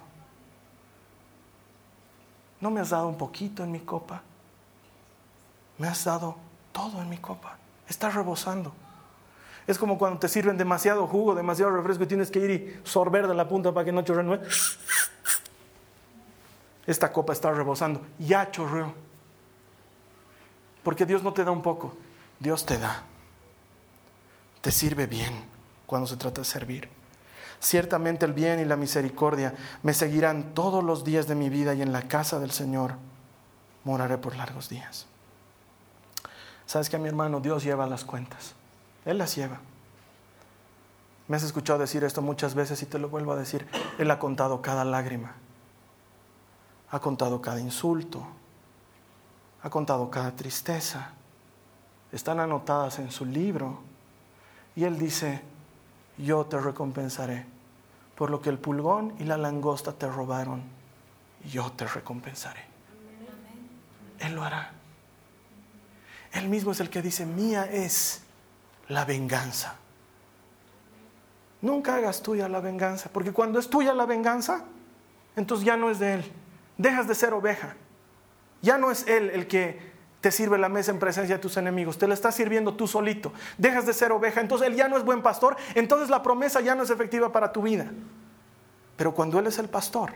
No 2.61 2.69
me 2.69 2.81
has 2.81 2.89
dado 2.89 3.07
un 3.07 3.17
poquito 3.17 3.63
en 3.63 3.71
mi 3.71 3.79
copa. 3.79 4.21
Me 5.77 5.87
has 5.87 6.03
dado 6.03 6.35
todo 6.71 7.01
en 7.01 7.09
mi 7.09 7.17
copa. 7.17 7.57
Está 7.87 8.09
rebosando. 8.09 8.73
Es 9.67 9.77
como 9.77 9.97
cuando 9.97 10.19
te 10.19 10.27
sirven 10.27 10.57
demasiado 10.57 11.05
jugo, 11.07 11.35
demasiado 11.35 11.71
refresco 11.71 12.03
y 12.03 12.07
tienes 12.07 12.31
que 12.31 12.39
ir 12.39 12.49
y 12.49 12.87
sorber 12.87 13.27
de 13.27 13.35
la 13.35 13.47
punta 13.47 13.71
para 13.71 13.85
que 13.85 13.91
no 13.91 14.01
chorre. 14.01 14.41
Esta 16.87 17.11
copa 17.11 17.33
está 17.33 17.51
rebosando. 17.51 18.01
Ya 18.17 18.49
chorreó. 18.49 18.93
Porque 20.83 21.05
Dios 21.05 21.21
no 21.21 21.33
te 21.33 21.43
da 21.43 21.51
un 21.51 21.61
poco, 21.61 21.95
Dios 22.39 22.65
te 22.65 22.79
da. 22.79 23.03
Te 24.61 24.71
sirve 24.71 25.05
bien 25.05 25.43
cuando 25.85 26.07
se 26.07 26.17
trata 26.17 26.41
de 26.41 26.45
servir. 26.45 26.89
Ciertamente 27.59 28.25
el 28.25 28.33
bien 28.33 28.59
y 28.59 28.65
la 28.65 28.75
misericordia 28.77 29.53
me 29.83 29.93
seguirán 29.93 30.55
todos 30.55 30.83
los 30.83 31.03
días 31.03 31.27
de 31.27 31.35
mi 31.35 31.49
vida 31.49 31.73
y 31.73 31.81
en 31.81 31.91
la 31.91 32.07
casa 32.07 32.39
del 32.39 32.51
Señor 32.51 32.93
moraré 33.83 34.17
por 34.17 34.35
largos 34.35 34.69
días. 34.69 35.08
Sabes 36.69 36.87
que 36.87 36.99
mi 36.99 37.07
hermano 37.07 37.39
Dios 37.39 37.63
lleva 37.63 37.87
las 37.87 38.05
cuentas. 38.05 38.53
Él 39.03 39.17
las 39.17 39.35
lleva. 39.35 39.59
Me 41.27 41.35
has 41.35 41.41
escuchado 41.41 41.79
decir 41.79 42.03
esto 42.03 42.21
muchas 42.21 42.53
veces 42.53 42.79
y 42.83 42.85
te 42.85 42.99
lo 42.99 43.09
vuelvo 43.09 43.31
a 43.31 43.35
decir. 43.35 43.67
Él 43.97 44.11
ha 44.11 44.19
contado 44.19 44.61
cada 44.61 44.85
lágrima. 44.85 45.33
Ha 46.91 46.99
contado 46.99 47.41
cada 47.41 47.59
insulto. 47.59 48.23
Ha 49.63 49.71
contado 49.71 50.11
cada 50.11 50.35
tristeza. 50.35 51.09
Están 52.11 52.39
anotadas 52.39 52.99
en 52.99 53.09
su 53.09 53.25
libro. 53.25 53.79
Y 54.75 54.83
Él 54.83 54.99
dice, 54.99 55.41
yo 56.19 56.45
te 56.45 56.59
recompensaré 56.59 57.47
por 58.15 58.29
lo 58.29 58.43
que 58.43 58.51
el 58.51 58.59
pulgón 58.59 59.15
y 59.17 59.23
la 59.23 59.37
langosta 59.37 59.91
te 59.93 60.07
robaron. 60.07 60.61
Yo 61.51 61.71
te 61.71 61.87
recompensaré. 61.87 62.61
Él 64.19 64.35
lo 64.35 64.43
hará. 64.43 64.78
Él 66.31 66.49
mismo 66.49 66.71
es 66.71 66.79
el 66.79 66.89
que 66.89 67.01
dice, 67.01 67.25
mía 67.25 67.67
es 67.71 68.21
la 68.87 69.05
venganza. 69.05 69.75
Nunca 71.61 71.95
hagas 71.95 72.21
tuya 72.21 72.47
la 72.47 72.61
venganza, 72.61 73.09
porque 73.11 73.33
cuando 73.33 73.59
es 73.59 73.69
tuya 73.69 73.93
la 73.93 74.05
venganza, 74.05 74.63
entonces 75.35 75.65
ya 75.65 75.75
no 75.75 75.89
es 75.89 75.99
de 75.99 76.15
Él. 76.15 76.31
Dejas 76.77 77.07
de 77.07 77.15
ser 77.15 77.33
oveja. 77.33 77.75
Ya 78.61 78.77
no 78.77 78.91
es 78.91 79.07
Él 79.07 79.29
el 79.29 79.47
que 79.47 79.89
te 80.21 80.31
sirve 80.31 80.57
la 80.57 80.69
mesa 80.69 80.91
en 80.91 80.99
presencia 80.99 81.35
de 81.35 81.41
tus 81.41 81.55
enemigos, 81.57 81.97
te 81.97 82.07
la 82.07 82.13
estás 82.13 82.35
sirviendo 82.35 82.73
tú 82.73 82.87
solito. 82.87 83.31
Dejas 83.57 83.85
de 83.85 83.93
ser 83.93 84.11
oveja, 84.11 84.41
entonces 84.41 84.67
Él 84.67 84.75
ya 84.75 84.87
no 84.87 84.97
es 84.97 85.05
buen 85.05 85.21
pastor, 85.21 85.55
entonces 85.75 86.09
la 86.09 86.21
promesa 86.21 86.59
ya 86.61 86.75
no 86.75 86.83
es 86.83 86.89
efectiva 86.89 87.31
para 87.31 87.51
tu 87.51 87.61
vida. 87.61 87.89
Pero 88.97 89.13
cuando 89.13 89.39
Él 89.39 89.47
es 89.47 89.59
el 89.59 89.69
pastor, 89.69 90.11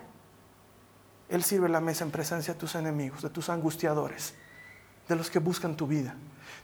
Él 1.30 1.44
sirve 1.44 1.70
la 1.70 1.80
mesa 1.80 2.04
en 2.04 2.12
presencia 2.12 2.54
de 2.54 2.60
tus 2.60 2.76
enemigos, 2.76 3.22
de 3.22 3.30
tus 3.30 3.50
angustiadores, 3.50 4.36
de 5.08 5.16
los 5.16 5.30
que 5.30 5.40
buscan 5.40 5.76
tu 5.76 5.88
vida. 5.88 6.16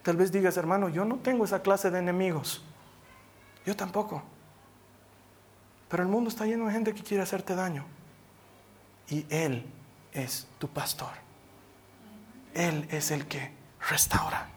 Tal 0.04 0.18
vez 0.18 0.32
digas, 0.32 0.58
hermano, 0.58 0.90
yo 0.90 1.06
no 1.06 1.18
tengo 1.18 1.46
esa 1.46 1.62
clase 1.62 1.92
de 1.92 2.00
enemigos. 2.00 2.64
Yo 3.66 3.76
tampoco. 3.76 4.24
Pero 5.90 6.04
el 6.04 6.10
mundo 6.10 6.30
está 6.30 6.46
lleno 6.46 6.66
de 6.68 6.72
gente 6.72 6.94
que 6.94 7.04
quiere 7.04 7.24
hacerte 7.24 7.56
daño. 7.56 7.86
Y 9.10 9.26
Él 9.30 9.66
es 10.14 10.48
tu 10.58 10.68
pastor. 10.70 11.12
Él 12.54 12.88
es 12.92 13.12
el 13.12 13.28
que 13.28 13.52
restaura. 13.90 14.48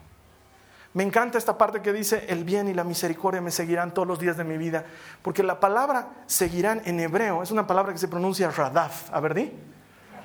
Me 0.93 1.03
encanta 1.03 1.39
esta 1.39 1.57
parte 1.57 1.81
que 1.81 1.91
dice, 1.91 2.25
el 2.29 2.43
bien 2.43 2.67
y 2.67 2.73
la 2.73 2.83
misericordia 2.83 3.41
me 3.41 3.49
seguirán 3.49 3.93
todos 3.93 4.07
los 4.07 4.19
días 4.19 4.37
de 4.37 4.43
mi 4.43 4.57
vida, 4.57 4.85
porque 5.23 5.41
la 5.41 5.59
palabra 5.59 6.09
seguirán 6.27 6.83
en 6.85 6.99
hebreo 6.99 7.41
es 7.41 7.49
una 7.49 7.65
palabra 7.65 7.93
que 7.93 7.97
se 7.97 8.07
pronuncia 8.07 8.51
radaf, 8.51 9.11
a 9.11 9.19
ver, 9.19 9.33
di, 9.33 9.51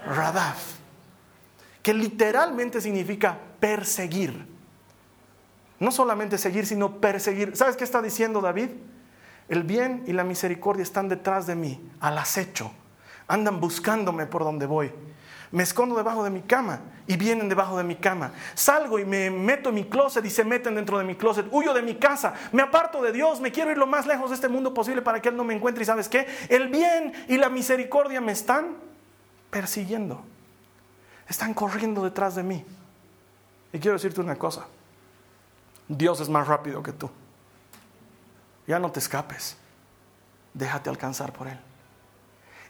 radaf, 0.05 0.75
que 1.83 1.95
literalmente 1.95 2.83
significa 2.83 3.39
perseguir. 3.61 4.47
No 5.81 5.93
solamente 5.93 6.39
seguir, 6.39 6.67
sino 6.67 7.01
perseguir. 7.01 7.57
¿Sabes 7.57 7.77
qué 7.77 7.85
está 7.85 8.03
diciendo 8.03 8.41
David? 8.41 8.71
El 9.49 9.63
bien 9.63 10.05
y 10.07 10.13
la 10.13 10.25
misericordia 10.25 10.83
están 10.83 11.09
detrás 11.09 11.47
de 11.47 11.55
mí, 11.55 11.81
al 12.01 12.19
acecho, 12.19 12.71
andan 13.27 13.61
buscándome 13.61 14.27
por 14.27 14.45
donde 14.45 14.67
voy. 14.67 14.93
Me 15.51 15.63
escondo 15.63 15.97
debajo 15.97 16.23
de 16.25 16.29
mi 16.29 16.43
cama 16.43 16.81
y 17.07 17.17
vienen 17.17 17.49
debajo 17.49 17.79
de 17.79 17.85
mi 17.85 17.97
cama. 17.97 18.33
Salgo 18.55 18.99
y 18.99 19.07
me 19.07 19.31
meto 19.31 19.71
en 19.71 19.77
mi 19.77 19.85
closet 19.85 20.23
y 20.27 20.29
se 20.29 20.45
meten 20.45 20.75
dentro 20.75 20.99
de 20.99 21.05
mi 21.05 21.15
closet. 21.15 21.47
Huyo 21.51 21.73
de 21.73 21.81
mi 21.81 21.95
casa, 21.95 22.35
me 22.53 22.61
aparto 22.61 23.01
de 23.01 23.13
Dios, 23.13 23.41
me 23.41 23.51
quiero 23.51 23.71
ir 23.71 23.79
lo 23.79 23.87
más 23.87 24.07
lejos 24.07 24.29
de 24.29 24.35
este 24.35 24.49
mundo 24.49 24.75
posible 24.75 25.01
para 25.01 25.23
que 25.23 25.31
Él 25.31 25.37
no 25.37 25.45
me 25.45 25.55
encuentre. 25.55 25.83
Y 25.83 25.87
sabes 25.87 26.11
qué? 26.11 26.27
El 26.51 26.69
bien 26.69 27.15
y 27.29 27.39
la 27.39 27.49
misericordia 27.49 28.21
me 28.21 28.33
están 28.33 28.77
persiguiendo. 29.51 30.23
Están 31.27 31.55
corriendo 31.55 32.05
detrás 32.05 32.35
de 32.35 32.43
mí. 32.43 32.65
Y 33.73 33.79
quiero 33.79 33.97
decirte 33.97 34.21
una 34.21 34.37
cosa. 34.37 34.67
Dios 35.89 36.21
es 36.21 36.29
más 36.29 36.47
rápido 36.47 36.83
que 36.83 36.93
tú. 36.93 37.11
Ya 38.67 38.79
no 38.79 38.91
te 38.91 38.99
escapes. 38.99 39.57
Déjate 40.55 40.91
alcanzar 40.91 41.33
por 41.33 41.49
Él. 41.49 41.59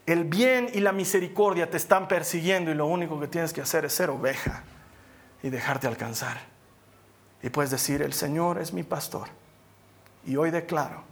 El 0.05 0.23
bien 0.23 0.69
y 0.73 0.79
la 0.79 0.91
misericordia 0.91 1.69
te 1.69 1.77
están 1.77 2.07
persiguiendo 2.07 2.71
y 2.71 2.73
lo 2.73 2.87
único 2.87 3.19
que 3.19 3.27
tienes 3.27 3.53
que 3.53 3.61
hacer 3.61 3.85
es 3.85 3.93
ser 3.93 4.09
oveja 4.09 4.63
y 5.43 5.49
dejarte 5.49 5.87
alcanzar. 5.87 6.37
Y 7.41 7.49
puedes 7.49 7.71
decir, 7.71 8.01
el 8.01 8.13
Señor 8.13 8.59
es 8.59 8.73
mi 8.73 8.83
pastor. 8.83 9.27
Y 10.25 10.35
hoy 10.35 10.51
declaro 10.51 11.03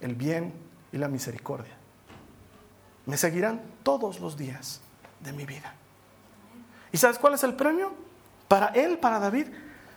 el 0.00 0.14
bien 0.14 0.52
y 0.92 0.98
la 0.98 1.08
misericordia. 1.08 1.74
Me 3.06 3.16
seguirán 3.16 3.62
todos 3.82 4.20
los 4.20 4.36
días 4.36 4.80
de 5.20 5.32
mi 5.32 5.44
vida. 5.44 5.74
¿Y 6.90 6.98
sabes 6.98 7.18
cuál 7.18 7.34
es 7.34 7.44
el 7.44 7.54
premio? 7.54 7.92
Para 8.52 8.66
él, 8.66 8.98
para 8.98 9.18
David, 9.18 9.46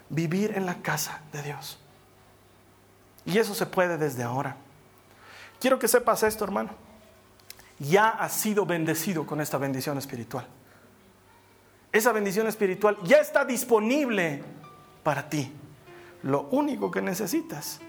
vivir 0.07 0.53
en 0.55 0.65
la 0.65 0.75
casa 0.75 1.21
de 1.33 1.41
Dios. 1.41 1.77
Y 3.25 3.37
eso 3.37 3.53
se 3.53 3.65
puede 3.65 3.97
desde 3.97 4.23
ahora. 4.23 4.55
Quiero 5.59 5.77
que 5.77 5.89
sepas 5.89 6.23
esto, 6.23 6.45
hermano 6.45 6.85
ya 7.79 8.09
has 8.09 8.33
sido 8.33 8.65
bendecido 8.65 9.25
con 9.25 9.41
esta 9.41 9.57
bendición 9.57 9.97
espiritual. 9.97 10.47
Esa 11.91 12.11
bendición 12.11 12.47
espiritual 12.47 12.97
ya 13.03 13.17
está 13.17 13.45
disponible 13.45 14.43
para 15.03 15.29
ti. 15.29 15.51
Lo 16.23 16.43
único 16.51 16.91
que 16.91 17.01
necesitas 17.01 17.79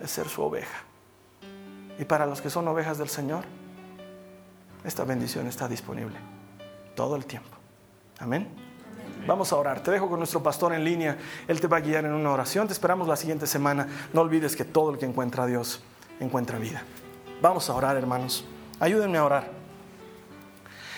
es 0.00 0.10
ser 0.10 0.28
su 0.28 0.42
oveja. 0.42 0.82
Y 1.98 2.04
para 2.04 2.26
los 2.26 2.40
que 2.40 2.50
son 2.50 2.66
ovejas 2.68 2.98
del 2.98 3.08
Señor, 3.08 3.44
esta 4.84 5.04
bendición 5.04 5.46
está 5.46 5.68
disponible 5.68 6.18
todo 6.94 7.16
el 7.16 7.24
tiempo. 7.24 7.56
Amén. 8.18 8.63
Vamos 9.26 9.52
a 9.52 9.56
orar. 9.56 9.82
Te 9.82 9.90
dejo 9.90 10.08
con 10.08 10.18
nuestro 10.18 10.42
pastor 10.42 10.74
en 10.74 10.84
línea. 10.84 11.16
Él 11.48 11.60
te 11.60 11.66
va 11.66 11.78
a 11.78 11.80
guiar 11.80 12.04
en 12.04 12.12
una 12.12 12.30
oración. 12.30 12.66
Te 12.66 12.72
esperamos 12.72 13.08
la 13.08 13.16
siguiente 13.16 13.46
semana. 13.46 13.88
No 14.12 14.20
olvides 14.20 14.54
que 14.54 14.64
todo 14.64 14.90
el 14.90 14.98
que 14.98 15.06
encuentra 15.06 15.44
a 15.44 15.46
Dios 15.46 15.82
encuentra 16.20 16.58
vida. 16.58 16.82
Vamos 17.40 17.70
a 17.70 17.74
orar, 17.74 17.96
hermanos. 17.96 18.44
Ayúdenme 18.80 19.18
a 19.18 19.24
orar. 19.24 19.50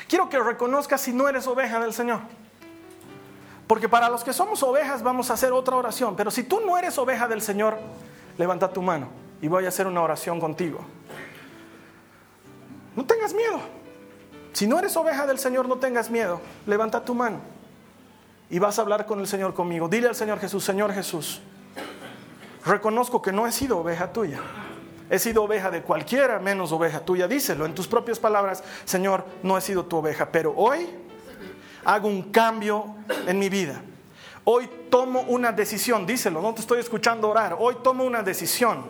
Quiero 0.08 0.28
que 0.28 0.38
reconozcas 0.38 1.00
si 1.00 1.12
no 1.12 1.28
eres 1.28 1.46
oveja 1.46 1.78
del 1.80 1.92
Señor. 1.92 2.20
Porque 3.66 3.88
para 3.88 4.08
los 4.08 4.22
que 4.22 4.32
somos 4.32 4.62
ovejas 4.62 5.02
vamos 5.02 5.30
a 5.30 5.34
hacer 5.34 5.52
otra 5.52 5.76
oración. 5.76 6.16
Pero 6.16 6.30
si 6.30 6.42
tú 6.42 6.60
no 6.64 6.76
eres 6.76 6.98
oveja 6.98 7.28
del 7.28 7.42
Señor, 7.42 7.78
levanta 8.38 8.72
tu 8.72 8.82
mano 8.82 9.08
y 9.40 9.48
voy 9.48 9.64
a 9.66 9.68
hacer 9.68 9.86
una 9.86 10.02
oración 10.02 10.40
contigo. 10.40 10.80
No 12.94 13.04
tengas 13.04 13.34
miedo. 13.34 13.60
Si 14.52 14.66
no 14.66 14.78
eres 14.78 14.96
oveja 14.96 15.26
del 15.26 15.38
Señor, 15.38 15.68
no 15.68 15.76
tengas 15.76 16.10
miedo. 16.10 16.40
Levanta 16.66 17.04
tu 17.04 17.14
mano 17.14 17.55
y 18.50 18.58
vas 18.58 18.78
a 18.78 18.82
hablar 18.82 19.06
con 19.06 19.20
el 19.20 19.26
Señor 19.26 19.54
conmigo. 19.54 19.88
Dile 19.88 20.08
al 20.08 20.14
Señor 20.14 20.38
Jesús, 20.38 20.64
Señor 20.64 20.92
Jesús, 20.92 21.40
reconozco 22.64 23.22
que 23.22 23.32
no 23.32 23.46
he 23.46 23.52
sido 23.52 23.78
oveja 23.78 24.12
tuya. 24.12 24.40
He 25.08 25.18
sido 25.20 25.44
oveja 25.44 25.70
de 25.70 25.82
cualquiera 25.82 26.40
menos 26.40 26.72
oveja 26.72 27.00
tuya. 27.00 27.28
Díselo 27.28 27.64
en 27.64 27.74
tus 27.74 27.86
propias 27.86 28.18
palabras, 28.18 28.64
Señor, 28.84 29.24
no 29.42 29.56
he 29.56 29.60
sido 29.60 29.84
tu 29.84 29.98
oveja, 29.98 30.30
pero 30.32 30.52
hoy 30.56 30.88
hago 31.84 32.08
un 32.08 32.32
cambio 32.32 32.96
en 33.26 33.38
mi 33.38 33.48
vida. 33.48 33.80
Hoy 34.44 34.68
tomo 34.90 35.22
una 35.22 35.52
decisión, 35.52 36.06
díselo, 36.06 36.40
no 36.40 36.54
te 36.54 36.60
estoy 36.60 36.80
escuchando 36.80 37.28
orar. 37.28 37.56
Hoy 37.58 37.76
tomo 37.82 38.04
una 38.04 38.22
decisión. 38.22 38.84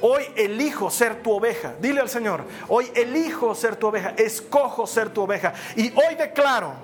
Hoy 0.00 0.22
elijo 0.36 0.90
ser 0.90 1.22
tu 1.22 1.32
oveja. 1.32 1.74
Dile 1.80 2.00
al 2.00 2.08
Señor, 2.08 2.44
hoy 2.68 2.90
elijo 2.94 3.54
ser 3.54 3.76
tu 3.76 3.88
oveja, 3.88 4.10
escojo 4.16 4.86
ser 4.86 5.10
tu 5.10 5.22
oveja. 5.22 5.52
Y 5.76 5.90
hoy 5.90 6.14
declaro, 6.16 6.74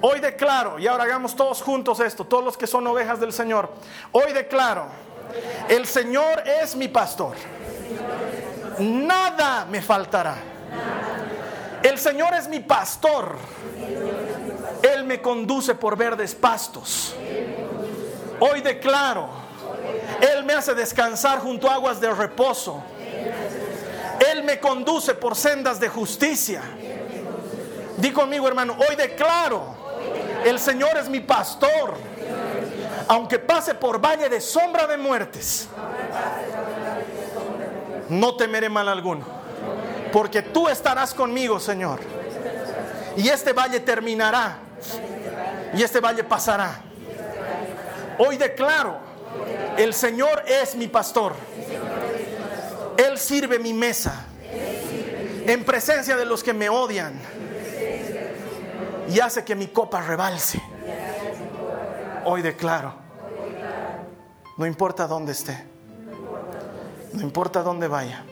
hoy 0.00 0.20
declaro, 0.20 0.78
y 0.78 0.86
ahora 0.86 1.04
hagamos 1.04 1.34
todos 1.34 1.62
juntos 1.62 2.00
esto, 2.00 2.24
todos 2.24 2.44
los 2.44 2.56
que 2.56 2.66
son 2.66 2.86
ovejas 2.86 3.20
del 3.20 3.32
Señor, 3.32 3.70
hoy 4.12 4.32
declaro 4.32 5.04
el 5.68 5.86
Señor 5.86 6.42
es 6.46 6.76
mi 6.76 6.88
pastor. 6.88 7.34
Nada 8.78 9.66
me 9.66 9.80
faltará. 9.80 10.36
El 11.82 11.98
Señor 11.98 12.34
es 12.34 12.48
mi 12.48 12.60
pastor. 12.60 13.36
Él 14.82 15.04
me 15.04 15.20
conduce 15.20 15.74
por 15.74 15.96
verdes 15.96 16.34
pastos. 16.34 17.14
Hoy 18.40 18.60
declaro, 18.60 19.28
Él 20.20 20.44
me 20.44 20.52
hace 20.54 20.74
descansar 20.74 21.38
junto 21.40 21.70
a 21.70 21.74
aguas 21.74 22.00
de 22.00 22.12
reposo. 22.12 22.82
Él 24.30 24.42
me 24.44 24.58
conduce 24.58 25.14
por 25.14 25.34
sendas 25.34 25.80
de 25.80 25.88
justicia. 25.88 26.62
Di 27.96 28.10
conmigo, 28.10 28.48
hermano, 28.48 28.76
hoy 28.88 28.96
declaro, 28.96 29.73
el 30.44 30.58
Señor 30.58 30.96
es 30.96 31.08
mi 31.08 31.20
pastor. 31.20 31.94
Aunque 33.08 33.38
pase 33.38 33.74
por 33.74 34.00
valle 34.00 34.28
de 34.28 34.40
sombra 34.40 34.86
de 34.86 34.96
muertes, 34.96 35.68
no 38.08 38.36
temeré 38.36 38.68
mal 38.68 38.88
alguno. 38.88 39.26
Porque 40.12 40.42
tú 40.42 40.68
estarás 40.68 41.12
conmigo, 41.12 41.58
Señor. 41.58 42.00
Y 43.16 43.28
este 43.28 43.52
valle 43.52 43.80
terminará. 43.80 44.58
Y 45.74 45.82
este 45.82 46.00
valle 46.00 46.24
pasará. 46.24 46.80
Hoy 48.18 48.36
declaro, 48.36 48.98
el 49.76 49.92
Señor 49.92 50.44
es 50.46 50.74
mi 50.76 50.86
pastor. 50.86 51.34
Él 52.96 53.18
sirve 53.18 53.58
mi 53.58 53.72
mesa 53.72 54.24
en 55.46 55.64
presencia 55.64 56.16
de 56.16 56.24
los 56.24 56.42
que 56.42 56.54
me 56.54 56.68
odian 56.68 57.20
y 59.08 59.20
hace 59.20 59.44
que 59.44 59.54
mi 59.54 59.68
copa 59.68 60.00
rebalse. 60.00 60.60
Hoy 62.24 62.42
declaro, 62.42 62.94
no 64.56 64.66
importa 64.66 65.06
dónde 65.06 65.32
esté, 65.32 65.64
no 67.12 67.20
importa 67.20 67.62
dónde 67.62 67.88
vaya, 67.88 68.24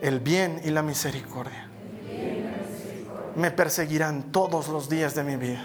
el 0.00 0.20
bien 0.20 0.60
y 0.64 0.70
la 0.70 0.82
misericordia 0.82 1.68
me 3.34 3.50
perseguirán 3.50 4.30
todos 4.30 4.68
los 4.68 4.88
días 4.88 5.14
de 5.14 5.24
mi 5.24 5.36
vida 5.36 5.64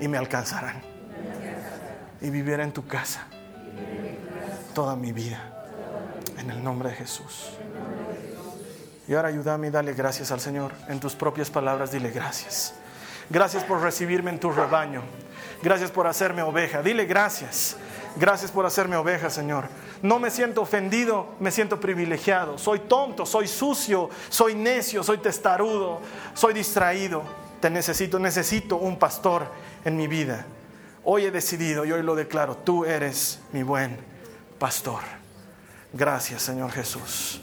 y 0.00 0.08
me 0.08 0.18
alcanzarán 0.18 0.82
y 2.20 2.30
viviré 2.30 2.64
en 2.64 2.72
tu 2.72 2.86
casa 2.86 3.26
toda 4.74 4.96
mi 4.96 5.12
vida. 5.12 5.56
En 6.38 6.50
el 6.50 6.64
nombre 6.64 6.88
de 6.90 6.94
Jesús. 6.96 7.50
Y 9.10 9.14
ahora 9.14 9.26
ayúdame 9.26 9.66
y 9.66 9.70
dale 9.70 9.92
gracias 9.92 10.30
al 10.30 10.38
Señor. 10.38 10.70
En 10.86 11.00
tus 11.00 11.16
propias 11.16 11.50
palabras 11.50 11.90
dile 11.90 12.12
gracias. 12.12 12.74
Gracias 13.28 13.64
por 13.64 13.80
recibirme 13.80 14.30
en 14.30 14.38
tu 14.38 14.52
rebaño. 14.52 15.02
Gracias 15.64 15.90
por 15.90 16.06
hacerme 16.06 16.42
oveja. 16.42 16.80
Dile 16.80 17.06
gracias. 17.06 17.76
Gracias 18.14 18.52
por 18.52 18.66
hacerme 18.66 18.94
oveja, 18.94 19.28
Señor. 19.28 19.64
No 20.00 20.20
me 20.20 20.30
siento 20.30 20.62
ofendido, 20.62 21.34
me 21.40 21.50
siento 21.50 21.80
privilegiado. 21.80 22.56
Soy 22.56 22.78
tonto, 22.78 23.26
soy 23.26 23.48
sucio, 23.48 24.10
soy 24.28 24.54
necio, 24.54 25.02
soy 25.02 25.18
testarudo, 25.18 26.00
soy 26.32 26.54
distraído. 26.54 27.24
Te 27.60 27.68
necesito, 27.68 28.20
necesito 28.20 28.76
un 28.76 28.96
pastor 28.96 29.48
en 29.84 29.96
mi 29.96 30.06
vida. 30.06 30.46
Hoy 31.02 31.24
he 31.24 31.32
decidido 31.32 31.84
y 31.84 31.90
hoy 31.90 32.04
lo 32.04 32.14
declaro, 32.14 32.58
tú 32.58 32.84
eres 32.84 33.40
mi 33.50 33.64
buen 33.64 33.98
pastor. 34.60 35.00
Gracias, 35.92 36.42
Señor 36.42 36.70
Jesús. 36.70 37.42